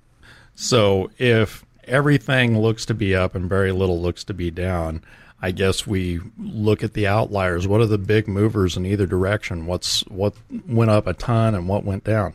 So 0.55 1.11
if 1.19 1.67
everything 1.85 2.59
looks 2.59 2.87
to 2.87 2.95
be 2.95 3.15
up 3.15 3.35
and 3.35 3.51
very 3.51 3.71
little 3.71 4.01
looks 4.01 4.25
to 4.25 4.35
be 4.35 4.51
down, 4.51 5.05
I 5.43 5.51
guess 5.51 5.87
we 5.87 6.21
look 6.39 6.83
at 6.83 6.95
the 6.95 7.07
outliers. 7.07 7.69
What 7.69 7.83
are 7.83 7.87
the 7.87 7.99
big 7.99 8.29
movers 8.29 8.79
in 8.79 8.87
either 8.87 9.07
direction? 9.07 9.67
What's 9.67 10.01
what 10.07 10.33
went 10.67 10.91
up 10.91 11.07
a 11.07 11.13
ton 11.13 11.55
and 11.55 11.69
what 11.69 11.85
went 11.85 12.03
down? 12.03 12.33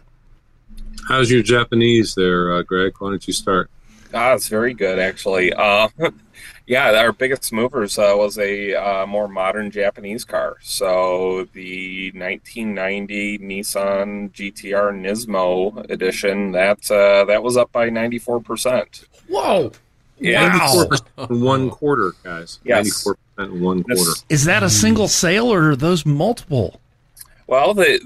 How's 1.10 1.32
your 1.32 1.42
Japanese 1.42 2.14
there, 2.14 2.54
uh, 2.54 2.62
Greg? 2.62 2.94
Why 3.00 3.10
don't 3.10 3.28
you 3.28 3.34
start? 3.34 3.72
Ah, 4.14 4.34
it's 4.34 4.48
very 4.48 4.76
good 4.76 5.00
actually. 5.00 5.52
Uh, 5.54 5.90
yeah, 6.66 6.92
our 6.92 7.12
biggest 7.12 7.52
movers 7.52 7.98
uh, 7.98 8.14
was 8.16 8.38
a 8.38 8.74
uh, 8.74 9.06
more 9.06 9.28
modern 9.28 9.70
Japanese 9.70 10.24
car. 10.24 10.58
So 10.62 11.48
the 11.54 12.12
1990 12.16 13.40
Nissan 13.40 14.32
GTR 14.32 14.94
Nismo 14.94 15.90
edition 15.90 16.52
that 16.54 16.90
uh, 16.90 17.26
that 17.26 17.44
was 17.44 17.58
up 17.58 17.72
by 17.72 17.90
94 17.90 18.40
percent. 18.42 19.06
Whoa! 19.28 19.72
Yeah. 20.20 20.58
Wow. 20.58 20.88
94% 21.18 21.42
one 21.42 21.70
quarter, 21.70 22.14
guys. 22.24 22.60
Yes. 22.64 23.06
94% 23.38 23.60
one 23.60 23.84
quarter. 23.84 24.12
Is 24.30 24.46
that 24.46 24.64
a 24.64 24.70
single 24.70 25.10
sale 25.10 25.54
or 25.54 25.72
are 25.72 25.76
those 25.76 26.06
multiple? 26.06 26.80
Well, 27.48 27.74
they 27.74 28.00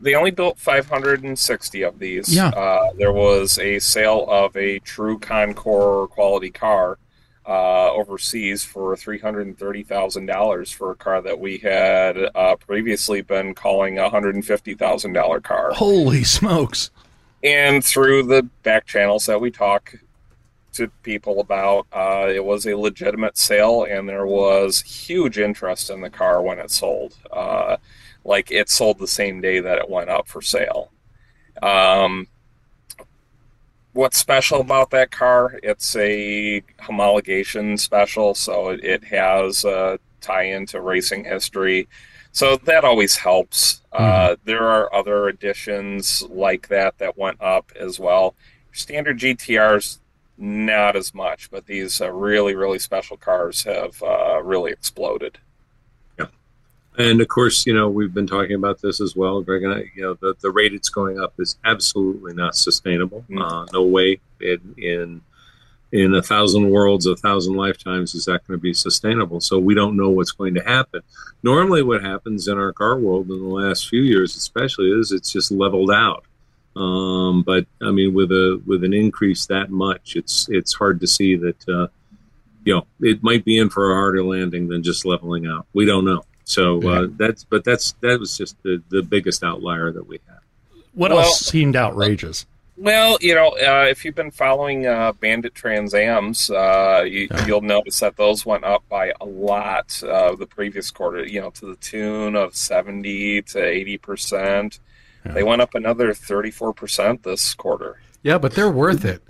they 0.00 0.14
only 0.14 0.30
built 0.30 0.58
560 0.58 1.82
of 1.82 1.98
these. 1.98 2.34
Yeah. 2.34 2.48
Uh, 2.48 2.92
there 2.96 3.12
was 3.12 3.58
a 3.58 3.78
sale 3.78 4.26
of 4.28 4.56
a 4.56 4.80
true 4.80 5.18
Concours 5.18 6.08
quality 6.10 6.50
car 6.50 6.98
uh, 7.50 7.92
overseas 7.92 8.62
for 8.62 8.94
$330,000 8.94 10.72
for 10.72 10.92
a 10.92 10.94
car 10.94 11.20
that 11.20 11.40
we 11.40 11.58
had 11.58 12.16
uh, 12.36 12.54
previously 12.54 13.22
been 13.22 13.54
calling 13.54 13.98
a 13.98 14.08
$150,000 14.08 15.42
car. 15.42 15.72
Holy 15.72 16.22
smokes! 16.22 16.92
And 17.42 17.84
through 17.84 18.24
the 18.24 18.44
back 18.62 18.86
channels 18.86 19.26
that 19.26 19.40
we 19.40 19.50
talk 19.50 19.96
to 20.74 20.86
people 21.02 21.40
about, 21.40 21.88
uh, 21.92 22.28
it 22.32 22.44
was 22.44 22.66
a 22.66 22.76
legitimate 22.76 23.36
sale, 23.36 23.82
and 23.82 24.08
there 24.08 24.26
was 24.26 24.82
huge 24.82 25.36
interest 25.36 25.90
in 25.90 26.02
the 26.02 26.10
car 26.10 26.40
when 26.40 26.60
it 26.60 26.70
sold. 26.70 27.16
Uh, 27.32 27.78
like 28.24 28.52
it 28.52 28.68
sold 28.68 29.00
the 29.00 29.08
same 29.08 29.40
day 29.40 29.58
that 29.58 29.78
it 29.78 29.90
went 29.90 30.08
up 30.08 30.28
for 30.28 30.40
sale. 30.40 30.92
Um, 31.60 32.28
what's 33.92 34.18
special 34.18 34.60
about 34.60 34.90
that 34.90 35.10
car? 35.10 35.58
It's 35.62 35.96
a 35.96 36.62
homologation 36.80 37.78
special, 37.78 38.34
so 38.34 38.70
it, 38.70 39.04
has 39.04 39.64
a 39.64 39.98
tie 40.20 40.44
into 40.44 40.80
racing 40.80 41.24
history. 41.24 41.88
So 42.32 42.56
that 42.56 42.84
always 42.84 43.16
helps. 43.16 43.82
Uh, 43.92 44.36
there 44.44 44.62
are 44.62 44.94
other 44.94 45.28
additions 45.28 46.22
like 46.30 46.68
that 46.68 46.98
that 46.98 47.18
went 47.18 47.40
up 47.40 47.72
as 47.78 47.98
well. 47.98 48.36
Standard 48.72 49.18
GTRs, 49.18 49.98
not 50.38 50.94
as 50.94 51.12
much, 51.12 51.50
but 51.50 51.66
these 51.66 52.00
uh, 52.00 52.12
really, 52.12 52.54
really 52.54 52.78
special 52.78 53.16
cars 53.16 53.64
have 53.64 54.00
uh, 54.02 54.40
really 54.42 54.70
exploded. 54.70 55.38
And 56.98 57.20
of 57.20 57.28
course, 57.28 57.66
you 57.66 57.74
know, 57.74 57.88
we've 57.88 58.12
been 58.12 58.26
talking 58.26 58.56
about 58.56 58.80
this 58.82 59.00
as 59.00 59.14
well, 59.14 59.40
Greg 59.42 59.62
and 59.62 59.72
I. 59.72 59.84
You 59.94 60.02
know, 60.02 60.14
the, 60.14 60.34
the 60.40 60.50
rate 60.50 60.74
it's 60.74 60.88
going 60.88 61.20
up 61.20 61.34
is 61.38 61.56
absolutely 61.64 62.34
not 62.34 62.56
sustainable. 62.56 63.24
Mm. 63.30 63.42
Uh, 63.42 63.66
no 63.72 63.84
way 63.84 64.20
in, 64.40 64.74
in 64.76 65.20
in 65.92 66.14
a 66.14 66.22
thousand 66.22 66.70
worlds, 66.70 67.06
a 67.06 67.16
thousand 67.16 67.54
lifetimes 67.54 68.14
is 68.14 68.24
that 68.26 68.46
going 68.46 68.58
to 68.58 68.62
be 68.62 68.72
sustainable. 68.74 69.40
So 69.40 69.58
we 69.58 69.74
don't 69.74 69.96
know 69.96 70.08
what's 70.10 70.30
going 70.30 70.54
to 70.54 70.62
happen. 70.62 71.02
Normally, 71.42 71.82
what 71.82 72.02
happens 72.02 72.46
in 72.46 72.58
our 72.58 72.72
car 72.72 72.98
world 72.98 73.28
in 73.30 73.40
the 73.40 73.48
last 73.48 73.88
few 73.88 74.02
years, 74.02 74.36
especially, 74.36 74.90
is 74.90 75.10
it's 75.10 75.32
just 75.32 75.50
leveled 75.50 75.90
out. 75.90 76.24
Um, 76.76 77.42
but 77.42 77.66
I 77.82 77.90
mean, 77.90 78.14
with 78.14 78.30
a 78.30 78.62
with 78.66 78.84
an 78.84 78.94
increase 78.94 79.46
that 79.46 79.70
much, 79.70 80.14
it's 80.16 80.48
it's 80.48 80.74
hard 80.74 81.00
to 81.00 81.06
see 81.06 81.36
that. 81.36 81.68
Uh, 81.68 81.88
you 82.62 82.74
know, 82.74 82.86
it 83.00 83.22
might 83.22 83.42
be 83.42 83.56
in 83.56 83.70
for 83.70 83.90
a 83.90 83.94
harder 83.94 84.22
landing 84.22 84.68
than 84.68 84.82
just 84.82 85.06
leveling 85.06 85.46
out. 85.46 85.66
We 85.72 85.86
don't 85.86 86.04
know. 86.04 86.24
So 86.50 86.82
uh, 86.88 87.06
that's, 87.16 87.44
but 87.44 87.62
that's 87.62 87.92
that 88.00 88.18
was 88.18 88.36
just 88.36 88.60
the, 88.64 88.82
the 88.88 89.02
biggest 89.02 89.44
outlier 89.44 89.92
that 89.92 90.08
we 90.08 90.18
had. 90.26 90.38
What 90.94 91.12
Well- 91.12 91.20
else 91.20 91.38
seemed 91.40 91.76
outrageous? 91.76 92.44
Well, 92.76 93.18
you 93.20 93.34
know, 93.34 93.48
uh, 93.50 93.86
if 93.90 94.04
you've 94.06 94.14
been 94.14 94.30
following 94.30 94.86
uh, 94.86 95.12
Bandit 95.12 95.54
Trans 95.54 95.92
Ams, 95.92 96.50
uh, 96.50 97.04
you, 97.06 97.28
you'll 97.46 97.60
notice 97.60 98.00
that 98.00 98.16
those 98.16 98.46
went 98.46 98.64
up 98.64 98.82
by 98.88 99.12
a 99.20 99.26
lot 99.26 100.02
uh, 100.02 100.34
the 100.34 100.46
previous 100.46 100.90
quarter. 100.90 101.26
You 101.26 101.42
know, 101.42 101.50
to 101.50 101.66
the 101.66 101.76
tune 101.76 102.34
of 102.36 102.56
seventy 102.56 103.42
to 103.42 103.62
eighty 103.62 103.98
percent. 103.98 104.80
They 105.26 105.42
went 105.42 105.60
up 105.60 105.74
another 105.74 106.14
thirty-four 106.14 106.72
percent 106.72 107.22
this 107.22 107.52
quarter. 107.52 108.00
Yeah, 108.22 108.38
but 108.38 108.54
they're 108.54 108.70
worth 108.70 109.04
it. 109.04 109.22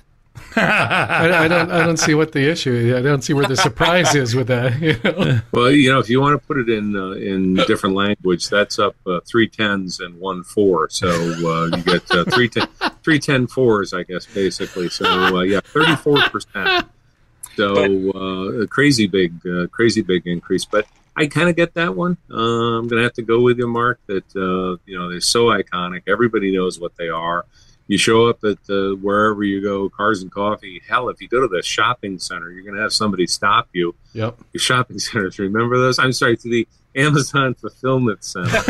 I, 0.57 1.45
I 1.45 1.49
don't. 1.49 1.71
I 1.71 1.87
don't 1.87 1.97
see 1.97 2.15
what 2.15 2.33
the 2.33 2.51
issue. 2.51 2.73
is. 2.73 2.95
I 2.95 3.03
don't 3.03 3.23
see 3.23 3.33
where 3.33 3.47
the 3.47 3.57
surprise 3.57 4.15
is 4.15 4.35
with 4.35 4.49
that. 4.49 4.81
You 4.81 4.97
know? 5.05 5.41
Well, 5.53 5.71
you 5.71 5.93
know, 5.93 5.99
if 5.99 6.09
you 6.09 6.21
want 6.21 6.41
to 6.41 6.47
put 6.47 6.59
it 6.59 6.69
in 6.69 6.97
uh, 6.97 7.13
in 7.13 7.55
different 7.55 7.95
language, 7.95 8.49
that's 8.49 8.79
up 8.79 8.97
uh, 9.07 9.21
three 9.27 9.49
tens 9.49 10.01
and 10.01 10.19
one 10.19 10.43
four. 10.43 10.89
So 10.91 11.09
uh, 11.09 11.77
you 11.77 11.83
get 11.83 12.11
uh, 12.11 12.25
three 12.25 12.49
ten 12.49 12.69
three 13.03 13.19
ten 13.19 13.47
fours, 13.47 13.93
I 13.93 14.03
guess, 14.03 14.27
basically. 14.27 14.89
So 14.89 15.07
uh, 15.07 15.43
yeah, 15.43 15.61
thirty 15.61 15.97
four 15.97 16.21
percent. 16.29 16.87
So 17.57 18.13
uh, 18.15 18.63
a 18.63 18.67
crazy 18.67 19.07
big, 19.07 19.47
uh, 19.47 19.67
crazy 19.69 20.03
big 20.03 20.27
increase. 20.27 20.65
But 20.65 20.87
I 21.17 21.27
kind 21.27 21.49
of 21.49 21.57
get 21.57 21.75
that 21.75 21.95
one. 21.95 22.17
Uh, 22.31 22.79
I'm 22.79 22.89
going 22.89 23.01
to 23.01 23.05
have 23.05 23.15
to 23.15 23.23
go 23.23 23.41
with 23.41 23.59
you, 23.59 23.69
Mark. 23.69 24.01
That 24.07 24.25
uh, 24.35 24.81
you 24.87 24.99
know 24.99 25.11
they're 25.11 25.21
so 25.21 25.47
iconic. 25.47 26.03
Everybody 26.07 26.55
knows 26.55 26.81
what 26.81 26.97
they 26.97 27.09
are. 27.09 27.45
You 27.91 27.99
show 27.99 28.29
up 28.29 28.45
at 28.45 28.59
uh, 28.71 28.95
wherever 28.95 29.43
you 29.43 29.61
go, 29.61 29.89
cars 29.89 30.23
and 30.23 30.31
coffee. 30.31 30.81
Hell, 30.89 31.09
if 31.09 31.21
you 31.21 31.27
go 31.27 31.41
to 31.41 31.49
the 31.49 31.61
shopping 31.61 32.21
center, 32.21 32.49
you're 32.51 32.63
going 32.63 32.77
to 32.77 32.83
have 32.83 32.93
somebody 32.93 33.27
stop 33.27 33.69
you 33.73 33.97
Yep. 34.13 34.39
the 34.53 34.59
shopping 34.61 34.99
centers. 35.07 35.41
Remember 35.41 35.77
those? 35.77 35.99
I'm 35.99 36.13
sorry, 36.13 36.37
to 36.37 36.49
the 36.49 36.69
Amazon 36.95 37.55
fulfillment 37.55 38.23
center. 38.23 38.57
Um, 38.59 38.63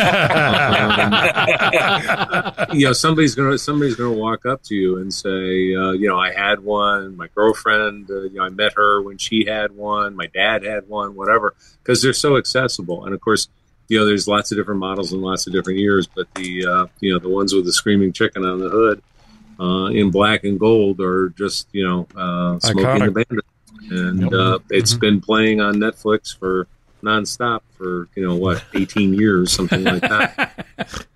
you 2.72 2.86
know, 2.86 2.92
somebody's 2.92 3.34
gonna 3.34 3.58
somebody's 3.58 3.96
gonna 3.96 4.12
walk 4.12 4.46
up 4.46 4.62
to 4.64 4.74
you 4.74 4.98
and 4.98 5.12
say, 5.12 5.74
uh, 5.74 5.92
you 5.92 6.08
know, 6.08 6.18
I 6.18 6.32
had 6.32 6.60
one. 6.60 7.16
My 7.16 7.28
girlfriend, 7.34 8.10
uh, 8.10 8.22
you 8.22 8.34
know, 8.36 8.44
I 8.44 8.48
met 8.50 8.72
her 8.76 9.02
when 9.02 9.18
she 9.18 9.44
had 9.46 9.72
one. 9.76 10.16
My 10.16 10.26
dad 10.28 10.64
had 10.64 10.88
one. 10.88 11.14
Whatever, 11.14 11.54
because 11.82 12.02
they're 12.02 12.12
so 12.12 12.36
accessible. 12.36 13.04
And 13.06 13.14
of 13.14 13.20
course, 13.20 13.48
you 13.88 13.98
know, 13.98 14.04
there's 14.06 14.28
lots 14.28 14.52
of 14.52 14.58
different 14.58 14.80
models 14.80 15.12
and 15.12 15.22
lots 15.22 15.46
of 15.46 15.52
different 15.52 15.78
years. 15.78 16.06
But 16.06 16.32
the 16.34 16.66
uh, 16.66 16.86
you 17.00 17.12
know 17.12 17.18
the 17.18 17.28
ones 17.30 17.54
with 17.54 17.64
the 17.64 17.72
screaming 17.72 18.12
chicken 18.12 18.44
on 18.44 18.58
the 18.60 18.68
hood. 18.68 19.02
Uh, 19.60 19.88
in 19.88 20.10
black 20.10 20.44
and 20.44 20.58
gold 20.58 21.00
are 21.00 21.28
just 21.30 21.68
you 21.72 21.86
know 21.86 22.06
uh, 22.16 22.58
smoking 22.60 22.84
Iconic. 22.84 23.04
the 23.14 23.24
bandit, 23.26 23.44
and 23.90 24.34
uh, 24.34 24.58
it's 24.70 24.94
been 24.94 25.20
playing 25.20 25.60
on 25.60 25.74
Netflix 25.74 26.34
for 26.36 26.66
nonstop 27.02 27.60
for 27.76 28.08
you 28.14 28.26
know 28.26 28.34
what 28.36 28.62
18 28.74 29.12
years 29.14 29.52
something 29.52 29.84
like 29.84 30.02
that 30.02 30.66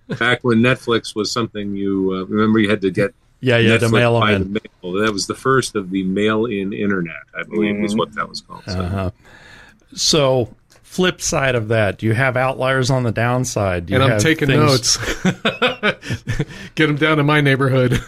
back 0.18 0.42
when 0.42 0.58
netflix 0.60 1.14
was 1.14 1.30
something 1.30 1.76
you 1.76 2.10
uh, 2.14 2.24
remember 2.24 2.58
you 2.58 2.70
had 2.70 2.80
to 2.80 2.90
get 2.90 3.12
Yeah, 3.40 3.58
yeah 3.58 3.72
had 3.72 3.80
to 3.80 3.90
mail 3.90 4.18
by 4.18 4.30
the 4.30 4.36
in. 4.46 4.52
mail 4.54 4.92
that 5.04 5.12
was 5.12 5.26
the 5.26 5.34
first 5.34 5.76
of 5.76 5.90
the 5.90 6.02
mail-in 6.04 6.72
internet 6.72 7.16
i 7.38 7.42
believe 7.42 7.78
was 7.80 7.92
Mhm. 7.94 7.98
what 7.98 8.14
that 8.14 8.26
was 8.26 8.40
called 8.40 8.62
so, 8.66 8.78
Uh-huh. 8.80 9.10
So, 9.94 10.54
flip 10.82 11.20
side 11.20 11.54
of 11.54 11.68
that, 11.68 11.98
do 11.98 12.06
you 12.06 12.14
have 12.14 12.36
outliers 12.36 12.90
on 12.90 13.02
the 13.04 13.12
downside? 13.12 13.86
Do 13.86 13.92
you 13.92 13.96
And 13.96 14.04
I'm 14.04 14.10
have 14.12 14.22
taking 14.22 14.48
things- 14.48 14.60
notes. 14.62 14.96
Get 16.74 16.86
them 16.86 16.96
down 16.96 17.18
to 17.18 17.22
my 17.22 17.40
neighborhood. 17.40 18.00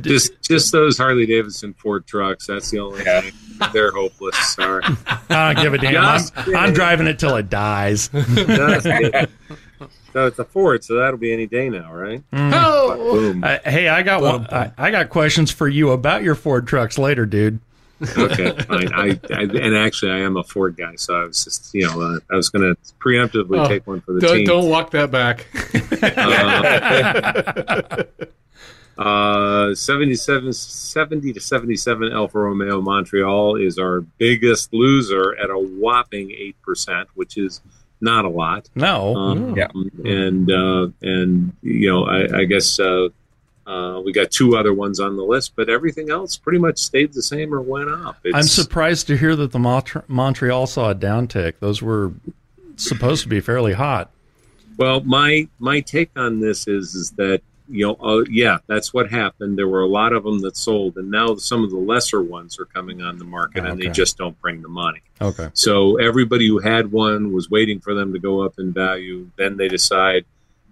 Just 0.00 0.40
just 0.42 0.72
those 0.72 0.96
Harley 0.98 1.26
Davidson 1.26 1.74
Ford 1.74 2.06
trucks. 2.06 2.46
That's 2.46 2.70
the 2.70 2.78
only 2.80 3.04
Yeah. 3.04 3.20
thing. 3.20 3.32
They're 3.72 3.92
hopeless. 3.92 4.36
Sorry. 4.54 4.82
I 5.30 5.52
don't 5.54 5.62
give 5.62 5.74
a 5.74 5.78
damn. 5.78 6.04
I'm, 6.04 6.18
Just 6.18 6.32
I'm 6.48 6.72
driving 6.72 7.06
it 7.06 7.18
till 7.18 7.36
it 7.36 7.48
dies. 7.50 8.08
Just 8.12 8.86
kidding. 8.86 9.26
so 10.12 10.26
it's 10.26 10.38
a 10.38 10.44
Ford, 10.44 10.82
so 10.84 10.94
that'll 10.96 11.18
be 11.18 11.32
any 11.32 11.46
day 11.46 11.68
now, 11.68 11.92
right? 11.92 12.22
Oh, 12.32 12.96
Boom. 13.14 13.44
Uh, 13.44 13.58
hey, 13.64 13.88
I 13.88 14.02
got 14.02 14.22
one, 14.22 14.46
I, 14.50 14.72
I 14.78 14.90
got 14.90 15.08
questions 15.10 15.50
for 15.50 15.68
you 15.68 15.90
about 15.92 16.22
your 16.22 16.34
Ford 16.34 16.66
trucks 16.66 16.98
later, 16.98 17.26
dude. 17.26 17.60
Okay, 18.18 18.50
fine. 18.64 18.92
I, 18.92 19.18
I 19.32 19.42
and 19.42 19.76
actually 19.76 20.10
I 20.12 20.18
am 20.18 20.36
a 20.36 20.42
Ford 20.42 20.76
guy, 20.76 20.96
so 20.96 21.14
I 21.14 21.24
was 21.24 21.44
just 21.44 21.72
you 21.74 21.82
know 21.86 22.00
uh, 22.00 22.18
I 22.30 22.34
was 22.36 22.50
going 22.50 22.74
to 22.74 22.76
preemptively 22.98 23.64
Oh, 23.64 23.68
take 23.68 23.86
one 23.86 24.00
for 24.00 24.12
the 24.14 24.20
don't, 24.20 24.36
team. 24.38 24.46
don't 24.46 24.68
walk 24.68 24.90
that 24.90 25.10
back. 25.12 25.46
Uh, 26.16 28.02
77, 28.96 30.52
70 30.52 31.32
to 31.32 31.40
77 31.40 32.12
Alfa 32.12 32.38
Romeo 32.38 32.80
Montreal 32.80 33.56
is 33.56 33.78
our 33.78 34.00
biggest 34.18 34.72
loser 34.72 35.36
at 35.36 35.50
a 35.50 35.58
whopping 35.58 36.28
8%, 36.66 37.06
which 37.14 37.36
is 37.36 37.60
not 38.00 38.24
a 38.24 38.28
lot. 38.28 38.68
No, 38.74 39.14
Um, 39.14 39.56
Yeah. 39.56 39.68
And, 40.04 40.50
uh, 40.50 40.88
and, 41.02 41.52
you 41.62 41.90
know, 41.90 42.04
I, 42.04 42.40
I 42.40 42.44
guess, 42.44 42.78
uh, 42.78 43.08
uh, 43.66 44.02
we 44.04 44.12
got 44.12 44.30
two 44.30 44.56
other 44.56 44.74
ones 44.74 45.00
on 45.00 45.16
the 45.16 45.22
list, 45.24 45.52
but 45.56 45.70
everything 45.70 46.10
else 46.10 46.36
pretty 46.36 46.58
much 46.58 46.78
stayed 46.78 47.14
the 47.14 47.22
same 47.22 47.54
or 47.54 47.62
went 47.62 47.88
up. 47.88 48.18
It's, 48.22 48.36
I'm 48.36 48.42
surprised 48.42 49.06
to 49.06 49.16
hear 49.16 49.34
that 49.36 49.52
the 49.52 49.58
Mont- 49.58 50.06
Montreal 50.08 50.66
saw 50.66 50.90
a 50.90 50.94
downtick. 50.94 51.54
Those 51.60 51.80
were 51.80 52.12
supposed 52.76 53.22
to 53.22 53.28
be 53.28 53.40
fairly 53.40 53.72
hot. 53.72 54.10
Well, 54.76 55.00
my 55.00 55.48
my 55.58 55.80
take 55.80 56.10
on 56.16 56.40
this 56.40 56.66
is 56.66 56.94
is 56.96 57.12
that 57.12 57.40
you 57.68 57.86
know, 57.86 57.94
uh, 57.94 58.24
yeah, 58.30 58.58
that's 58.66 58.92
what 58.92 59.10
happened. 59.10 59.56
There 59.56 59.68
were 59.68 59.80
a 59.80 59.88
lot 59.88 60.12
of 60.12 60.24
them 60.24 60.40
that 60.40 60.56
sold, 60.56 60.96
and 60.96 61.10
now 61.10 61.36
some 61.36 61.64
of 61.64 61.70
the 61.70 61.78
lesser 61.78 62.22
ones 62.22 62.58
are 62.58 62.66
coming 62.66 63.00
on 63.00 63.18
the 63.18 63.24
market, 63.24 63.64
and 63.64 63.80
they 63.80 63.88
just 63.88 64.18
don't 64.18 64.38
bring 64.40 64.60
the 64.60 64.68
money. 64.68 65.00
Okay. 65.20 65.48
So 65.54 65.96
everybody 65.96 66.46
who 66.46 66.58
had 66.58 66.92
one 66.92 67.32
was 67.32 67.50
waiting 67.50 67.80
for 67.80 67.94
them 67.94 68.12
to 68.12 68.18
go 68.18 68.40
up 68.40 68.58
in 68.58 68.72
value. 68.72 69.30
Then 69.36 69.56
they 69.56 69.68
decide, 69.68 70.26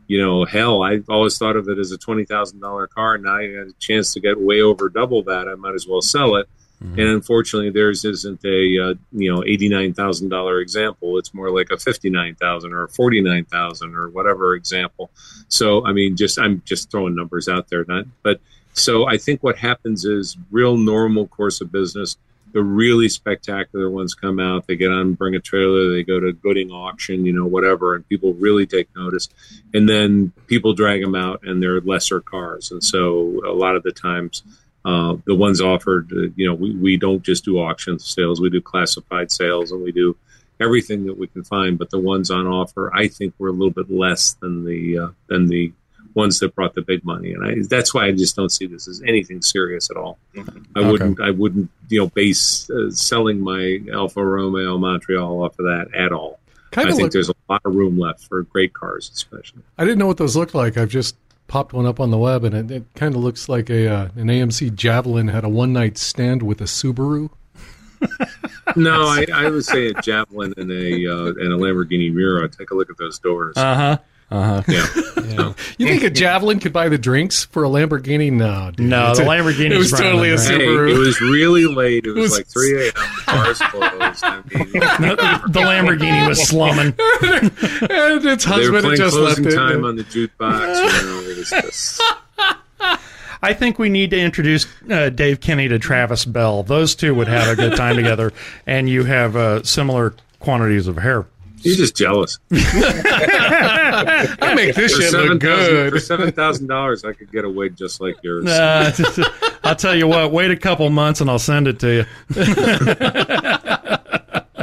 you 0.07 0.21
know, 0.21 0.45
hell, 0.45 0.83
I've 0.83 1.09
always 1.09 1.39
thought 1.39 1.57
of 1.57 1.69
it 1.69 1.79
as 1.79 1.93
a 1.93 1.99
twenty 1.99 2.25
thousand 2.27 2.61
dollar 2.61 2.87
car. 2.87 3.17
Now 3.17 3.37
I 3.37 3.47
got 3.47 3.69
a 3.69 3.75
chance 3.79 4.13
to 4.13 4.21
get 4.21 4.39
way 4.39 4.61
over 4.61 4.91
double 4.91 5.23
that. 5.25 5.49
I 5.49 5.55
might 5.55 5.75
as 5.75 5.87
well 5.87 6.03
sell 6.03 6.37
it. 6.37 6.49
And 6.83 7.09
unfortunately, 7.09 7.71
theirs 7.71 8.05
isn't 8.05 8.45
a 8.45 8.79
uh, 8.79 8.95
you 9.13 9.33
know 9.33 9.43
eighty 9.45 9.69
nine 9.69 9.95
thousand 9.95 10.29
dollar 10.29 10.61
example. 10.61 11.19
It's 11.19 11.33
more 11.33 11.51
like 11.51 11.71
a 11.71 11.79
fifty 11.79 12.11
nine 12.11 12.35
thousand 12.35 12.73
or 12.73 12.85
a 12.85 12.89
forty 12.89 13.21
nine 13.21 13.45
thousand 13.45 13.95
or 13.95 14.09
whatever 14.09 14.55
example. 14.55 15.11
So 15.49 15.87
I 15.87 15.93
mean, 15.93 16.17
just 16.17 16.39
I'm 16.39 16.63
just 16.65 16.91
throwing 16.91 17.15
numbers 17.15 17.49
out 17.49 17.69
there, 17.69 17.85
not 17.87 18.05
but. 18.23 18.41
So 18.75 19.07
I 19.07 19.19
think 19.19 19.43
what 19.43 19.59
happens 19.59 20.07
is 20.07 20.39
real 20.51 20.79
normal 20.79 21.27
course 21.29 21.61
of 21.61 21.71
business. 21.71 22.17
The 22.53 22.63
really 22.63 23.11
spectacular 23.11 23.91
ones 23.91 24.15
come 24.15 24.41
out. 24.41 24.67
They 24.67 24.77
get 24.77 24.91
on, 24.91 25.13
bring 25.13 25.35
a 25.35 25.41
trailer. 25.41 25.93
They 25.93 26.03
go 26.03 26.21
to 26.21 26.33
Gooding 26.33 26.71
auction, 26.71 27.27
you 27.27 27.35
know, 27.35 27.45
whatever, 27.45 27.95
and 27.95 28.09
people 28.09 28.33
really 28.33 28.67
take 28.67 28.89
notice. 28.97 29.29
And 29.75 29.89
then 29.89 30.33
people 30.47 30.73
drag 30.73 31.03
them 31.03 31.15
out, 31.15 31.41
and 31.43 31.63
they're 31.63 31.83
lesser 31.83 32.21
cars. 32.21 32.71
And 32.71 32.83
so 32.83 33.43
a 33.47 33.53
lot 33.53 33.77
of 33.77 33.83
the 33.83 33.93
times, 33.93 34.43
uh, 34.85 35.17
the 35.27 35.35
ones 35.35 35.61
offered, 35.61 36.11
uh, 36.13 36.29
you 36.37 36.47
know, 36.47 36.55
we, 36.55 36.75
we 36.77 36.97
don't 36.97 37.23
just 37.23 37.45
do 37.45 37.59
auction 37.59 37.99
sales, 37.99 38.41
we 38.41 38.51
do 38.51 38.61
classified 38.61 39.31
sales 39.31 39.71
and 39.73 39.83
we 39.83 39.93
do 39.93 40.17
everything 40.61 41.07
that 41.07 41.17
we 41.19 41.27
can 41.27 41.45
find. 41.45 41.79
But 41.79 41.91
the 41.91 41.99
ones 41.99 42.31
on 42.31 42.47
offer, 42.47 42.93
I 42.95 43.09
think, 43.09 43.35
were 43.39 43.49
a 43.49 43.53
little 43.53 43.71
bit 43.71 43.91
less 43.91 44.35
than 44.35 44.65
the 44.65 44.99
uh, 44.99 45.09
than 45.29 45.47
the 45.47 45.73
ones 46.15 46.41
that 46.41 46.55
brought 46.55 46.75
the 46.75 46.83
big 46.83 47.03
money, 47.07 47.33
and 47.33 47.43
I, 47.43 47.55
that's 47.71 47.95
why 47.95 48.05
I 48.07 48.13
just 48.13 48.37
don't 48.37 48.51
see 48.51 48.67
this 48.67 48.87
as 48.87 49.01
anything 49.07 49.41
serious 49.41 49.91
at 49.91 49.97
all. 49.97 50.19
I 50.37 50.41
Okay. 50.81 50.91
wouldn't, 50.91 51.21
I 51.23 51.31
wouldn't, 51.31 51.71
you 51.89 52.01
know, 52.01 52.09
base 52.09 52.69
uh, 52.69 52.91
selling 52.91 53.41
my 53.41 53.81
Alfa 53.91 54.23
Romeo 54.23 54.77
Montreal 54.77 55.43
off 55.43 55.59
of 55.59 55.65
that 55.65 55.89
at 55.95 56.13
all. 56.13 56.39
Kind 56.71 56.89
I 56.89 56.91
think 56.91 57.03
look, 57.05 57.13
there's 57.13 57.29
a 57.31 57.35
lot 57.49 57.63
of 57.65 57.75
room 57.75 57.99
left 57.99 58.27
for 58.29 58.43
great 58.43 58.75
cars, 58.75 59.11
especially. 59.15 59.63
I 59.79 59.85
didn't 59.85 59.99
know 59.99 60.07
what 60.07 60.17
those 60.19 60.37
looked 60.37 60.55
like. 60.55 60.77
I've 60.77 60.89
just 60.91 61.17
popped 61.53 61.75
one 61.75 61.85
up 61.85 62.01
on 62.01 62.11
the 62.11 62.17
web, 62.17 62.45
and 62.45 62.55
it, 62.55 62.71
it 62.75 62.85
kind 62.95 63.15
of 63.15 63.21
looks 63.23 63.47
like 63.47 63.69
a 63.69 63.87
uh, 63.87 64.05
an 64.17 64.29
AMC 64.29 64.75
Javelin 64.75 65.29
had 65.29 65.45
a 65.45 65.49
one 65.51 65.73
night 65.73 65.99
stand 65.99 66.43
with 66.43 66.61
a 66.63 66.65
Subaru. 66.65 67.29
No, 68.77 69.03
I, 69.03 69.27
I 69.35 69.51
would 69.51 69.65
say 69.67 69.89
a 69.89 69.93
Javelin 69.95 70.55
and 70.57 70.71
a 70.71 71.07
uh, 71.07 71.27
and 71.27 71.53
a 71.53 71.57
Lamborghini 71.57 72.13
Miura. 72.15 72.49
Take 72.49 72.71
a 72.71 72.75
look 72.75 72.89
at 72.89 72.97
those 72.97 73.19
doors. 73.19 73.55
Uh 73.57 73.75
huh. 73.75 73.99
Uh 74.31 74.63
huh. 74.63 74.63
yeah. 74.69 75.53
You 75.79 75.89
think 75.89 76.03
a 76.05 76.11
Javelin 76.11 76.59
could 76.61 76.73
buy 76.73 76.89
the 76.89 76.97
drinks 76.97 77.45
for 77.45 77.65
a 77.65 77.69
Lamborghini? 77.69 78.33
No, 78.33 78.71
dude. 78.75 78.87
No, 78.87 79.11
It's 79.11 79.19
the 79.19 79.25
a- 79.25 79.29
Lamborghini 79.29 79.73
It 79.73 79.77
was 79.79 79.91
totally 79.91 80.31
a 80.33 80.39
Hey, 80.41 80.59
Subaru. 80.61 80.95
it 80.95 80.99
was 80.99 81.21
really 81.21 81.67
late. 81.67 82.07
It 82.07 82.11
was, 82.15 82.31
was- 82.31 82.39
like 82.39 82.47
3 82.47 82.83
a.m. 82.87 82.93
Cars 83.27 83.59
closed. 83.59 84.25
I 84.25 84.37
mean, 84.37 84.73
The, 84.73 85.41
the 85.49 85.61
Lamborghini 85.61 86.29
was 86.29 86.49
slumming. 86.49 86.95
and 87.91 88.25
its 88.27 88.45
they 88.45 88.51
were 88.51 88.57
husband 88.57 88.75
had 88.75 88.83
playing 88.85 88.97
just 88.97 89.17
left 89.17 89.37
closing 89.43 89.47
it. 89.53 89.55
time 89.55 89.85
on 89.85 89.97
the 89.97 90.05
jukebox. 90.05 90.77
You 90.77 91.07
know, 91.09 91.32
was 91.51 91.63
just, 91.63 92.03
I 93.43 93.53
think 93.55 93.79
we 93.79 93.89
need 93.89 94.11
to 94.11 94.19
introduce 94.19 94.67
uh, 94.91 95.11
Dave 95.11 95.41
Kinney 95.41 95.69
to 95.69 95.79
Travis 95.79 96.25
Bell. 96.25 96.63
Those 96.63 96.95
two 96.95 97.15
would 97.15 97.29
have 97.29 97.49
a 97.49 97.57
good 97.57 97.77
time 97.77 97.97
together, 97.97 98.33
and 98.67 98.89
you 98.89 99.05
have 99.05 99.37
uh, 99.37 99.63
similar 99.65 100.15
quantities 100.39 100.87
of 100.87 100.97
hair. 100.99 101.27
you're 101.59 101.77
just 101.77 101.97
jealous. 101.97 102.39
I 102.53 104.53
make 104.55 104.75
this 104.75 104.95
For 104.95 105.03
shit 105.03 105.11
seven 105.11 105.29
look 105.29 105.43
thousand 105.43 105.91
for 105.91 106.01
seven 106.01 106.33
thousand 106.33 106.67
dollars, 106.69 107.05
I 107.05 107.13
could 107.13 107.31
get 107.33 107.45
a 107.45 107.51
wig 107.51 107.77
just 107.77 108.01
like 108.01 108.17
yours. 108.23 108.47
Uh, 108.47 108.93
I'll 109.65 109.77
tell 109.77 109.95
you 109.97 110.07
what. 110.07 110.33
Wait 110.33 110.51
a 110.51 110.57
couple 110.57 110.89
months, 110.91 111.21
and 111.21 111.29
I'll 111.31 111.39
send 111.39 111.69
it 111.69 111.79
to 111.81 111.93
you. 111.93 112.05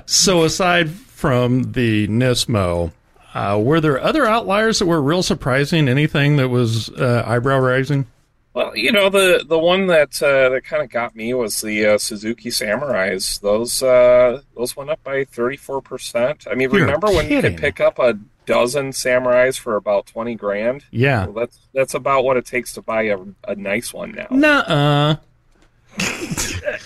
so, 0.05 0.43
aside 0.43 0.89
from 0.89 1.71
the 1.73 2.07
Nismo, 2.07 2.91
uh, 3.34 3.59
were 3.61 3.80
there 3.80 3.99
other 4.01 4.25
outliers 4.25 4.80
that 4.80 4.86
were 4.86 5.01
real 5.01 5.23
surprising? 5.23 5.88
Anything 5.88 6.38
that 6.38 6.49
was 6.49 6.89
uh, 6.89 7.23
eyebrow 7.25 7.59
raising? 7.59 8.07
Well, 8.53 8.75
you 8.75 8.91
know 8.91 9.09
the 9.09 9.45
the 9.47 9.59
one 9.59 9.88
that 9.88 10.21
uh, 10.21 10.49
that 10.49 10.63
kind 10.65 10.84
of 10.84 10.89
got 10.89 11.15
me 11.15 11.34
was 11.34 11.61
the 11.61 11.86
uh, 11.86 11.97
Suzuki 11.97 12.49
Samurais. 12.49 13.39
Those 13.39 13.84
uh, 13.84 14.41
those 14.57 14.75
went 14.75 14.89
up 14.89 15.03
by 15.03 15.23
thirty 15.25 15.55
four 15.57 15.82
percent. 15.82 16.47
I 16.49 16.55
mean, 16.55 16.71
You're 16.71 16.82
remember 16.82 17.07
when 17.07 17.30
you 17.30 17.41
could 17.41 17.57
pick 17.57 17.80
up 17.80 17.99
a 17.99 18.17
dozen 18.47 18.89
Samurais 18.89 19.59
for 19.59 19.75
about 19.75 20.07
twenty 20.07 20.34
grand? 20.34 20.84
Yeah. 20.89 21.25
Well, 21.27 21.45
that's 21.45 21.59
that's 21.73 21.93
about 21.93 22.23
what 22.23 22.38
it 22.38 22.47
takes 22.47 22.73
to 22.73 22.82
buy 22.82 23.03
a, 23.03 23.19
a 23.47 23.55
nice 23.55 23.93
one 23.93 24.13
now. 24.13 24.27
Nuh-uh. 24.32 25.17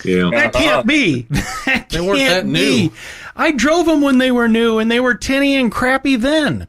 Yeah. 0.04 0.30
That 0.32 0.52
can't 0.54 0.86
be. 0.88 1.28
That 1.66 1.90
They 1.90 2.02
weren't 2.02 2.20
can't 2.20 2.48
that 2.48 2.54
be. 2.54 2.92
I 3.36 3.52
drove 3.52 3.86
them 3.86 4.02
when 4.02 4.18
they 4.18 4.32
were 4.32 4.48
new, 4.48 4.80
and 4.80 4.92
they 4.92 5.00
were 5.00 5.16
tinny 5.16 5.56
and 5.56 5.72
crappy 5.72 6.16
then. 6.16 6.68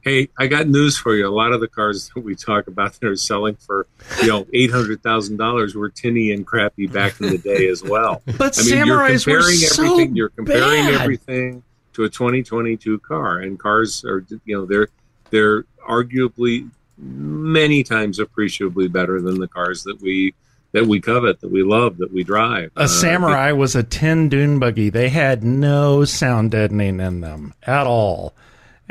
Hey, 0.00 0.28
I 0.36 0.48
got 0.48 0.66
news 0.66 0.98
for 0.98 1.14
you. 1.14 1.28
A 1.28 1.30
lot 1.30 1.52
of 1.52 1.60
the 1.60 1.68
cars 1.68 2.10
that 2.12 2.22
we 2.22 2.34
talk 2.34 2.66
about 2.66 2.94
that 2.94 3.06
are 3.06 3.14
selling 3.14 3.54
for, 3.54 3.86
you 4.20 4.26
know, 4.26 4.46
eight 4.52 4.70
hundred 4.70 5.00
thousand 5.02 5.36
dollars 5.36 5.76
were 5.76 5.90
tinny 5.90 6.32
and 6.32 6.44
crappy 6.44 6.88
back 6.88 7.20
in 7.20 7.28
the 7.28 7.38
day 7.38 7.68
as 7.68 7.84
well. 7.84 8.20
But 8.36 8.58
I 8.58 8.64
mean, 8.64 8.86
you're 8.86 8.98
Samurais 8.98 9.26
were 9.26 9.32
comparing 9.34 9.56
so 9.56 9.84
everything. 9.84 10.16
You're 10.16 10.28
comparing 10.30 10.86
bad. 10.86 11.00
everything 11.00 11.62
to 11.92 12.04
a 12.04 12.08
2022 12.08 12.98
car, 12.98 13.38
and 13.38 13.58
cars 13.58 14.04
are, 14.04 14.24
you 14.44 14.56
know, 14.56 14.66
they're 14.66 14.88
they're 15.30 15.62
arguably 15.88 16.68
many 16.98 17.82
times 17.84 18.18
appreciably 18.18 18.88
better 18.88 19.20
than 19.20 19.38
the 19.38 19.48
cars 19.48 19.84
that 19.84 20.00
we 20.00 20.34
that 20.72 20.86
we 20.86 21.00
covet, 21.00 21.40
that 21.40 21.50
we 21.50 21.62
love, 21.62 21.98
that 21.98 22.12
we 22.12 22.24
drive. 22.24 22.70
A 22.76 22.82
Uh, 22.82 22.86
Samurai 22.86 23.52
was 23.52 23.74
a 23.76 23.82
tin 23.82 24.28
dune 24.28 24.58
buggy. 24.58 24.90
They 24.90 25.08
had 25.10 25.44
no 25.44 26.04
sound 26.04 26.50
deadening 26.50 27.00
in 27.00 27.20
them 27.20 27.54
at 27.62 27.86
all. 27.86 28.34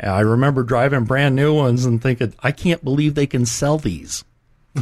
I 0.00 0.20
remember 0.20 0.62
driving 0.64 1.04
brand 1.04 1.36
new 1.36 1.54
ones 1.54 1.84
and 1.84 2.02
thinking, 2.02 2.34
I 2.42 2.50
can't 2.50 2.82
believe 2.82 3.14
they 3.14 3.26
can 3.26 3.46
sell 3.46 3.78
these. 3.78 4.24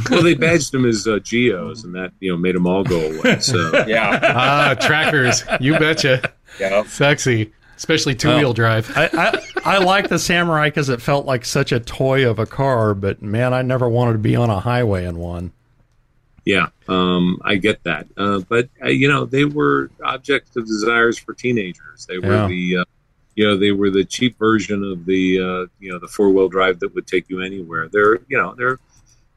well, 0.09 0.23
they 0.23 0.35
badged 0.35 0.71
them 0.71 0.85
as 0.85 1.05
uh, 1.05 1.19
geos, 1.19 1.83
and 1.83 1.93
that 1.95 2.13
you 2.19 2.31
know 2.31 2.37
made 2.37 2.55
them 2.55 2.65
all 2.65 2.83
go 2.83 2.99
away. 2.99 3.37
So 3.41 3.85
Yeah, 3.87 4.19
ah, 4.23 4.75
trackers. 4.79 5.43
You 5.59 5.77
betcha. 5.77 6.31
yeah. 6.59 6.83
Sexy. 6.83 7.51
Especially 7.75 8.13
two 8.15 8.29
wheel 8.37 8.53
drive. 8.53 8.91
I, 8.95 9.09
I, 9.11 9.75
I 9.75 9.77
like 9.79 10.07
the 10.07 10.19
Samurai 10.19 10.67
because 10.67 10.87
it 10.89 11.01
felt 11.01 11.25
like 11.25 11.43
such 11.43 11.71
a 11.71 11.79
toy 11.79 12.29
of 12.29 12.37
a 12.37 12.45
car, 12.45 12.93
but 12.93 13.23
man, 13.23 13.55
I 13.55 13.63
never 13.63 13.89
wanted 13.89 14.13
to 14.13 14.19
be 14.19 14.35
on 14.35 14.51
a 14.51 14.59
highway 14.59 15.03
in 15.05 15.17
one. 15.17 15.51
Yeah, 16.45 16.67
um, 16.87 17.39
I 17.43 17.55
get 17.55 17.83
that. 17.83 18.07
Uh, 18.17 18.39
but 18.49 18.67
uh, 18.83 18.87
you 18.89 19.07
know, 19.07 19.25
they 19.25 19.45
were 19.45 19.91
objects 20.03 20.55
of 20.55 20.65
desires 20.65 21.17
for 21.17 21.33
teenagers. 21.33 22.05
They 22.07 22.17
were 22.17 22.33
Yeah. 22.33 22.47
the, 22.47 22.77
uh, 22.77 22.85
you 23.35 23.45
know, 23.47 23.57
they 23.57 23.71
were 23.71 23.89
the 23.91 24.03
cheap 24.03 24.37
version 24.39 24.83
of 24.83 25.05
the, 25.05 25.39
uh, 25.39 25.65
you 25.79 25.91
know, 25.91 25.99
the 25.99 26.07
four 26.07 26.29
wheel 26.31 26.49
drive 26.49 26.79
that 26.79 26.93
would 26.95 27.05
take 27.07 27.29
you 27.29 27.41
anywhere. 27.41 27.87
They're, 27.89 28.15
you 28.27 28.37
know, 28.37 28.55
they're, 28.57 28.79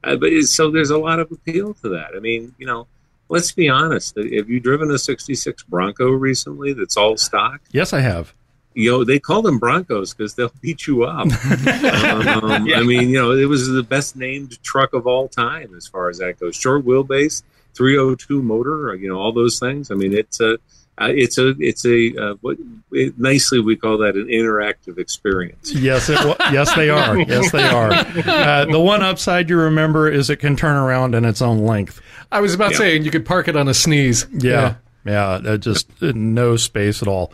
uh, 0.03 0.17
but 0.17 0.31
so 0.45 0.71
there's 0.71 0.91
a 0.91 0.99
lot 0.99 1.21
of 1.21 1.31
appeal 1.31 1.75
to 1.75 1.91
that. 1.91 2.13
I 2.17 2.21
mean, 2.21 2.55
you 2.59 2.67
know, 2.67 2.87
let's 3.29 3.53
be 3.53 3.69
honest. 3.69 4.17
Have 4.17 4.49
you 4.49 4.59
driven 4.61 4.91
a 4.91 4.99
'66 4.99 5.63
Bronco 5.65 6.11
recently? 6.11 6.73
That's 6.73 6.97
all 6.97 7.17
stock. 7.19 7.61
Yes, 7.71 7.93
I 7.93 8.01
have. 8.01 8.35
You 8.75 8.91
know, 8.91 9.05
they 9.05 9.19
call 9.19 9.41
them 9.43 9.59
Broncos 9.59 10.13
because 10.15 10.35
they'll 10.35 10.53
beat 10.61 10.87
you 10.87 11.05
up. 11.05 11.27
um, 11.27 11.31
I 11.37 12.83
mean, 12.85 13.09
you 13.11 13.19
know, 13.21 13.33
it 13.33 13.47
was 13.49 13.69
the 13.69 13.83
best 13.83 14.17
named 14.17 14.63
truck 14.63 14.93
of 14.93 15.07
all 15.07 15.29
time 15.29 15.75
as 15.77 15.87
far 15.87 16.09
as 16.09 16.19
that 16.19 16.39
goes. 16.41 16.57
Short 16.57 16.85
wheelbase, 16.85 17.43
302 17.75 18.43
motor, 18.43 18.95
you 18.95 19.09
know, 19.09 19.19
all 19.19 19.33
those 19.33 19.59
things. 19.59 19.91
I 19.91 19.95
mean, 19.95 20.13
it's 20.13 20.41
a, 20.41 20.55
uh, 20.97 21.09
it's 21.11 21.39
a, 21.39 21.55
it's 21.59 21.85
a, 21.85 22.15
uh, 22.17 22.35
what 22.41 22.57
it, 22.93 23.19
nicely 23.19 23.59
we 23.61 23.75
call 23.75 23.99
that 23.99 24.15
an 24.15 24.27
interactive 24.29 24.97
experience. 24.99 25.73
Yes, 25.75 26.09
it, 26.09 26.25
wa- 26.25 26.37
yes, 26.53 26.73
they 26.77 26.89
are. 26.89 27.19
Yes, 27.29 27.51
they 27.51 27.65
are. 27.67 27.91
Uh, 27.93 28.65
the 28.67 28.79
one 28.79 29.03
upside 29.03 29.51
you 29.51 29.57
remember 29.59 30.09
is 30.09 30.31
it 30.31 30.37
can 30.37 30.55
turn 30.57 30.77
around 30.77 31.15
in 31.17 31.25
its 31.25 31.43
own 31.43 31.59
length. 31.65 32.01
I 32.31 32.41
was 32.41 32.55
about 32.55 32.73
Yeah. 32.73 32.79
saying 32.79 33.05
you 33.05 33.11
could 33.11 33.27
park 33.27 33.49
it 33.49 33.57
on 33.57 33.67
a 33.69 33.75
sneeze. 33.75 34.27
Yeah, 34.33 34.77
yeah, 35.05 35.27
uh, 35.31 35.57
just 35.57 35.89
uh, 36.01 36.13
no 36.15 36.57
space 36.57 37.03
at 37.03 37.09
all. 37.09 37.33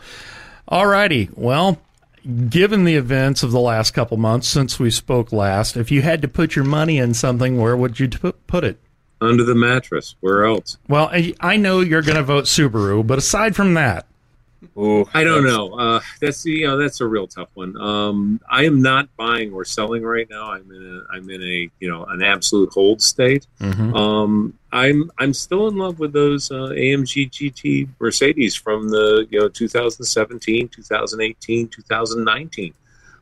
All 0.71 0.87
righty. 0.87 1.29
Well, 1.35 1.81
given 2.49 2.85
the 2.85 2.95
events 2.95 3.43
of 3.43 3.51
the 3.51 3.59
last 3.59 3.91
couple 3.91 4.15
months 4.15 4.47
since 4.47 4.79
we 4.79 4.89
spoke 4.89 5.33
last, 5.33 5.75
if 5.75 5.91
you 5.91 6.01
had 6.01 6.21
to 6.21 6.29
put 6.29 6.55
your 6.55 6.63
money 6.63 6.97
in 6.97 7.13
something, 7.13 7.59
where 7.59 7.75
would 7.75 7.99
you 7.99 8.07
put 8.07 8.63
it? 8.63 8.79
Under 9.19 9.43
the 9.43 9.53
mattress. 9.53 10.15
Where 10.21 10.45
else? 10.45 10.77
Well, 10.87 11.09
I, 11.11 11.33
I 11.41 11.57
know 11.57 11.81
you're 11.81 12.01
going 12.01 12.15
to 12.15 12.23
vote 12.23 12.45
Subaru, 12.45 13.05
but 13.05 13.17
aside 13.17 13.53
from 13.55 13.73
that, 13.73 14.07
Ooh, 14.77 15.07
I 15.13 15.23
don't 15.23 15.43
know. 15.43 15.73
Uh, 15.73 15.99
that's 16.19 16.45
you 16.45 16.67
know 16.67 16.77
that's 16.77 17.01
a 17.01 17.07
real 17.07 17.25
tough 17.27 17.49
one. 17.55 17.75
Um, 17.81 18.39
I 18.49 18.65
am 18.65 18.81
not 18.81 19.09
buying 19.17 19.51
or 19.53 19.65
selling 19.65 20.03
right 20.03 20.29
now. 20.29 20.51
I'm 20.51 20.69
in 20.71 21.01
a 21.09 21.15
I'm 21.15 21.29
in 21.29 21.41
a 21.41 21.69
you 21.79 21.89
know 21.89 22.05
an 22.05 22.21
absolute 22.21 22.71
hold 22.71 23.01
state. 23.01 23.47
Um, 23.95 24.53
I'm 24.71 25.09
I'm 25.17 25.33
still 25.33 25.67
in 25.67 25.77
love 25.77 25.99
with 25.99 26.13
those 26.13 26.51
uh, 26.51 26.69
AMG 26.73 27.31
GT 27.31 27.87
Mercedes 27.99 28.53
from 28.55 28.89
the 28.89 29.27
you 29.31 29.39
know 29.39 29.49
2017, 29.49 30.67
2018, 30.69 31.67
2019. 31.67 32.73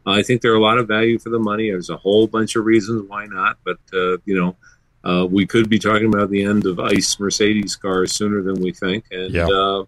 Uh, 0.05 0.11
I 0.11 0.21
think 0.23 0.41
they're 0.41 0.55
a 0.55 0.59
lot 0.61 0.77
of 0.77 0.87
value 0.87 1.19
for 1.19 1.29
the 1.29 1.39
money. 1.39 1.69
There's 1.69 1.89
a 1.89 1.97
whole 1.97 2.27
bunch 2.27 2.55
of 2.55 2.65
reasons 2.65 3.07
why 3.09 3.25
not, 3.27 3.57
but 3.63 3.77
uh, 3.93 4.17
you 4.25 4.39
know. 4.39 4.55
Uh, 5.01 5.25
we 5.25 5.47
could 5.47 5.69
be 5.69 5.79
talking 5.79 6.13
about 6.13 6.29
the 6.29 6.43
end 6.43 6.65
of 6.65 6.77
ICE 6.77 7.19
Mercedes 7.21 7.77
cars 7.77 8.11
sooner 8.11 8.41
than 8.41 8.55
we 8.61 8.73
think, 8.73 9.05
and 9.11 9.33
Yeah. 9.33 9.47
uh, 9.47 9.85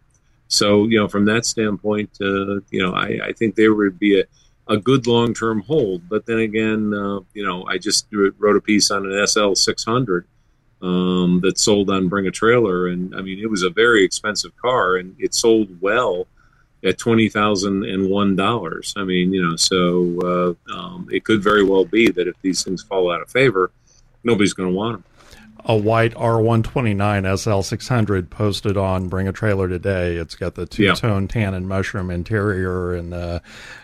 so, 0.52 0.86
you 0.88 1.00
know, 1.00 1.08
from 1.08 1.24
that 1.26 1.46
standpoint, 1.46 2.10
uh, 2.20 2.60
you 2.72 2.84
know, 2.84 2.94
I, 2.94 3.20
I 3.28 3.32
think 3.32 3.56
there 3.56 3.74
would 3.74 3.98
be 3.98 4.20
a, 4.20 4.26
a 4.68 4.76
good 4.76 5.08
long 5.08 5.34
term 5.34 5.62
hold. 5.62 6.10
But 6.10 6.26
then 6.26 6.40
again, 6.40 6.94
uh, 6.94 7.22
you 7.34 7.46
know, 7.46 7.66
I 7.68 7.78
just 7.78 8.08
wrote 8.12 8.58
a 8.58 8.62
piece 8.62 8.92
on 8.92 9.10
an 9.10 9.26
SL 9.26 9.54
600 9.54 10.28
um, 10.82 11.40
that 11.42 11.58
sold 11.58 11.90
on 11.90 12.10
Bring 12.10 12.28
a 12.28 12.32
Trailer. 12.32 12.88
And 12.88 13.16
I 13.16 13.22
mean, 13.22 13.40
it 13.40 13.50
was 13.50 13.64
a 13.64 13.70
very 13.70 14.04
expensive 14.04 14.52
car 14.58 14.98
and 14.98 15.16
it 15.18 15.34
sold 15.34 15.80
well 15.80 16.28
at 16.84 16.98
$20,001. 16.98 18.94
I 18.98 19.04
mean, 19.06 19.34
you 19.34 19.42
know, 19.42 19.56
so 19.56 20.58
uh, 20.70 20.78
um, 20.78 21.08
it 21.10 21.24
could 21.24 21.42
very 21.42 21.64
well 21.64 21.86
be 21.86 22.10
that 22.12 22.28
if 22.28 22.36
these 22.42 22.62
things 22.62 22.84
fall 22.84 23.10
out 23.10 23.22
of 23.22 23.30
favor, 23.30 23.72
nobody's 24.26 24.54
going 24.54 24.68
to 24.68 24.76
want 24.76 24.98
them. 24.98 25.11
A 25.66 25.76
white 25.76 26.14
R129 26.16 26.96
SL600 26.98 28.30
posted 28.30 28.78
on 28.78 29.08
Bring 29.10 29.28
a 29.28 29.32
Trailer 29.32 29.68
today. 29.68 30.16
It's 30.16 30.36
got 30.36 30.56
the 30.56 30.66
two 30.66 30.94
tone 30.96 31.28
tan 31.28 31.54
and 31.54 31.68
mushroom 31.68 32.10
interior 32.10 32.94
and 32.94 33.12
the 33.12 33.42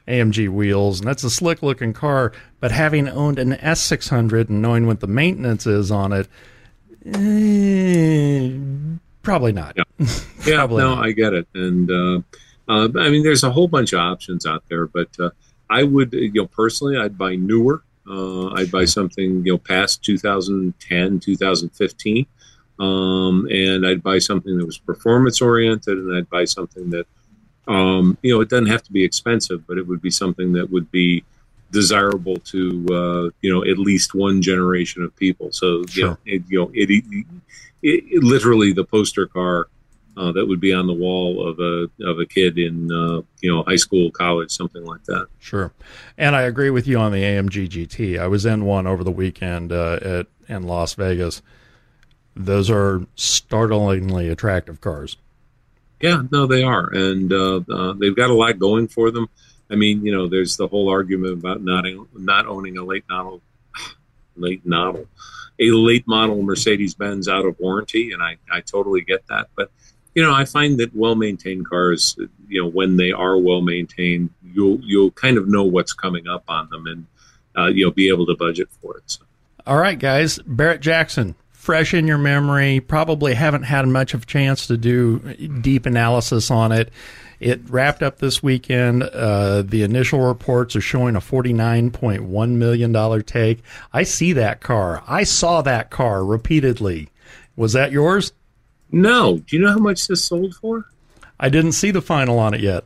AMG 0.07 0.49
wheels, 0.49 0.99
and 0.99 1.07
that's 1.07 1.23
a 1.23 1.29
slick 1.29 1.61
looking 1.61 1.93
car. 1.93 2.31
But 2.59 2.71
having 2.71 3.07
owned 3.07 3.39
an 3.39 3.53
S600 3.53 4.49
and 4.49 4.61
knowing 4.61 4.87
what 4.87 4.99
the 4.99 5.07
maintenance 5.07 5.67
is 5.67 5.91
on 5.91 6.13
it, 6.13 6.27
eh, 7.05 8.57
probably 9.21 9.51
not. 9.51 9.75
Yeah. 9.77 9.83
Yeah, 10.45 10.57
Probably 10.59 10.81
no, 10.83 10.95
not. 10.95 11.05
I 11.05 11.11
get 11.11 11.33
it, 11.33 11.45
and 11.55 11.91
uh, 11.91 12.21
uh, 12.69 12.87
I 12.97 13.09
mean, 13.09 13.23
there's 13.23 13.43
a 13.43 13.51
whole 13.51 13.67
bunch 13.67 13.91
of 13.91 13.99
options 13.99 14.45
out 14.45 14.63
there, 14.69 14.87
but 14.87 15.09
uh, 15.19 15.31
I 15.69 15.83
would, 15.83 16.13
you 16.13 16.31
know, 16.33 16.47
personally, 16.47 16.95
I'd 16.95 17.17
buy 17.17 17.35
newer. 17.35 17.83
Uh, 18.09 18.49
I'd 18.53 18.71
buy 18.71 18.85
something, 18.85 19.45
you 19.45 19.53
know, 19.53 19.57
past 19.57 20.03
2010, 20.03 21.19
2015, 21.19 22.25
um, 22.79 23.47
and 23.51 23.85
I'd 23.85 24.03
buy 24.03 24.19
something 24.19 24.57
that 24.57 24.65
was 24.65 24.77
performance 24.77 25.41
oriented, 25.41 25.97
and 25.97 26.15
I'd 26.15 26.29
buy 26.29 26.45
something 26.45 26.89
that, 26.91 27.05
um, 27.67 28.17
you 28.21 28.33
know, 28.33 28.41
it 28.41 28.49
doesn't 28.49 28.67
have 28.67 28.83
to 28.83 28.91
be 28.91 29.03
expensive, 29.03 29.67
but 29.67 29.77
it 29.77 29.87
would 29.87 30.01
be 30.01 30.11
something 30.11 30.53
that 30.53 30.69
would 30.71 30.89
be 30.91 31.23
desirable 31.71 32.37
to, 32.37 32.85
uh, 32.91 33.29
you 33.41 33.53
know, 33.53 33.63
at 33.63 33.77
least 33.77 34.15
one 34.15 34.41
generation 34.41 35.03
of 35.03 35.15
people. 35.15 35.51
So, 35.51 35.83
you 35.91 36.05
know, 36.05 36.17
it, 36.25 36.43
you 36.47 36.59
know, 36.59 36.71
it, 36.73 36.89
it, 36.89 37.25
it, 37.81 38.23
literally 38.23 38.73
the 38.73 38.85
poster 38.85 39.27
car 39.27 39.67
uh, 40.17 40.31
that 40.31 40.47
would 40.47 40.59
be 40.59 40.73
on 40.73 40.87
the 40.87 40.93
wall 40.93 41.47
of 41.47 41.59
a 41.59 41.89
of 42.03 42.19
a 42.19 42.25
kid 42.25 42.57
in 42.57 42.91
uh, 42.91 43.21
you 43.41 43.53
know 43.53 43.63
high 43.63 43.75
school, 43.75 44.09
college, 44.11 44.51
something 44.51 44.83
like 44.83 45.03
that. 45.05 45.27
Sure. 45.39 45.71
And 46.17 46.35
I 46.35 46.41
agree 46.43 46.71
with 46.71 46.87
you 46.87 46.97
on 46.97 47.11
the 47.11 47.21
AMG 47.21 47.69
GT. 47.69 48.19
I 48.19 48.27
was 48.27 48.45
in 48.45 48.65
one 48.65 48.87
over 48.87 49.03
the 49.03 49.11
weekend 49.11 49.71
uh, 49.71 49.99
at 50.01 50.27
in 50.49 50.63
Las 50.63 50.95
Vegas. 50.95 51.41
Those 52.35 52.69
are 52.69 53.05
startlingly 53.15 54.29
attractive 54.29 54.81
cars. 54.81 55.17
Yeah, 56.01 56.23
no, 56.31 56.45
they 56.45 56.61
are, 56.63 56.89
and 56.93 57.33
uh, 57.33 57.61
uh, 57.71 57.93
they've 57.93 58.15
got 58.15 58.29
a 58.29 58.33
lot 58.33 58.59
going 58.59 58.87
for 58.87 59.09
them. 59.09 59.27
I 59.69 59.75
mean, 59.75 60.05
you 60.05 60.11
know, 60.11 60.27
there's 60.27 60.55
the 60.55 60.67
whole 60.67 60.89
argument 60.89 61.33
about 61.39 61.61
not 61.61 61.85
not 62.13 62.45
owning 62.47 62.77
a 62.77 62.83
late 62.83 63.05
model, 63.09 63.41
late 64.35 64.65
model, 64.65 65.07
a 65.59 65.71
late 65.71 66.07
model 66.07 66.41
Mercedes 66.41 66.93
Benz 66.93 67.27
out 67.27 67.45
of 67.45 67.59
warranty, 67.59 68.11
and 68.11 68.21
I 68.21 68.37
I 68.51 68.61
totally 68.61 69.01
get 69.01 69.27
that, 69.27 69.49
but. 69.55 69.69
You 70.17 70.23
know, 70.23 70.33
I 70.33 70.45
find 70.45 70.79
that 70.79 70.95
well 70.95 71.13
maintained 71.13 71.69
cars, 71.69 72.17
you 72.49 72.59
know, 72.59 72.67
when 72.67 72.97
they 72.97 73.11
are 73.11 73.37
well 73.37 73.61
maintained, 73.61 74.31
you'll 74.43 74.79
you'll 74.81 75.11
kind 75.11 75.37
of 75.37 75.47
know 75.47 75.63
what's 75.63 75.93
coming 75.93 76.27
up 76.27 76.43
on 76.47 76.67
them, 76.69 76.87
and 76.87 77.05
uh, 77.55 77.67
you'll 77.67 77.91
be 77.91 78.09
able 78.09 78.25
to 78.25 78.35
budget 78.35 78.67
for 78.81 78.97
it. 78.97 79.03
So. 79.05 79.21
All 79.67 79.77
right, 79.77 79.99
guys. 79.99 80.39
Barrett 80.39 80.81
Jackson, 80.81 81.35
fresh 81.51 81.93
in 81.93 82.07
your 82.07 82.17
memory. 82.17 82.79
Probably 82.79 83.35
haven't 83.35 83.61
had 83.61 83.87
much 83.87 84.15
of 84.15 84.23
a 84.23 84.25
chance 84.25 84.65
to 84.65 84.75
do 84.75 85.19
deep 85.61 85.85
analysis 85.85 86.49
on 86.49 86.71
it. 86.71 86.91
It 87.39 87.69
wrapped 87.69 88.01
up 88.01 88.17
this 88.17 88.41
weekend. 88.41 89.03
Uh, 89.03 89.61
the 89.61 89.83
initial 89.83 90.21
reports 90.21 90.75
are 90.75 90.81
showing 90.81 91.15
a 91.15 91.19
$49.1 91.19 92.49
million 92.49 93.23
take. 93.23 93.61
I 93.93 94.01
see 94.01 94.33
that 94.33 94.61
car. 94.61 95.03
I 95.07 95.25
saw 95.25 95.61
that 95.61 95.91
car 95.91 96.25
repeatedly. 96.25 97.09
Was 97.55 97.73
that 97.73 97.91
yours? 97.91 98.31
No. 98.91 99.37
Do 99.39 99.55
you 99.55 99.61
know 99.61 99.71
how 99.71 99.77
much 99.77 100.07
this 100.07 100.23
sold 100.23 100.55
for? 100.55 100.85
I 101.39 101.49
didn't 101.49 101.73
see 101.73 101.91
the 101.91 102.01
final 102.01 102.39
on 102.39 102.53
it 102.53 102.61
yet. 102.61 102.83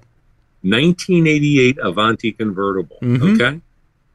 1988 0.63 1.77
Avanti 1.81 2.31
convertible. 2.31 2.97
Mhm. 3.01 3.35
Okay. 3.41 3.61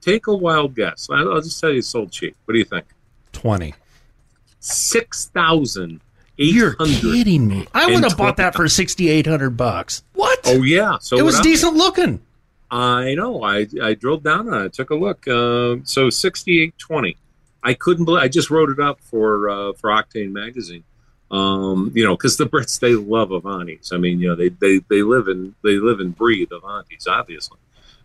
Take 0.01 0.27
a 0.29 0.35
wild 0.35 0.75
guess. 0.75 1.09
I'll 1.11 1.33
I'll 1.33 1.41
just 1.41 1.61
tell 1.61 1.71
you 1.71 1.79
it 1.79 1.85
sold 1.85 2.13
cheap. 2.13 2.37
What 2.45 2.53
do 2.53 2.59
you 2.59 2.65
think? 2.65 2.85
20. 3.33 3.75
Six 4.61 5.27
thousand 5.35 6.01
eight 6.39 6.55
You're 6.55 6.77
hundred. 6.79 7.01
kidding 7.01 7.49
me. 7.49 7.67
I 7.75 7.87
would 7.87 8.05
have 8.05 8.17
bought 8.17 8.37
that 8.39 8.55
for 8.55 8.69
6800 8.69 9.51
bucks. 9.57 10.03
What? 10.13 10.41
Oh 10.45 10.63
yeah. 10.63 10.99
So 11.01 11.17
it 11.19 11.23
was 11.23 11.35
what 11.37 11.41
I- 11.47 11.51
decent 11.51 11.75
looking. 11.77 12.21
I 12.71 13.15
know. 13.15 13.43
I 13.45 13.67
I 13.83 13.95
drilled 13.95 14.25
down 14.25 14.53
on 14.53 14.67
it. 14.67 14.73
Took 14.73 14.91
a 14.91 14.95
look. 14.97 15.27
Uh, 15.29 15.77
so 15.85 16.11
6820. 16.11 17.17
I 17.63 17.75
couldn't 17.75 18.05
believe. 18.05 18.23
I 18.23 18.29
just 18.29 18.51
wrote 18.51 18.71
it 18.71 18.81
up 18.81 19.01
for 19.01 19.49
uh, 19.49 19.73
for 19.75 19.91
Octane 19.91 20.33
magazine. 20.33 20.83
Um, 21.31 21.91
you 21.95 22.05
know, 22.05 22.17
because 22.17 22.37
the 22.37 22.47
Brits 22.47 22.79
they 22.79 22.95
love 22.95 23.31
Avantis. 23.31 23.93
I 23.93 23.97
mean, 23.97 24.21
you 24.21 24.29
know, 24.29 24.35
they, 24.37 24.49
they 24.51 24.79
they 24.89 25.03
live 25.03 25.27
and 25.29 25.55
they 25.65 25.77
live 25.77 25.99
and 26.01 26.17
breathe 26.17 26.51
Avantis, 26.51 27.09
obviously. 27.09 27.59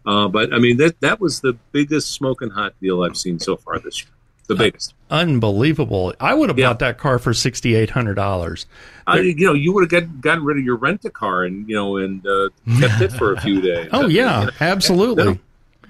Uh, 0.06 0.28
but 0.28 0.52
I 0.54 0.58
mean, 0.58 0.78
that 0.78 1.00
that 1.02 1.20
was 1.20 1.42
the 1.42 1.54
biggest 1.72 2.12
smoking 2.12 2.50
hot 2.50 2.74
deal 2.82 3.04
I've 3.04 3.16
seen 3.18 3.40
so 3.40 3.56
far 3.58 3.78
this 3.80 4.02
year. 4.04 4.10
The 4.48 4.56
biggest. 4.56 4.96
Unbelievable. 5.12 6.14
I 6.20 6.34
would 6.34 6.50
have 6.50 6.58
Yeah. 6.58 6.70
bought 6.70 6.80
that 6.80 6.98
car 6.98 7.20
for 7.20 7.32
$6,800. 7.32 8.66
I, 9.08 9.20
you 9.20 9.46
know, 9.46 9.54
you 9.54 9.72
would 9.74 9.90
have 9.90 10.04
got, 10.10 10.20
gotten 10.22 10.44
rid 10.44 10.58
of 10.58 10.64
your 10.66 10.76
rent 10.76 11.06
a 11.06 11.10
car 11.10 11.44
and 11.44 11.70
you 11.70 11.76
know 11.76 11.98
and 11.98 12.26
uh, 12.26 12.50
kept 12.80 13.02
it 13.02 13.12
for 13.14 13.34
a 13.34 13.42
few 13.42 13.62
days. 13.62 13.90
Oh, 13.94 14.08
yeah, 14.08 14.50
absolutely. 14.60 15.24
No. 15.24 15.38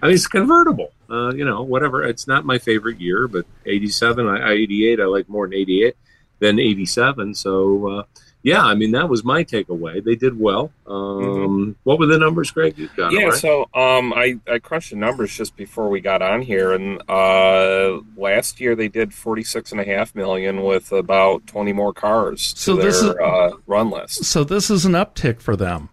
I 0.03 0.07
mean, 0.07 0.15
it's 0.15 0.27
convertible. 0.27 0.91
Uh, 1.09 1.34
you 1.34 1.45
know, 1.45 1.61
whatever. 1.63 2.03
It's 2.03 2.27
not 2.27 2.45
my 2.45 2.57
favorite 2.57 2.99
year, 2.99 3.27
but 3.27 3.45
87, 3.65 4.27
I, 4.27 4.49
I 4.49 4.51
88, 4.53 4.99
I 4.99 5.05
like 5.05 5.29
more 5.29 5.47
than 5.47 5.53
88 5.55 5.95
than 6.41 6.59
87. 6.59 7.33
So, 7.35 7.87
uh, 7.87 8.03
yeah, 8.43 8.63
I 8.63 8.73
mean, 8.73 8.91
that 8.91 9.07
was 9.07 9.23
my 9.23 9.43
takeaway. 9.43 10.03
They 10.03 10.15
did 10.15 10.37
well. 10.39 10.71
Um, 10.87 11.75
What 11.83 11.99
were 11.99 12.07
the 12.07 12.17
numbers, 12.17 12.49
Greg? 12.49 12.75
You 12.75 12.89
got 12.97 13.11
Yeah, 13.13 13.25
right? 13.25 13.33
so 13.35 13.69
um, 13.75 14.11
I, 14.13 14.39
I 14.51 14.57
crunched 14.57 14.89
the 14.89 14.95
numbers 14.95 15.37
just 15.37 15.55
before 15.55 15.89
we 15.89 16.01
got 16.01 16.23
on 16.23 16.41
here, 16.41 16.71
and 16.73 16.99
uh, 17.07 17.99
last 18.17 18.59
year 18.59 18.75
they 18.75 18.87
did 18.87 19.13
forty 19.13 19.43
six 19.43 19.71
and 19.71 19.79
a 19.79 19.85
half 19.85 20.15
million 20.15 20.63
with 20.63 20.91
about 20.91 21.45
twenty 21.45 21.71
more 21.71 21.93
cars 21.93 22.53
to 22.53 22.59
So 22.59 22.75
their 22.75 22.85
this 22.85 22.97
is- 23.03 23.09
uh, 23.11 23.51
run 23.67 23.91
list. 23.91 24.25
So 24.25 24.43
this 24.43 24.71
is 24.71 24.85
an 24.85 24.93
uptick 24.93 25.39
for 25.39 25.55
them. 25.55 25.89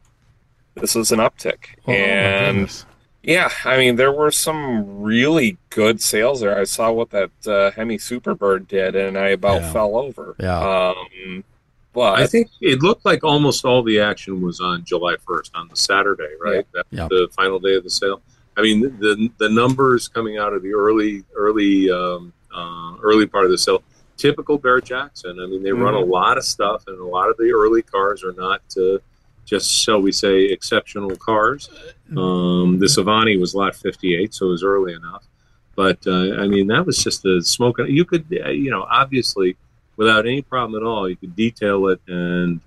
This 0.75 0.97
is 0.97 1.13
an 1.13 1.19
uptick, 1.19 1.77
Oh, 1.87 1.93
and 1.93 2.57
goodness. 2.57 2.87
Yeah, 3.29 3.51
I 3.65 3.77
mean 3.77 3.97
there 3.97 4.11
were 4.13 4.31
some 4.31 5.03
really 5.03 5.59
good 5.69 6.01
sales 6.01 6.41
there. 6.41 6.59
I 6.59 6.65
saw 6.65 6.91
what 6.91 7.11
that 7.11 7.31
uh, 7.47 7.71
Hemi 7.73 7.99
Superbird 7.99 8.67
did, 8.69 8.97
and 8.97 9.19
I 9.19 9.29
about 9.29 9.61
Yeah. 9.61 9.73
fell 9.73 9.97
over. 9.97 10.35
Yeah. 10.41 10.59
Um, 10.91 11.45
But 11.93 12.19
I 12.21 12.27
think 12.27 12.49
it 12.61 12.81
looked 12.83 13.05
like 13.05 13.25
almost 13.25 13.65
all 13.65 13.83
the 13.83 13.99
action 14.01 14.41
was 14.41 14.61
on 14.61 14.85
July 14.85 15.17
1st, 15.27 15.51
on 15.55 15.69
the 15.69 15.75
Saturday, 15.77 16.33
right? 16.41 16.67
That 16.73 16.87
was 16.91 16.99
Yeah. 16.99 17.09
the 17.11 17.29
final 17.37 17.59
day 17.59 17.75
of 17.75 17.83
the 17.85 17.91
sale. 17.91 18.23
I 18.57 18.63
mean, 18.63 18.81
the 18.99 19.31
the 19.39 19.49
numbers 19.49 20.09
coming 20.09 20.39
out 20.39 20.53
of 20.53 20.63
the 20.63 20.73
early 20.75 21.25
early 21.37 21.91
um, 21.91 22.33
uh, 22.55 22.95
early 23.03 23.27
part 23.27 23.45
of 23.45 23.51
the 23.51 23.59
sale, 23.59 23.83
typical 24.17 24.57
Barrett 24.59 24.85
Jackson. 24.87 25.39
I 25.41 25.47
mean, 25.47 25.63
they 25.63 25.73
run 25.73 25.95
a 25.95 26.01
lot 26.19 26.39
of 26.39 26.45
stuff, 26.45 26.85
and 26.89 26.99
a 26.99 27.05
lot 27.19 27.29
of 27.31 27.37
the 27.37 27.53
early 27.53 27.83
cars 27.83 28.25
are 28.25 28.33
not 28.33 28.63
uh, 28.77 28.99
just, 29.49 29.71
shall 29.71 30.01
we 30.01 30.13
say, 30.13 30.45
exceptional 30.45 31.17
cars. 31.17 31.71
Um, 32.17 32.79
the 32.79 32.95
Avanti 33.01 33.37
was 33.39 33.55
lot 33.55 33.75
58, 33.75 34.35
so 34.35 34.47
it 34.47 34.51
was 34.51 34.63
early 34.63 34.93
enough. 34.93 35.25
But 35.75 35.99
uh, 36.07 36.35
I 36.43 36.47
mean, 36.49 36.67
that 36.69 36.85
was 36.87 37.03
just 37.03 37.25
a 37.25 37.41
smoke. 37.43 37.79
You 37.87 38.05
could, 38.05 38.27
uh, 38.45 38.51
you 38.51 38.71
know, 38.71 38.83
obviously, 38.91 39.57
without 39.97 40.27
any 40.27 40.43
problem 40.43 40.81
at 40.83 40.87
all, 40.87 41.09
you 41.09 41.17
could 41.17 41.35
detail 41.37 41.89
it 41.89 42.01
and 42.09 42.61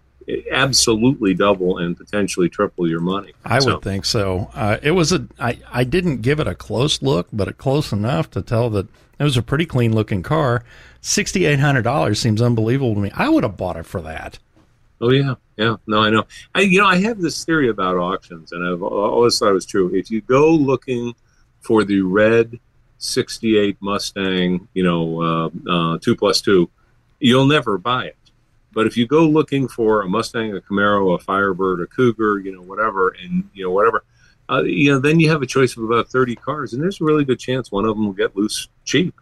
absolutely 0.52 1.34
double 1.34 1.78
and 1.78 1.98
potentially 1.98 2.50
triple 2.50 2.88
your 2.88 3.00
money. 3.02 3.34
I 3.46 3.60
So- 3.60 3.76
would 3.76 3.84
think 3.84 4.06
so. 4.06 4.50
Uh, 4.54 4.78
it 4.82 4.92
was 4.92 5.12
a. 5.12 5.28
I, 5.40 5.60
I 5.72 5.84
didn't 5.84 6.22
give 6.22 6.40
it 6.40 6.48
a 6.48 6.56
close 6.56 7.02
look, 7.02 7.28
but 7.34 7.48
a 7.48 7.54
close 7.54 7.92
enough 7.92 8.30
to 8.32 8.42
tell 8.42 8.70
that 8.72 8.88
it 9.20 9.24
was 9.24 9.38
a 9.38 9.42
pretty 9.42 9.66
clean 9.66 9.94
looking 9.94 10.24
car. 10.24 10.64
Sixty 11.02 11.46
eight 11.46 11.60
hundred 11.60 11.82
dollars 11.84 12.20
seems 12.20 12.42
unbelievable 12.42 12.94
to 12.96 13.00
me. 13.02 13.12
I 13.16 13.28
would 13.30 13.44
have 13.44 13.58
bought 13.58 13.76
it 13.78 13.86
for 13.86 14.02
that. 14.02 14.40
Oh 15.02 15.10
yeah, 15.10 15.34
yeah. 15.58 15.78
No, 15.88 16.00
I 16.02 16.12
know. 16.12 16.26
I 16.54 16.62
you 16.62 16.80
know 16.80 16.86
I 16.86 16.98
have 16.98 17.20
this 17.20 17.44
theory 17.44 17.70
about 17.70 17.98
auctions, 17.98 18.52
and 18.52 18.66
I've 18.66 18.84
always 18.84 19.38
thought 19.40 19.50
it 19.50 19.54
was 19.54 19.66
true. 19.66 19.94
If 19.96 20.12
you 20.12 20.22
go 20.22 20.52
looking 20.52 21.16
for 21.62 21.84
the 21.84 22.02
red 22.02 22.60
'68 23.00 23.78
Mustang, 23.82 24.68
you 24.74 24.84
know, 24.84 25.22
uh, 25.22 25.50
uh, 25.70 25.98
two 26.00 26.16
plus 26.16 26.40
two, 26.40 26.70
you'll 27.20 27.48
never 27.48 27.80
buy 27.80 28.06
it. 28.06 28.18
But 28.74 28.86
if 28.86 28.96
you 28.96 29.08
go 29.08 29.28
looking 29.28 29.68
for 29.68 30.02
a 30.04 30.08
Mustang, 30.08 30.56
a 30.56 30.62
Camaro, 30.62 31.16
a 31.16 31.20
Firebird, 31.20 31.82
a 31.82 31.88
Cougar, 31.88 32.40
you 32.40 32.54
know, 32.54 32.62
whatever, 32.62 33.16
and 33.22 33.50
you 33.54 33.64
know 33.64 33.72
whatever, 33.72 34.04
uh, 34.50 34.64
you 34.64 34.92
know, 34.92 35.00
then 35.00 35.20
you 35.20 35.30
have 35.30 35.42
a 35.42 35.48
choice 35.48 35.78
of 35.78 35.84
about 35.84 36.10
30 36.10 36.36
cars, 36.36 36.74
and 36.74 36.82
there's 36.82 37.00
a 37.00 37.04
really 37.04 37.24
good 37.26 37.40
chance 37.40 37.72
one 37.72 37.86
of 37.86 37.96
them 37.96 38.06
will 38.06 38.14
get 38.14 38.36
loose 38.36 38.68
cheap, 38.86 39.20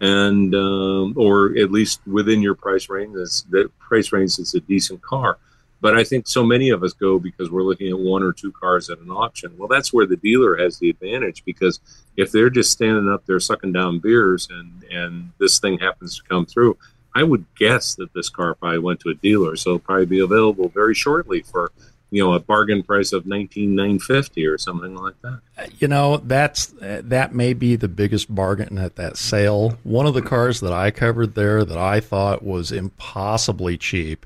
and 0.00 0.54
um, 0.54 1.14
or 1.16 1.56
at 1.58 1.70
least 1.70 2.00
within 2.06 2.42
your 2.42 2.54
price 2.54 2.88
range. 2.88 3.14
That's 3.16 3.42
the 3.42 3.70
price 3.78 4.12
range 4.12 4.38
is 4.38 4.54
a 4.54 4.60
decent 4.60 5.02
car. 5.02 5.38
But 5.80 5.96
I 5.96 6.04
think 6.04 6.26
so 6.26 6.44
many 6.44 6.70
of 6.70 6.82
us 6.82 6.94
go 6.94 7.18
because 7.18 7.50
we're 7.50 7.62
looking 7.62 7.90
at 7.90 7.98
one 7.98 8.22
or 8.22 8.32
two 8.32 8.50
cars 8.50 8.88
at 8.88 8.98
an 8.98 9.10
auction. 9.10 9.54
Well, 9.58 9.68
that's 9.68 9.92
where 9.92 10.06
the 10.06 10.16
dealer 10.16 10.56
has 10.56 10.78
the 10.78 10.88
advantage 10.88 11.44
because 11.44 11.80
if 12.16 12.32
they're 12.32 12.50
just 12.50 12.72
standing 12.72 13.10
up 13.10 13.26
there 13.26 13.38
sucking 13.38 13.72
down 13.72 13.98
beers 13.98 14.48
and 14.50 14.84
and 14.90 15.30
this 15.38 15.58
thing 15.58 15.78
happens 15.78 16.16
to 16.16 16.22
come 16.24 16.46
through, 16.46 16.76
I 17.14 17.22
would 17.22 17.44
guess 17.56 17.94
that 17.96 18.12
this 18.14 18.28
car 18.28 18.54
probably 18.54 18.78
went 18.78 19.00
to 19.00 19.10
a 19.10 19.14
dealer, 19.14 19.56
so 19.56 19.70
it'll 19.70 19.78
probably 19.80 20.06
be 20.06 20.20
available 20.20 20.68
very 20.68 20.94
shortly 20.94 21.42
for 21.42 21.72
you 22.10 22.22
know 22.22 22.32
a 22.34 22.40
bargain 22.40 22.82
price 22.82 23.12
of 23.12 23.26
nineteen 23.26 23.74
nine 23.74 23.98
fifty 23.98 24.46
or 24.46 24.58
something 24.58 24.94
like 24.94 25.14
that. 25.22 25.40
You 25.80 25.88
know, 25.88 26.18
that's 26.18 26.72
that 26.80 27.34
may 27.34 27.52
be 27.52 27.76
the 27.76 27.88
biggest 27.88 28.32
bargain 28.34 28.78
at 28.78 28.96
that 28.96 29.16
sale. 29.16 29.78
One 29.82 30.06
of 30.06 30.14
the 30.14 30.22
cars 30.22 30.60
that 30.60 30.72
I 30.72 30.90
covered 30.90 31.34
there 31.34 31.64
that 31.64 31.78
I 31.78 32.00
thought 32.00 32.42
was 32.42 32.70
impossibly 32.72 33.76
cheap 33.76 34.24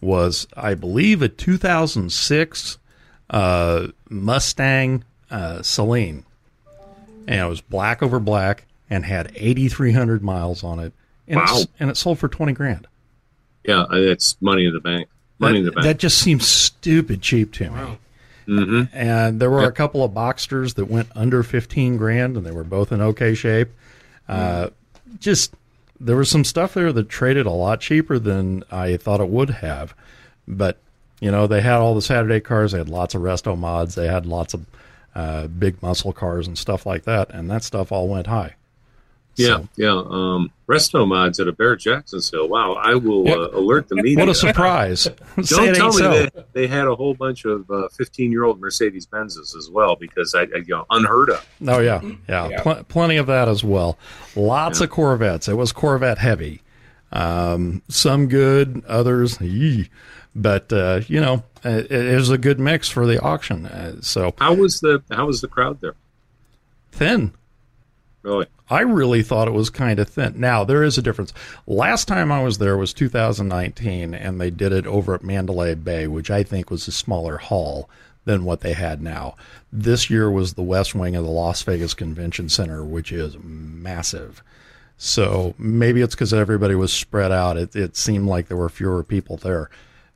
was, 0.00 0.46
I 0.56 0.74
believe, 0.74 1.22
a 1.22 1.28
2006 1.28 2.78
uh, 3.30 3.88
Mustang 4.08 5.04
uh, 5.30 5.58
Saleen, 5.60 6.24
and 7.26 7.40
it 7.40 7.48
was 7.48 7.60
black 7.60 8.02
over 8.02 8.20
black 8.20 8.66
and 8.88 9.04
had 9.04 9.32
8,300 9.34 10.22
miles 10.22 10.62
on 10.62 10.78
it, 10.78 10.92
and, 11.26 11.38
Wow. 11.38 11.44
it's, 11.48 11.66
and 11.80 11.90
it 11.90 11.96
sold 11.96 12.18
for 12.18 12.28
20 12.28 12.52
grand. 12.52 12.86
Yeah, 13.64 13.84
that's 13.90 14.36
money 14.40 14.66
in 14.66 14.72
the 14.74 14.80
bank. 14.80 15.08
Money 15.38 15.58
in 15.58 15.64
the 15.66 15.70
That, 15.72 15.82
that 15.82 15.98
just 15.98 16.18
seems 16.18 16.46
stupid 16.46 17.22
cheap 17.22 17.52
to 17.54 17.70
me. 17.70 17.98
hmm 18.46 18.82
and 18.92 19.40
there 19.40 19.50
were 19.50 19.64
a 19.64 19.72
couple 19.72 20.04
of 20.04 20.12
Boxsters 20.12 20.74
that 20.74 20.86
went 20.86 21.08
under 21.14 21.42
15 21.42 21.96
grand 21.96 22.36
and 22.36 22.46
they 22.46 22.52
were 22.52 22.64
both 22.64 22.92
in 22.92 23.00
okay 23.00 23.34
shape. 23.34 23.68
Uh, 24.28 24.70
just 25.18 25.54
there 25.98 26.16
was 26.16 26.28
some 26.30 26.44
stuff 26.44 26.74
there 26.74 26.92
that 26.92 27.08
traded 27.08 27.46
a 27.46 27.50
lot 27.50 27.80
cheaper 27.80 28.18
than 28.18 28.62
i 28.70 28.96
thought 28.96 29.20
it 29.20 29.28
would 29.28 29.50
have. 29.50 29.94
But 30.46 30.78
you 31.20 31.30
know 31.30 31.46
they 31.46 31.60
had 31.60 31.78
all 31.78 31.94
the 31.94 32.02
saturday 32.02 32.40
cars. 32.40 32.72
They 32.72 32.78
had 32.78 32.88
lots 32.88 33.14
of 33.14 33.22
resto 33.22 33.58
mods. 33.58 33.94
They 33.94 34.06
had 34.06 34.26
lots 34.26 34.54
of 34.54 34.66
uh, 35.14 35.46
big 35.46 35.82
muscle 35.82 36.12
cars 36.12 36.46
and 36.46 36.58
stuff 36.58 36.84
like 36.86 37.04
that. 37.04 37.30
And 37.30 37.50
that 37.50 37.64
stuff 37.64 37.90
all 37.90 38.06
went 38.08 38.26
high 38.26 38.54
Yeah, 39.36 39.46
So- 39.58 39.68
yeah. 39.76 39.90
Um, 39.90 40.50
resto 40.68 41.06
mods 41.06 41.38
at 41.40 41.46
a 41.48 41.52
Barrett 41.52 41.80
Jackson 41.80 42.20
sale. 42.20 42.48
Wow, 42.48 42.72
I 42.74 42.94
will 42.94 43.22
What- 43.24 43.38
uh, 43.38 43.58
alert 43.58 43.88
the 43.88 43.96
media. 43.96 44.18
what 44.18 44.28
a 44.28 44.34
surprise 44.46 45.04
Don't 45.36 45.68
it 45.68 45.74
tell 45.76 45.88
me 45.88 45.98
so. 45.98 46.10
that 46.10 46.52
they 46.54 46.66
had 46.66 46.86
a 46.86 46.94
whole 46.94 47.14
bunch 47.14 47.44
of 47.44 47.66
fifteen-year-old 47.92 48.60
Mercedes 48.60 49.06
Benzes 49.06 49.56
as 49.56 49.68
well, 49.70 49.94
because 49.96 50.34
I, 50.34 50.42
I, 50.42 50.46
you 50.58 50.64
know, 50.68 50.86
unheard 50.90 51.30
of. 51.30 51.46
Oh 51.66 51.78
yeah, 51.80 52.00
yeah, 52.28 52.48
Yeah. 52.48 52.62
Pl- 52.62 52.84
plenty 52.88 53.16
of 53.18 53.26
that 53.26 53.48
as 53.48 53.62
well. 53.62 53.98
Lots 54.34 54.80
of 54.80 54.90
Corvettes. 54.90 55.48
It 55.48 55.54
was 55.54 55.72
Corvette 55.72 56.18
heavy. 56.18 56.62
Um, 57.12 57.82
some 57.88 58.26
good, 58.28 58.82
others, 58.88 59.40
yee. 59.40 59.88
but 60.34 60.72
uh, 60.72 61.00
you 61.06 61.20
know, 61.20 61.44
it, 61.64 61.90
it 61.90 62.14
was 62.16 62.30
a 62.30 62.36
good 62.38 62.58
mix 62.58 62.88
for 62.88 63.06
the 63.06 63.20
auction. 63.22 63.66
Uh, 63.66 63.96
so 64.00 64.34
How 64.38 64.54
was 64.54 64.80
the 64.80 65.02
How 65.10 65.26
was 65.26 65.40
the 65.40 65.48
crowd 65.48 65.80
there? 65.80 65.94
thin. 66.90 67.32
Really? 68.26 68.46
I 68.68 68.80
really 68.80 69.22
thought 69.22 69.46
it 69.46 69.52
was 69.52 69.70
kind 69.70 70.00
of 70.00 70.08
thin. 70.08 70.34
Now 70.36 70.64
there 70.64 70.82
is 70.82 70.98
a 70.98 71.02
difference. 71.02 71.32
Last 71.68 72.08
time 72.08 72.32
I 72.32 72.42
was 72.42 72.58
there 72.58 72.76
was 72.76 72.92
2019, 72.92 74.14
and 74.14 74.40
they 74.40 74.50
did 74.50 74.72
it 74.72 74.84
over 74.84 75.14
at 75.14 75.22
Mandalay 75.22 75.76
Bay, 75.76 76.08
which 76.08 76.28
I 76.28 76.42
think 76.42 76.68
was 76.68 76.88
a 76.88 76.92
smaller 76.92 77.36
hall 77.36 77.88
than 78.24 78.44
what 78.44 78.62
they 78.62 78.72
had 78.72 79.00
now. 79.00 79.36
This 79.72 80.10
year 80.10 80.28
was 80.28 80.54
the 80.54 80.64
west 80.64 80.92
wing 80.92 81.14
of 81.14 81.24
the 81.24 81.30
Las 81.30 81.62
Vegas 81.62 81.94
Convention 81.94 82.48
Center, 82.48 82.84
which 82.84 83.12
is 83.12 83.36
massive. 83.40 84.42
So 84.98 85.54
maybe 85.56 86.02
it's 86.02 86.16
because 86.16 86.34
everybody 86.34 86.74
was 86.74 86.92
spread 86.92 87.30
out. 87.30 87.56
It, 87.56 87.76
it 87.76 87.96
seemed 87.96 88.26
like 88.26 88.48
there 88.48 88.56
were 88.56 88.68
fewer 88.68 89.04
people 89.04 89.36
there, 89.36 89.70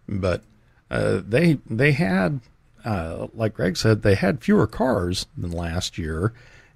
but 0.08 0.42
uh, 0.90 1.20
they 1.24 1.58
they 1.64 1.92
had, 1.92 2.40
uh, 2.84 3.28
like 3.34 3.54
Greg 3.54 3.76
said, 3.76 4.02
they 4.02 4.16
had 4.16 4.42
fewer 4.42 4.66
cars 4.66 5.26
than 5.38 5.52
last 5.52 5.96
year, 5.96 6.32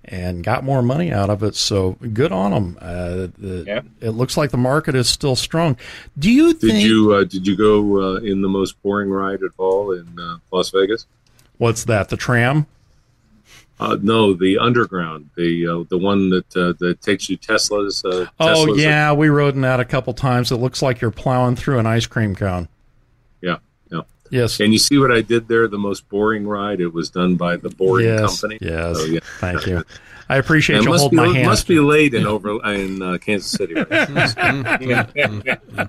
and 0.07 0.43
got 0.45 0.65
more 0.65 0.83
money 0.83 1.13
out 1.13 1.31
of 1.31 1.43
it. 1.43 1.55
So 1.55 1.93
good 2.13 2.33
on 2.33 2.51
them. 2.51 2.79
Uh, 2.81 3.29
the, 3.39 3.65
Yeah. 3.67 3.81
It 4.01 4.11
looks 4.11 4.37
like 4.37 4.51
the 4.51 4.57
market 4.57 4.95
is 4.95 5.09
still 5.09 5.37
strong. 5.37 5.77
Do 6.19 6.31
you 6.31 6.53
Did 6.55 6.61
think? 6.71 6.85
you 6.85 7.13
uh, 7.15 7.25
Did 7.25 7.47
you 7.47 7.57
go 7.57 8.01
uh, 8.01 8.17
in 8.21 8.43
the 8.43 8.49
most 8.49 8.81
boring 8.83 9.11
ride 9.11 9.43
at 9.43 9.51
all 9.59 9.93
in 9.93 10.07
uh, 10.19 10.39
Las 10.51 10.71
Vegas? 10.71 11.07
what's 11.59 11.85
that? 11.85 12.09
The 12.09 12.17
tram? 12.17 12.67
Uh, 13.81 13.97
no, 14.01 14.35
the 14.35 14.57
underground, 14.59 15.29
the 15.37 15.67
uh, 15.67 15.85
the 15.89 15.99
one 15.99 16.31
that 16.31 16.57
uh, 16.57 16.73
that 16.79 17.01
takes 17.03 17.29
you 17.29 17.37
Teslas. 17.37 18.05
Uh, 18.05 18.31
Oh 18.39 18.67
Teslas 18.67 18.81
yeah, 18.81 19.13
we 19.13 19.29
rode 19.29 19.55
in 19.57 19.63
that 19.63 19.81
a 19.81 19.85
couple 19.85 20.15
times. 20.15 20.53
It 20.53 20.57
looks 20.57 20.81
like 20.81 21.01
you're 21.01 21.11
plowing 21.11 21.57
through 21.57 21.81
an 21.81 21.87
ice 21.87 22.07
cream 22.07 22.37
cone. 22.37 22.69
yeah, 23.43 23.51
yeah. 23.51 23.57
Yes. 24.35 24.59
And 24.59 24.73
you 24.73 24.81
see 24.81 24.99
what 24.99 25.13
I 25.13 25.23
did 25.23 25.47
there? 25.47 25.69
The 25.69 25.79
most 25.79 26.09
boring 26.09 26.47
ride. 26.47 26.81
It 26.81 26.93
was 26.93 27.09
done 27.09 27.37
by 27.37 27.57
the 27.57 27.69
boring 27.69 28.07
yes. 28.07 28.41
company. 28.41 28.59
Yes. 28.61 28.99
So, 28.99 29.05
yeah. 29.05 29.21
Thank 29.39 29.67
you. 29.67 29.85
I 30.29 30.39
appreciate 30.39 30.79
And 30.79 30.87
you 30.87 30.97
holding 30.97 31.11
be, 31.11 31.17
my 31.17 31.35
hand. 31.35 31.47
must 31.47 31.69
be 31.69 31.79
late 31.79 32.15
in 32.15 32.27
over 32.27 32.59
in 32.73 33.03
uh, 33.03 33.19
Kansas 33.19 33.51
City. 33.51 33.75
Right? 33.75 33.87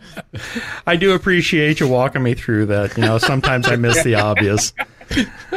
I 0.86 0.96
do 0.98 1.14
appreciate 1.14 1.80
you 1.80 1.88
walking 1.88 2.22
me 2.22 2.34
through 2.34 2.66
that. 2.68 2.98
You 2.98 3.04
know, 3.04 3.18
sometimes 3.18 3.68
I 3.68 3.78
miss 3.78 4.04
the 4.04 4.16
obvious. 4.16 4.74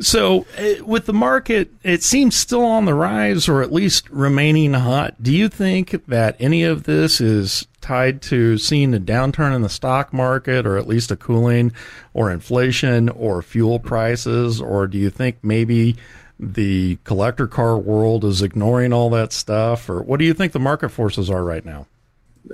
So, 0.00 0.46
uh, 0.56 0.84
with 0.84 1.06
the 1.06 1.12
market, 1.12 1.70
it 1.82 2.02
seems 2.02 2.36
still 2.36 2.64
on 2.64 2.84
the 2.84 2.94
rise 2.94 3.48
or 3.48 3.62
at 3.62 3.72
least 3.72 4.08
remaining 4.10 4.74
hot. 4.74 5.20
Do 5.22 5.34
you 5.34 5.48
think 5.48 6.06
that 6.06 6.36
any 6.38 6.62
of 6.62 6.84
this 6.84 7.20
is 7.20 7.66
tied 7.80 8.22
to 8.22 8.58
seeing 8.58 8.94
a 8.94 9.00
downturn 9.00 9.54
in 9.54 9.62
the 9.62 9.68
stock 9.68 10.12
market 10.12 10.66
or 10.66 10.76
at 10.76 10.86
least 10.86 11.10
a 11.10 11.16
cooling 11.16 11.72
or 12.14 12.30
inflation 12.30 13.08
or 13.08 13.42
fuel 13.42 13.80
prices? 13.80 14.60
Or 14.60 14.86
do 14.86 14.98
you 14.98 15.10
think 15.10 15.38
maybe 15.42 15.96
the 16.38 16.98
collector 17.02 17.48
car 17.48 17.76
world 17.76 18.24
is 18.24 18.40
ignoring 18.40 18.92
all 18.92 19.10
that 19.10 19.32
stuff? 19.32 19.90
Or 19.90 20.02
what 20.02 20.18
do 20.18 20.24
you 20.24 20.34
think 20.34 20.52
the 20.52 20.60
market 20.60 20.90
forces 20.90 21.28
are 21.28 21.42
right 21.42 21.64
now? 21.64 21.86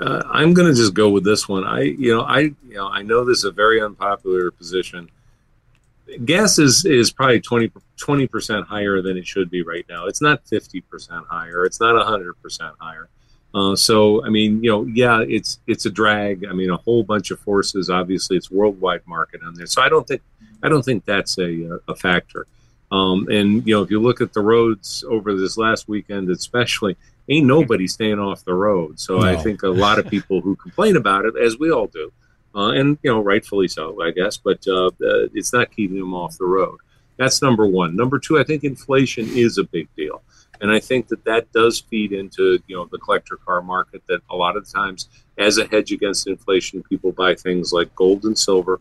uh, 0.00 0.22
I'm 0.28 0.54
going 0.54 0.68
to 0.68 0.74
just 0.74 0.94
go 0.94 1.10
with 1.10 1.24
this 1.24 1.48
one. 1.48 1.64
I, 1.64 1.82
you 1.82 2.14
know, 2.14 2.22
I, 2.22 2.40
you 2.40 2.74
know, 2.74 2.88
I 2.88 3.02
know 3.02 3.24
this 3.24 3.38
is 3.38 3.44
a 3.44 3.52
very 3.52 3.80
unpopular 3.80 4.50
position. 4.50 5.10
Gas 6.24 6.58
is 6.58 6.84
is 6.84 7.10
probably 7.10 7.40
20 7.40 8.26
percent 8.28 8.66
higher 8.66 9.00
than 9.02 9.16
it 9.16 9.26
should 9.26 9.50
be 9.50 9.62
right 9.62 9.86
now. 9.88 10.06
It's 10.06 10.20
not 10.20 10.46
fifty 10.46 10.80
percent 10.80 11.24
higher. 11.28 11.64
It's 11.64 11.80
not 11.80 12.00
hundred 12.06 12.34
percent 12.42 12.74
higher. 12.78 13.08
Uh, 13.54 13.76
so 13.76 14.24
I 14.24 14.28
mean, 14.28 14.62
you 14.62 14.70
know, 14.70 14.84
yeah, 14.84 15.24
it's 15.26 15.60
it's 15.66 15.86
a 15.86 15.90
drag. 15.90 16.44
I 16.44 16.52
mean, 16.52 16.70
a 16.70 16.76
whole 16.76 17.04
bunch 17.04 17.30
of 17.30 17.40
forces. 17.40 17.88
Obviously, 17.88 18.36
it's 18.36 18.50
worldwide 18.50 19.06
market 19.06 19.42
on 19.44 19.54
there. 19.54 19.66
So 19.66 19.80
I 19.80 19.88
don't 19.88 20.06
think 20.06 20.22
I 20.62 20.68
don't 20.68 20.84
think 20.84 21.04
that's 21.04 21.38
a 21.38 21.80
a 21.88 21.94
factor. 21.94 22.46
Um, 22.90 23.28
and 23.28 23.66
you 23.66 23.74
know, 23.74 23.82
if 23.82 23.90
you 23.90 24.00
look 24.00 24.20
at 24.20 24.32
the 24.32 24.40
roads 24.40 25.04
over 25.08 25.34
this 25.34 25.56
last 25.56 25.88
weekend, 25.88 26.30
especially, 26.30 26.96
ain't 27.28 27.46
nobody 27.46 27.86
staying 27.86 28.18
off 28.18 28.44
the 28.44 28.54
road. 28.54 29.00
So 29.00 29.20
I 29.22 29.36
think 29.36 29.62
a 29.62 29.68
lot 29.68 29.98
of 29.98 30.08
people 30.08 30.40
who 30.40 30.54
complain 30.56 30.96
about 30.96 31.24
it, 31.24 31.34
as 31.36 31.58
we 31.58 31.70
all 31.70 31.86
do, 31.86 32.12
uh, 32.54 32.70
and 32.70 32.98
you 33.02 33.10
know, 33.10 33.20
rightfully 33.20 33.68
so, 33.68 34.00
I 34.02 34.10
guess. 34.10 34.36
But 34.36 34.66
uh, 34.66 34.90
it's 35.00 35.52
not 35.52 35.74
keeping 35.74 35.98
them 35.98 36.14
off 36.14 36.38
the 36.38 36.46
road. 36.46 36.78
That's 37.16 37.42
number 37.42 37.66
one. 37.66 37.94
Number 37.96 38.18
two, 38.18 38.38
I 38.38 38.44
think 38.44 38.64
inflation 38.64 39.28
is 39.28 39.58
a 39.58 39.64
big 39.64 39.88
deal, 39.96 40.22
and 40.60 40.70
I 40.70 40.80
think 40.80 41.08
that 41.08 41.24
that 41.24 41.52
does 41.52 41.80
feed 41.80 42.12
into 42.12 42.60
you 42.66 42.76
know 42.76 42.88
the 42.90 42.98
collector 42.98 43.36
car 43.36 43.62
market. 43.62 44.02
That 44.08 44.20
a 44.30 44.36
lot 44.36 44.56
of 44.56 44.68
times, 44.68 45.08
as 45.38 45.58
a 45.58 45.66
hedge 45.66 45.92
against 45.92 46.26
inflation, 46.26 46.82
people 46.82 47.12
buy 47.12 47.34
things 47.34 47.72
like 47.72 47.94
gold 47.94 48.24
and 48.24 48.38
silver, 48.38 48.80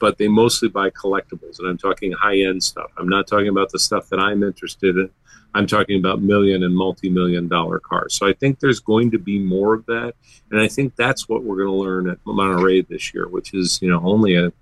but 0.00 0.18
they 0.18 0.28
mostly 0.28 0.68
buy 0.68 0.90
collectibles, 0.90 1.58
and 1.58 1.68
I'm 1.68 1.78
talking 1.78 2.12
high 2.12 2.38
end 2.38 2.62
stuff. 2.62 2.90
I'm 2.96 3.08
not 3.08 3.26
talking 3.26 3.48
about 3.48 3.70
the 3.70 3.78
stuff 3.78 4.08
that 4.08 4.18
I'm 4.18 4.42
interested 4.42 4.96
in. 4.96 5.10
I'm 5.54 5.66
talking 5.66 5.98
about 5.98 6.20
million 6.20 6.62
and 6.64 6.76
multi 6.76 7.08
million 7.08 7.48
dollar 7.48 7.78
cars. 7.78 8.14
So 8.14 8.26
I 8.26 8.32
think 8.32 8.60
there's 8.60 8.80
going 8.80 9.12
to 9.12 9.18
be 9.18 9.38
more 9.38 9.74
of 9.74 9.86
that. 9.86 10.14
And 10.50 10.60
I 10.60 10.68
think 10.68 10.96
that's 10.96 11.28
what 11.28 11.44
we're 11.44 11.56
going 11.56 11.68
to 11.68 11.74
learn 11.74 12.10
at 12.10 12.18
Monterey 12.24 12.82
this 12.82 13.14
year, 13.14 13.28
which 13.28 13.54
is, 13.54 13.80
you 13.80 13.88
know, 13.90 14.00
only 14.04 14.34
a, 14.34 14.52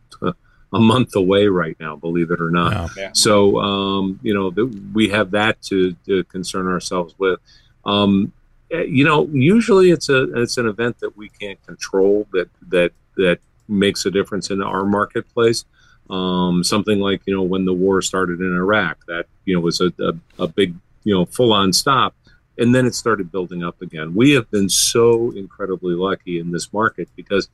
a 0.72 0.78
month 0.78 1.16
away 1.16 1.47
right 1.47 1.76
now, 1.80 1.97
believe 1.97 2.30
it 2.30 2.40
or 2.40 2.51
not. 2.51 2.72
Yeah. 2.72 2.88
Yeah. 2.97 3.11
So, 3.14 3.59
um, 3.59 4.20
you 4.22 4.34
know, 4.34 4.51
th- 4.51 4.72
we 4.93 5.09
have 5.09 5.30
that 5.32 5.61
to, 5.62 5.93
to 6.07 6.24
concern 6.24 6.66
ourselves 6.66 7.14
with. 7.18 7.40
Um, 7.84 8.32
you 8.70 9.05
know, 9.05 9.28
usually 9.32 9.90
it's 9.90 10.09
a 10.09 10.22
it's 10.40 10.57
an 10.57 10.66
event 10.66 11.01
that 11.01 11.16
we 11.16 11.28
can't 11.28 11.62
control 11.66 12.26
that 12.32 12.49
that 12.68 12.93
that 13.16 13.38
makes 13.68 14.07
a 14.07 14.11
difference 14.11 14.51
in 14.51 14.62
our 14.62 14.84
marketplace. 14.84 15.64
Um, 16.11 16.62
something 16.62 16.98
like 16.98 17.22
you 17.26 17.34
know 17.34 17.42
when 17.42 17.64
the 17.64 17.72
war 17.72 18.03
started 18.03 18.40
in 18.40 18.55
Iraq, 18.55 18.98
that 19.07 19.26
you 19.44 19.55
know 19.55 19.61
was 19.61 19.80
a, 19.80 19.92
a, 19.98 20.44
a 20.44 20.48
big 20.48 20.74
you 21.05 21.14
know 21.14 21.24
full 21.24 21.53
on 21.53 21.72
stop, 21.72 22.14
and 22.59 22.74
then 22.74 22.86
it 22.86 22.94
started 22.94 23.32
building 23.32 23.64
up 23.64 23.80
again. 23.80 24.14
We 24.14 24.32
have 24.32 24.50
been 24.50 24.68
so 24.68 25.30
incredibly 25.32 25.94
lucky 25.94 26.38
in 26.38 26.50
this 26.50 26.72
market 26.72 27.09
because 27.16 27.48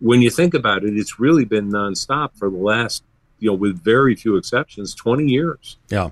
when 0.00 0.22
you 0.22 0.30
think 0.30 0.54
about 0.54 0.84
it, 0.84 0.96
it's 0.96 1.18
really 1.18 1.44
been 1.44 1.70
nonstop 1.70 2.30
for 2.36 2.48
the 2.48 2.56
last 2.56 3.02
you 3.40 3.50
know 3.50 3.54
with 3.54 3.82
very 3.82 4.14
few 4.14 4.36
exceptions, 4.36 4.94
twenty 4.94 5.24
years. 5.24 5.76
Yeah. 5.88 6.10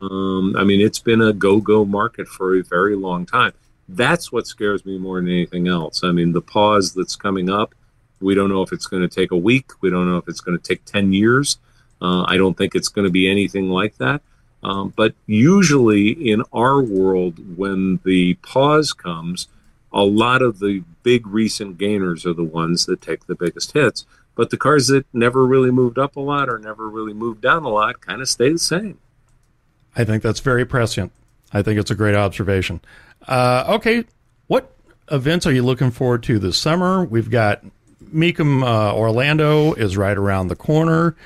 Um, 0.00 0.56
I 0.56 0.64
mean, 0.64 0.80
it's 0.80 0.98
been 0.98 1.22
a 1.22 1.32
go 1.32 1.60
go 1.60 1.84
market 1.84 2.26
for 2.26 2.56
a 2.56 2.62
very 2.62 2.96
long 2.96 3.24
time. 3.24 3.52
That's 3.88 4.32
what 4.32 4.46
scares 4.46 4.84
me 4.84 4.98
more 4.98 5.20
than 5.20 5.28
anything 5.28 5.68
else. 5.68 6.02
I 6.02 6.12
mean, 6.12 6.32
the 6.32 6.40
pause 6.40 6.92
that's 6.92 7.14
coming 7.14 7.48
up, 7.48 7.74
we 8.22 8.34
don't 8.34 8.48
know 8.48 8.62
if 8.62 8.72
it's 8.72 8.86
going 8.86 9.02
to 9.02 9.14
take 9.14 9.30
a 9.30 9.36
week. 9.36 9.70
We 9.80 9.90
don't 9.90 10.08
know 10.08 10.16
if 10.16 10.28
it's 10.28 10.40
going 10.40 10.58
to 10.58 10.62
take 10.62 10.84
10 10.84 11.12
years. 11.12 11.58
Uh, 12.00 12.24
I 12.26 12.36
don't 12.36 12.56
think 12.56 12.74
it's 12.74 12.88
going 12.88 13.06
to 13.06 13.10
be 13.10 13.30
anything 13.30 13.68
like 13.68 13.96
that. 13.98 14.22
Um, 14.62 14.92
but 14.96 15.14
usually 15.26 16.10
in 16.10 16.42
our 16.52 16.80
world, 16.80 17.56
when 17.56 18.00
the 18.04 18.34
pause 18.34 18.92
comes, 18.92 19.48
a 19.92 20.02
lot 20.02 20.40
of 20.42 20.58
the 20.60 20.82
big 21.02 21.26
recent 21.26 21.78
gainers 21.78 22.24
are 22.24 22.32
the 22.32 22.44
ones 22.44 22.86
that 22.86 23.00
take 23.00 23.26
the 23.26 23.34
biggest 23.34 23.72
hits. 23.72 24.06
But 24.34 24.50
the 24.50 24.56
cars 24.56 24.86
that 24.86 25.04
never 25.12 25.44
really 25.44 25.70
moved 25.70 25.98
up 25.98 26.16
a 26.16 26.20
lot 26.20 26.48
or 26.48 26.58
never 26.58 26.88
really 26.88 27.12
moved 27.12 27.42
down 27.42 27.64
a 27.64 27.68
lot 27.68 28.00
kind 28.00 28.22
of 28.22 28.28
stay 28.28 28.50
the 28.50 28.58
same. 28.58 28.98
I 29.94 30.04
think 30.04 30.22
that's 30.22 30.40
very 30.40 30.64
prescient. 30.64 31.12
I 31.52 31.60
think 31.62 31.78
it's 31.78 31.90
a 31.90 31.94
great 31.94 32.14
observation. 32.14 32.80
Uh, 33.26 33.64
okay, 33.68 34.04
what 34.46 34.74
events 35.10 35.46
are 35.46 35.52
you 35.52 35.62
looking 35.62 35.90
forward 35.90 36.22
to 36.24 36.38
this 36.38 36.56
summer? 36.56 37.04
We've 37.04 37.30
got 37.30 37.62
Mecum 38.12 38.62
uh, 38.62 38.94
Orlando 38.94 39.72
is 39.74 39.96
right 39.96 40.16
around 40.16 40.48
the 40.48 40.56
corner. 40.56 41.16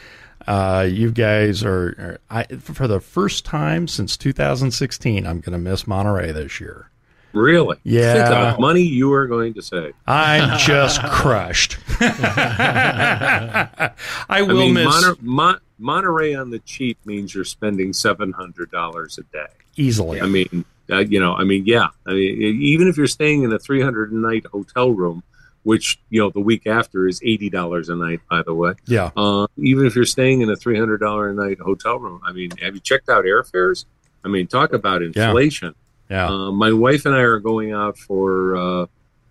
Uh, 0.47 0.87
you 0.89 1.11
guys 1.11 1.65
are, 1.65 1.89
are 1.99 2.19
I, 2.31 2.45
for 2.57 2.87
the 2.87 3.01
first 3.01 3.45
time 3.45 3.89
since 3.89 4.17
2016. 4.17 5.27
I'm 5.27 5.41
going 5.41 5.53
to 5.53 5.59
miss 5.59 5.87
Monterey 5.87 6.31
this 6.33 6.61
year. 6.61 6.89
Really? 7.33 7.77
Yeah. 7.83 8.49
Think 8.51 8.61
money 8.61 8.83
you 8.83 9.13
are 9.13 9.27
going 9.27 9.55
to 9.55 9.63
save. 9.63 9.93
I'm 10.07 10.57
just 10.59 11.03
crushed. 11.11 11.77
I 12.01 13.91
I 14.29 14.43
will 14.43 14.55
mean, 14.57 14.75
miss 14.75 14.87
Monter- 14.87 15.17
Mon- 15.23 15.61
Monterey 15.79 16.35
on 16.35 16.51
the 16.51 16.59
cheap 16.61 16.99
means 17.05 17.35
you're 17.35 17.45
spending 17.45 17.93
seven 17.93 18.33
hundred 18.33 18.71
dollars 18.71 19.19
a 19.19 19.23
day. 19.37 19.47
easily. 19.77 20.21
I 20.21 20.27
mean, 20.27 20.65
uh, 20.91 20.99
you 21.01 21.21
know, 21.21 21.35
I 21.35 21.45
mean, 21.45 21.65
yeah. 21.67 21.89
I 22.07 22.13
mean, 22.13 22.63
even 22.63 22.89
if 22.89 22.97
you're 22.97 23.07
staying 23.07 23.43
in 23.43 23.53
a 23.53 23.59
three 23.59 23.83
hundred 23.83 24.13
night 24.13 24.47
hotel 24.51 24.91
room, 24.93 25.23
which 25.67 25.99
you 26.11 26.21
know 26.21 26.31
the 26.31 26.41
week 26.41 26.65
after 26.67 27.09
is 27.09 27.21
eighty 27.25 27.51
dollars 27.51 27.89
a 27.89 27.97
night, 27.97 28.21
by 28.31 28.41
the 28.43 28.55
way. 28.55 28.73
yeah. 28.87 29.11
Uh, 29.17 29.47
even 29.57 29.85
if 29.85 29.97
you're 29.97 30.05
staying 30.05 30.41
in 30.41 30.49
a 30.49 30.55
three 30.57 30.79
hundred 30.79 30.99
dollar 31.01 31.29
a 31.31 31.35
night 31.35 31.59
hotel 31.59 31.99
room, 31.99 32.21
I 32.25 32.33
mean, 32.33 32.51
have 32.63 32.75
you 32.75 32.81
checked 32.81 33.09
out 33.09 33.25
airfares? 33.25 33.85
I 34.25 34.29
mean, 34.29 34.47
talk 34.47 34.73
about 34.73 35.03
inflation. 35.03 35.75
Yeah. 36.09 36.29
Uh, 36.29 36.53
my 36.53 36.73
wife 36.73 37.05
and 37.05 37.15
I 37.17 37.21
are 37.23 37.41
going 37.41 37.73
out 37.73 37.99
for, 37.99 38.57
uh, 38.57 38.87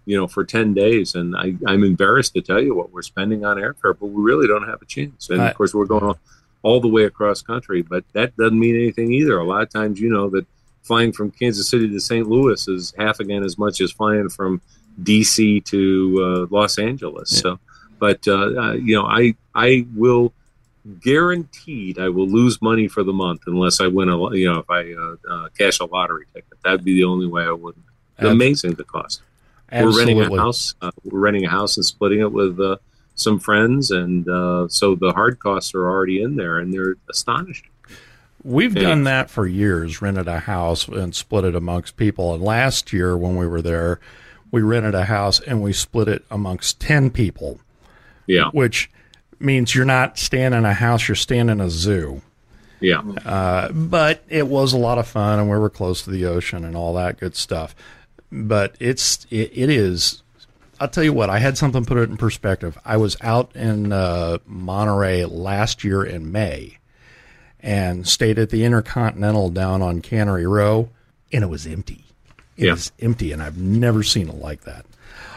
you 0.05 0.17
know, 0.17 0.27
for 0.27 0.43
10 0.43 0.73
days, 0.73 1.15
and 1.15 1.35
I, 1.35 1.55
I'm 1.65 1.83
embarrassed 1.85 2.33
to 2.33 2.41
tell 2.41 2.61
you 2.61 2.75
what 2.75 2.91
we're 2.91 3.01
spending 3.01 3.45
on 3.45 3.55
airfare, 3.57 3.95
but 3.97 4.07
we 4.07 4.21
really 4.23 4.45
don't 4.47 4.67
have 4.67 4.81
a 4.81 4.85
chance. 4.85 5.29
And 5.29 5.41
I- 5.41 5.49
of 5.49 5.55
course, 5.55 5.73
we're 5.73 5.85
going 5.85 6.03
all, 6.03 6.17
all 6.63 6.79
the 6.81 6.89
way 6.89 7.05
across 7.05 7.41
country, 7.41 7.81
but 7.81 8.03
that 8.13 8.35
doesn't 8.37 8.59
mean 8.59 8.75
anything 8.75 9.11
either. 9.13 9.37
A 9.37 9.43
lot 9.45 9.61
of 9.63 9.69
times, 9.69 9.99
you 10.01 10.09
know, 10.09 10.29
that 10.31 10.45
flying 10.83 11.11
from 11.13 11.31
Kansas 11.31 11.67
City 11.69 11.87
to 11.89 11.99
St. 11.99 12.27
Louis 12.27 12.67
is 12.67 12.93
half 12.97 13.19
again 13.21 13.43
as 13.43 13.57
much 13.57 13.79
as 13.81 13.91
flying 13.91 14.27
from 14.29 14.61
DC 15.01 15.63
to 15.65 16.47
uh, 16.51 16.55
Los 16.55 16.77
Angeles. 16.77 17.29
So, 17.29 17.59
but, 17.99 18.27
uh, 18.27 18.33
uh, 18.33 18.71
you 18.73 18.95
know, 18.95 19.05
I, 19.05 19.35
I 19.53 19.85
will 19.95 20.33
guaranteed 21.01 21.99
I 21.99 22.09
will 22.09 22.27
lose 22.27 22.61
money 22.61 22.87
for 22.87 23.03
the 23.03 23.13
month 23.13 23.41
unless 23.47 23.81
I 23.81 23.87
win 23.87 24.09
a 24.09 24.35
you 24.35 24.51
know 24.51 24.59
if 24.59 24.69
I 24.69 24.93
uh, 24.93 25.15
uh, 25.29 25.49
cash 25.57 25.79
a 25.79 25.85
lottery 25.85 26.25
ticket. 26.33 26.57
That'd 26.63 26.83
be 26.83 26.93
the 26.93 27.05
only 27.05 27.27
way 27.27 27.43
I 27.43 27.51
wouldn't. 27.51 27.85
Amazing 28.19 28.73
the 28.75 28.83
cost. 28.83 29.21
We're 29.71 29.97
renting 29.97 30.21
a 30.21 30.35
house. 30.37 30.75
Uh, 30.81 30.91
we're 31.03 31.19
renting 31.19 31.45
a 31.45 31.49
house 31.49 31.77
and 31.77 31.85
splitting 31.85 32.19
it 32.19 32.31
with 32.31 32.59
uh, 32.59 32.77
some 33.15 33.39
friends, 33.39 33.91
and 33.91 34.27
uh, 34.29 34.67
so 34.67 34.95
the 34.95 35.11
hard 35.11 35.39
costs 35.39 35.73
are 35.73 35.89
already 35.89 36.21
in 36.21 36.35
there, 36.35 36.59
and 36.59 36.71
they're 36.73 36.95
astonishing. 37.09 37.69
We've 38.43 38.75
Yeah. 38.75 38.83
done 38.89 39.05
that 39.05 39.31
for 39.31 39.47
years, 39.47 40.03
rented 40.03 40.27
a 40.27 40.39
house 40.41 40.87
and 40.87 41.15
split 41.15 41.45
it 41.45 41.55
amongst 41.55 41.97
people. 41.97 42.35
And 42.35 42.43
last 42.43 42.93
year, 42.93 43.17
when 43.17 43.35
we 43.37 43.47
were 43.47 43.61
there, 43.63 43.99
we 44.55 44.61
rented 44.61 44.95
a 44.95 45.03
house 45.03 45.41
and 45.41 45.61
we 45.61 45.73
split 45.73 46.07
it 46.07 46.23
amongst 46.31 46.79
10 46.79 47.09
people, 47.09 47.59
Yeah, 48.25 48.49
which 48.51 48.89
means 49.37 49.75
you're 49.75 49.83
not 49.83 50.17
staying 50.17 50.53
in 50.53 50.63
a 50.63 50.73
house, 50.73 51.09
you're 51.09 51.15
staying 51.15 51.49
in 51.49 51.59
a 51.59 51.69
zoo. 51.69 52.21
yeah. 52.79 52.99
Uh, 53.25 53.69
but 53.73 54.23
it 54.29 54.47
was 54.47 54.71
a 54.71 54.77
lot 54.77 54.97
of 54.97 55.05
fun 55.09 55.39
and 55.39 55.49
we 55.49 55.57
were 55.57 55.69
close 55.69 56.03
to 56.03 56.09
the 56.09 56.23
ocean 56.23 56.63
and 56.63 56.73
all 56.73 56.93
that 56.93 57.19
good 57.19 57.35
stuff. 57.35 57.75
But 58.31 58.77
it's, 58.79 59.27
it, 59.29 59.51
it 59.53 59.69
is, 59.69 60.23
I'll 60.79 60.87
tell 60.87 61.03
you 61.03 61.11
what, 61.11 61.29
I 61.29 61.39
had 61.39 61.57
something 61.57 61.83
put 61.83 61.97
it 61.97 62.09
in 62.09 62.15
perspective. 62.15 62.77
I 62.85 62.95
was 62.95 63.17
out 63.19 63.53
in 63.57 63.91
uh, 63.91 64.37
Monterey 64.45 65.25
last 65.25 65.83
year 65.83 66.01
in 66.01 66.31
May 66.31 66.77
and 67.59 68.07
stayed 68.07 68.39
at 68.39 68.51
the 68.51 68.63
Intercontinental 68.63 69.49
down 69.49 69.81
on 69.81 69.99
Cannery 70.01 70.47
Row, 70.47 70.91
and 71.33 71.43
it 71.43 71.47
was 71.47 71.67
empty. 71.67 72.04
It 72.57 72.65
Yeah. 72.65 72.71
was 72.71 72.91
empty, 72.99 73.31
and 73.31 73.41
I've 73.43 73.57
never 73.57 74.03
seen 74.03 74.29
it 74.29 74.35
like 74.35 74.61
that. 74.61 74.85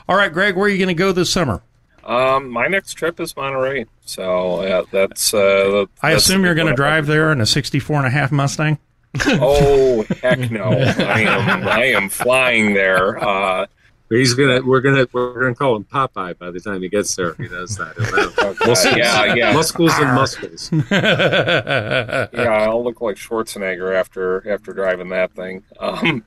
All 0.08 0.16
right, 0.16 0.32
Greg, 0.32 0.56
where 0.56 0.66
are 0.66 0.68
you 0.68 0.78
going 0.78 0.88
to 0.88 0.94
go 0.94 1.12
this 1.12 1.30
summer? 1.30 1.62
Um, 2.04 2.48
my 2.48 2.66
next 2.68 2.94
trip 2.94 3.20
is 3.20 3.36
Monterey, 3.36 3.84
so 4.06 4.62
yeah, 4.62 4.82
that's. 4.90 5.34
Uh, 5.34 5.84
I 6.02 6.12
assume 6.12 6.44
you're 6.44 6.54
going 6.54 6.68
to 6.68 6.74
drive 6.74 7.06
there 7.06 7.30
in 7.32 7.40
a 7.40 7.46
64 7.46 7.96
and 7.98 8.06
a 8.06 8.10
half 8.10 8.32
Mustang. 8.32 8.78
Oh 9.26 10.04
heck 10.22 10.50
no! 10.50 10.62
I 10.70 11.20
am 11.22 11.66
I 11.68 11.84
am 11.86 12.08
flying 12.08 12.72
there. 12.74 13.22
Uh, 13.22 13.66
He's 14.10 14.32
gonna. 14.32 14.62
We're 14.62 14.80
gonna. 14.80 15.06
We're 15.12 15.38
gonna 15.40 15.54
call 15.54 15.76
him 15.76 15.84
Popeye 15.84 16.38
by 16.38 16.50
the 16.50 16.60
time 16.60 16.80
he 16.80 16.88
gets 16.88 17.14
there. 17.14 17.34
He 17.34 17.46
does 17.48 17.76
that. 17.76 17.94
He'll 17.96 18.66
muscles, 18.68 18.96
yeah, 18.96 19.34
yeah. 19.34 19.52
muscles 19.52 19.92
and 19.98 20.14
muscles. 20.14 20.70
yeah, 20.90 22.66
I'll 22.68 22.82
look 22.82 23.00
like 23.02 23.16
Schwarzenegger 23.16 23.94
after 23.94 24.50
after 24.50 24.72
driving 24.72 25.10
that 25.10 25.32
thing. 25.32 25.62
Um, 25.78 26.24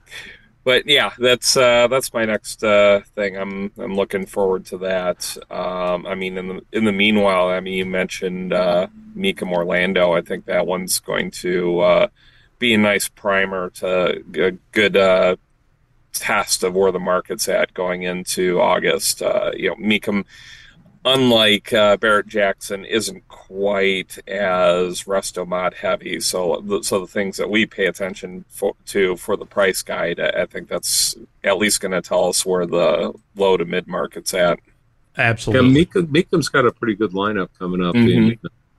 but 0.63 0.85
yeah, 0.85 1.11
that's 1.17 1.57
uh, 1.57 1.87
that's 1.87 2.13
my 2.13 2.25
next 2.25 2.63
uh, 2.63 3.01
thing. 3.15 3.35
I'm 3.37 3.71
I'm 3.77 3.95
looking 3.95 4.25
forward 4.25 4.65
to 4.67 4.77
that. 4.79 5.37
Um, 5.49 6.05
I 6.05 6.15
mean, 6.15 6.37
in 6.37 6.47
the 6.47 6.61
in 6.71 6.85
the 6.85 6.91
meanwhile, 6.91 7.47
I 7.49 7.59
mean, 7.59 7.73
you 7.73 7.85
mentioned 7.85 8.53
uh, 8.53 8.87
Mecum 9.15 9.51
Orlando. 9.51 10.13
I 10.13 10.21
think 10.21 10.45
that 10.45 10.67
one's 10.67 10.99
going 10.99 11.31
to 11.31 11.79
uh, 11.79 12.07
be 12.59 12.73
a 12.73 12.77
nice 12.77 13.07
primer 13.09 13.71
to 13.71 14.23
a 14.35 14.51
good 14.71 14.95
uh, 14.95 15.35
test 16.13 16.63
of 16.63 16.75
where 16.75 16.91
the 16.91 16.99
market's 16.99 17.49
at 17.49 17.73
going 17.73 18.03
into 18.03 18.61
August. 18.61 19.21
Uh, 19.23 19.51
you 19.55 19.69
know, 19.69 19.75
Mecum 19.75 20.25
unlike 21.05 21.73
uh, 21.73 21.97
Barrett 21.97 22.27
Jackson, 22.27 22.85
isn't 22.85 23.27
quite 23.27 24.17
as 24.27 25.03
resto 25.03 25.47
mod 25.47 25.73
heavy. 25.73 26.19
So, 26.19 26.61
the, 26.65 26.83
so 26.83 26.99
the 27.01 27.07
things 27.07 27.37
that 27.37 27.49
we 27.49 27.65
pay 27.65 27.87
attention 27.87 28.45
for, 28.49 28.75
to 28.87 29.15
for 29.17 29.35
the 29.37 29.45
price 29.45 29.81
guide, 29.81 30.19
I, 30.19 30.41
I 30.41 30.45
think 30.45 30.67
that's 30.69 31.15
at 31.43 31.57
least 31.57 31.81
going 31.81 31.91
to 31.91 32.01
tell 32.01 32.25
us 32.25 32.45
where 32.45 32.65
the 32.65 33.13
low 33.35 33.57
to 33.57 33.65
mid 33.65 33.87
market's 33.87 34.33
at. 34.33 34.59
Yeah, 35.17 35.23
Absolutely. 35.23 35.85
Mecum, 35.85 36.07
Mecum's 36.07 36.49
got 36.49 36.65
a 36.65 36.71
pretty 36.71 36.95
good 36.95 37.11
lineup 37.11 37.49
coming 37.59 37.83
up 37.83 37.95
in 37.95 38.37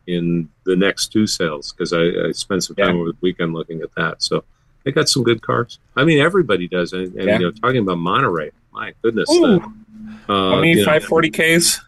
in 0.09 0.49
the 0.65 0.75
next 0.75 1.13
two 1.13 1.27
sales 1.29 1.73
because 1.73 1.93
I, 1.93 2.29
I 2.29 2.33
spent 2.33 2.65
some 2.65 2.75
time 2.75 2.95
Yeah. 2.97 3.01
over 3.03 3.13
the 3.13 3.19
weekend 3.21 3.53
looking 3.53 3.83
at 3.83 3.95
that. 3.97 4.21
So 4.23 4.43
they 4.85 4.91
got 4.91 5.09
some 5.09 5.23
good 5.23 5.43
cars. 5.43 5.79
I 5.95 6.05
mean, 6.05 6.19
everybody 6.19 6.67
does. 6.67 6.93
And, 6.93 7.15
and 7.15 7.25
Yeah. 7.29 7.39
you 7.39 7.45
know, 7.45 7.51
talking 7.53 7.79
about 7.79 7.99
Monterey, 7.99 8.51
my 8.73 8.95
goodness, 9.03 9.31
Ooh. 9.31 9.41
the, 9.41 10.33
uh, 10.33 10.51
How 10.51 10.57
many 10.57 10.73
you 10.73 10.85
know, 10.85 10.91
540Ks? 10.93 11.81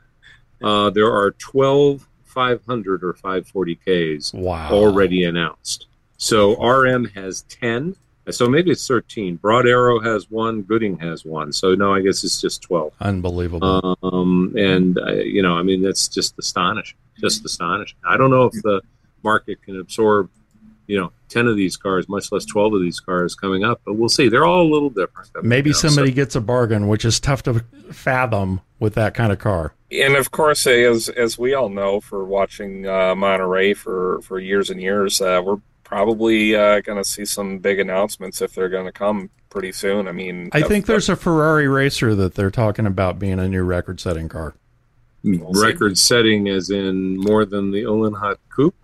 Uh, 0.63 0.91
there 0.91 1.13
are 1.13 1.33
12 1.33 2.07
500 2.25 3.05
or 3.05 3.15
540Ks 3.15 4.35
Wow. 4.35 4.71
already 4.71 5.25
announced. 5.25 5.87
So 6.17 6.57
RM 6.61 7.07
has 7.15 7.43
10. 7.43 7.97
So 8.31 8.49
maybe 8.49 8.71
it's 8.71 8.87
13. 8.89 9.37
Broad 9.37 9.67
Arrow 9.69 10.01
has 10.01 10.31
one. 10.31 10.63
Gooding 10.63 10.99
has 10.99 11.25
one. 11.25 11.53
So 11.53 11.75
no, 11.75 11.93
I 11.95 12.01
guess 12.01 12.25
it's 12.25 12.41
just 12.41 12.63
12. 12.63 12.93
Unbelievable. 13.01 13.97
Um, 14.03 14.55
and 14.57 14.99
uh, 14.99 15.13
you 15.13 15.43
know, 15.43 15.57
I 15.59 15.63
mean, 15.63 15.83
that's 15.83 16.09
just 16.09 16.35
astonishing. 16.39 16.97
Just 17.21 17.45
astonishing. 17.45 17.99
I 18.05 18.17
don't 18.17 18.31
know 18.31 18.45
if 18.47 18.53
the 18.63 18.81
market 19.23 19.63
can 19.63 19.79
absorb, 19.79 20.31
you 20.87 20.99
know, 20.99 21.13
ten 21.29 21.47
of 21.47 21.57
these 21.57 21.77
cars, 21.77 22.09
much 22.09 22.33
less 22.33 22.45
twelve 22.47 22.73
of 22.75 22.81
these 22.81 22.99
cars 22.99 23.35
coming 23.35 23.63
up. 23.65 23.83
But 23.85 23.95
we'll 23.95 24.09
see. 24.09 24.29
They're 24.29 24.45
all 24.47 24.63
a 24.63 24.71
little 24.73 24.91
different. 24.91 25.31
Maybe 25.43 25.71
know, 25.71 25.75
so- 25.75 25.89
somebody 25.89 26.11
gets 26.13 26.35
a 26.35 26.41
bargain, 26.41 26.89
which 26.89 27.05
is 27.05 27.21
tough 27.21 27.43
to 27.45 27.61
fathom 27.93 28.63
with 28.81 28.95
that 28.95 29.15
kind 29.15 29.31
of 29.33 29.39
car. 29.39 29.75
And 30.03 30.17
of 30.17 30.31
course, 30.31 30.67
as 30.67 31.09
as 31.09 31.39
we 31.39 31.55
all 31.55 31.69
know, 31.69 32.01
for 32.01 32.25
watching 32.25 32.87
uh, 32.87 33.15
Monterey 33.15 33.75
for 33.75 34.21
for 34.23 34.39
years 34.39 34.71
and 34.71 34.81
years, 34.81 35.21
uh, 35.21 35.41
we're 35.45 35.59
probably 35.85 36.55
uh, 36.57 36.81
going 36.81 36.99
to 36.99 37.09
see 37.09 37.25
some 37.25 37.59
big 37.59 37.79
announcements 37.79 38.41
if 38.43 38.55
they're 38.55 38.69
going 38.69 38.87
to 38.87 38.93
come 38.93 39.31
pretty 39.51 39.71
soon. 39.73 40.09
I 40.09 40.13
mean, 40.13 40.49
I 40.53 40.63
think 40.63 40.87
there's 40.87 41.09
a 41.09 41.15
Ferrari 41.17 41.69
racer 41.69 42.15
that 42.15 42.35
they're 42.35 42.51
talking 42.51 42.87
about 42.87 43.19
being 43.19 43.39
a 43.39 43.47
new 43.49 43.63
record-setting 43.63 44.29
car. 44.29 44.55
record 45.23 45.97
setting, 45.99 46.49
as 46.49 46.71
in 46.71 47.17
more 47.19 47.45
than 47.45 47.71
the 47.71 47.83
Uhlenhaut 47.83 48.37
Coupe. 48.55 48.75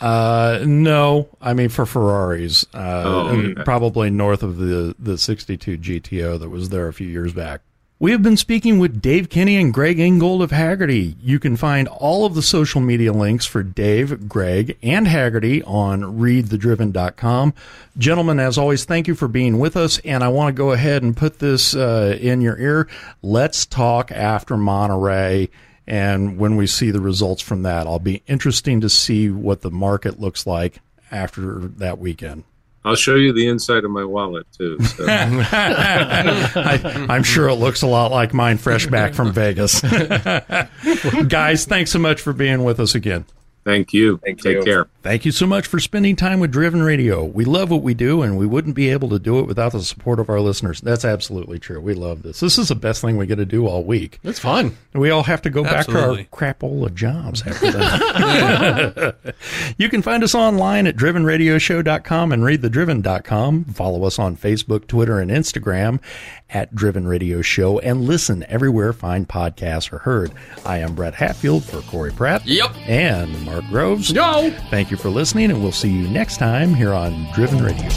Uh, 0.00 0.60
no, 0.64 1.28
I 1.40 1.54
mean 1.54 1.68
for 1.70 1.84
Ferraris, 1.84 2.64
uh, 2.72 3.02
Oh, 3.04 3.28
okay. 3.30 3.62
probably 3.64 4.10
north 4.10 4.42
of 4.44 4.56
the 4.58 4.94
the 4.98 5.18
62 5.18 5.76
GTO 5.78 6.38
that 6.38 6.48
was 6.50 6.68
there 6.68 6.86
a 6.88 6.92
few 6.92 7.08
years 7.08 7.32
back. 7.32 7.62
We 8.00 8.12
have 8.12 8.22
been 8.22 8.36
speaking 8.36 8.78
with 8.78 9.02
Dave 9.02 9.28
Kinney 9.28 9.56
and 9.56 9.74
Greg 9.74 9.98
Ingold 9.98 10.40
of 10.40 10.52
Hagerty. 10.52 11.16
You 11.20 11.40
can 11.40 11.56
find 11.56 11.88
all 11.88 12.24
of 12.24 12.36
the 12.36 12.42
social 12.42 12.80
media 12.80 13.12
links 13.12 13.44
for 13.44 13.64
Dave, 13.64 14.28
Greg, 14.28 14.78
and 14.84 15.08
Hagerty 15.08 15.64
on 15.66 16.02
readthedriven.com. 16.02 17.54
Gentlemen, 17.96 18.38
as 18.38 18.56
always, 18.56 18.84
thank 18.84 19.08
you 19.08 19.16
for 19.16 19.26
being 19.26 19.58
with 19.58 19.76
us. 19.76 19.98
And 20.04 20.22
I 20.22 20.28
want 20.28 20.54
to 20.54 20.56
go 20.56 20.70
ahead 20.70 21.02
and 21.02 21.16
put 21.16 21.40
this 21.40 21.74
uh, 21.74 22.16
in 22.20 22.40
your 22.40 22.56
ear. 22.56 22.86
Let's 23.20 23.66
talk 23.66 24.12
after 24.12 24.56
Monterey. 24.56 25.48
And 25.84 26.38
when 26.38 26.54
we 26.54 26.68
see 26.68 26.92
the 26.92 27.00
results 27.00 27.42
from 27.42 27.64
that, 27.64 27.88
I'll 27.88 27.98
be 27.98 28.22
interesting 28.28 28.80
to 28.82 28.88
see 28.88 29.28
what 29.28 29.62
the 29.62 29.72
market 29.72 30.20
looks 30.20 30.46
like 30.46 30.78
after 31.10 31.58
that 31.78 31.98
weekend. 31.98 32.44
I'll 32.84 32.94
show 32.94 33.16
you 33.16 33.32
the 33.32 33.48
inside 33.48 33.84
of 33.84 33.90
my 33.90 34.04
wallet 34.04 34.46
too. 34.56 34.78
So. 34.80 35.04
I, 35.08 37.06
I'm 37.08 37.22
sure 37.22 37.48
it 37.48 37.54
looks 37.54 37.82
a 37.82 37.86
lot 37.86 38.10
like 38.10 38.32
mine 38.32 38.56
fresh 38.58 38.86
back 38.86 39.14
from 39.14 39.32
Vegas. 39.32 39.80
Guys, 41.28 41.64
thanks 41.66 41.90
so 41.90 41.98
much 41.98 42.20
for 42.20 42.32
being 42.32 42.64
with 42.64 42.80
us 42.80 42.94
again. 42.94 43.26
Thank 43.68 43.92
you. 43.92 44.16
Thank 44.24 44.40
Take 44.40 44.56
you. 44.56 44.64
care. 44.64 44.86
Thank 45.02 45.26
you 45.26 45.30
so 45.30 45.46
much 45.46 45.66
for 45.66 45.78
spending 45.78 46.16
time 46.16 46.40
with 46.40 46.50
Driven 46.50 46.82
Radio. 46.82 47.22
We 47.22 47.44
love 47.44 47.70
what 47.70 47.82
we 47.82 47.92
do, 47.92 48.22
and 48.22 48.38
we 48.38 48.46
wouldn't 48.46 48.74
be 48.74 48.88
able 48.88 49.10
to 49.10 49.18
do 49.18 49.40
it 49.40 49.46
without 49.46 49.72
the 49.72 49.82
support 49.82 50.18
of 50.20 50.30
our 50.30 50.40
listeners. 50.40 50.80
That's 50.80 51.04
absolutely 51.04 51.58
true. 51.58 51.78
We 51.78 51.92
love 51.92 52.22
this. 52.22 52.40
This 52.40 52.56
is 52.56 52.68
the 52.68 52.74
best 52.74 53.02
thing 53.02 53.18
we 53.18 53.26
get 53.26 53.36
to 53.36 53.44
do 53.44 53.66
all 53.66 53.84
week. 53.84 54.20
It's 54.24 54.38
fun. 54.38 54.78
We 54.94 55.10
all 55.10 55.22
have 55.22 55.42
to 55.42 55.50
go 55.50 55.64
back 55.64 55.84
to 55.86 55.98
our 55.98 56.16
crapola 56.32 56.94
jobs 56.94 57.46
after 57.46 57.70
that. 57.72 59.34
you 59.76 59.90
can 59.90 60.00
find 60.00 60.24
us 60.24 60.34
online 60.34 60.86
at 60.86 60.96
drivenradioshow.com 60.96 62.32
and 62.32 62.42
readthedriven.com. 62.42 63.64
Follow 63.66 64.04
us 64.04 64.18
on 64.18 64.34
Facebook, 64.34 64.86
Twitter, 64.86 65.20
and 65.20 65.30
Instagram 65.30 66.00
at 66.48 66.74
Driven 66.74 67.06
Radio 67.06 67.42
Show 67.42 67.78
and 67.80 68.02
listen 68.02 68.44
everywhere 68.48 68.94
fine 68.94 69.26
podcasts 69.26 69.92
are 69.92 69.98
heard. 69.98 70.32
I 70.64 70.78
am 70.78 70.94
Brett 70.94 71.14
Hatfield 71.14 71.64
for 71.64 71.82
Corey 71.82 72.12
Pratt. 72.12 72.46
Yep. 72.46 72.74
And 72.86 73.44
Mark 73.44 73.57
Groves. 73.62 74.12
No. 74.12 74.50
Thank 74.70 74.90
you 74.90 74.96
for 74.96 75.08
listening, 75.08 75.50
and 75.50 75.62
we'll 75.62 75.72
see 75.72 75.90
you 75.90 76.08
next 76.08 76.36
time 76.38 76.74
here 76.74 76.92
on 76.92 77.26
Driven 77.32 77.62
Radio. 77.62 77.88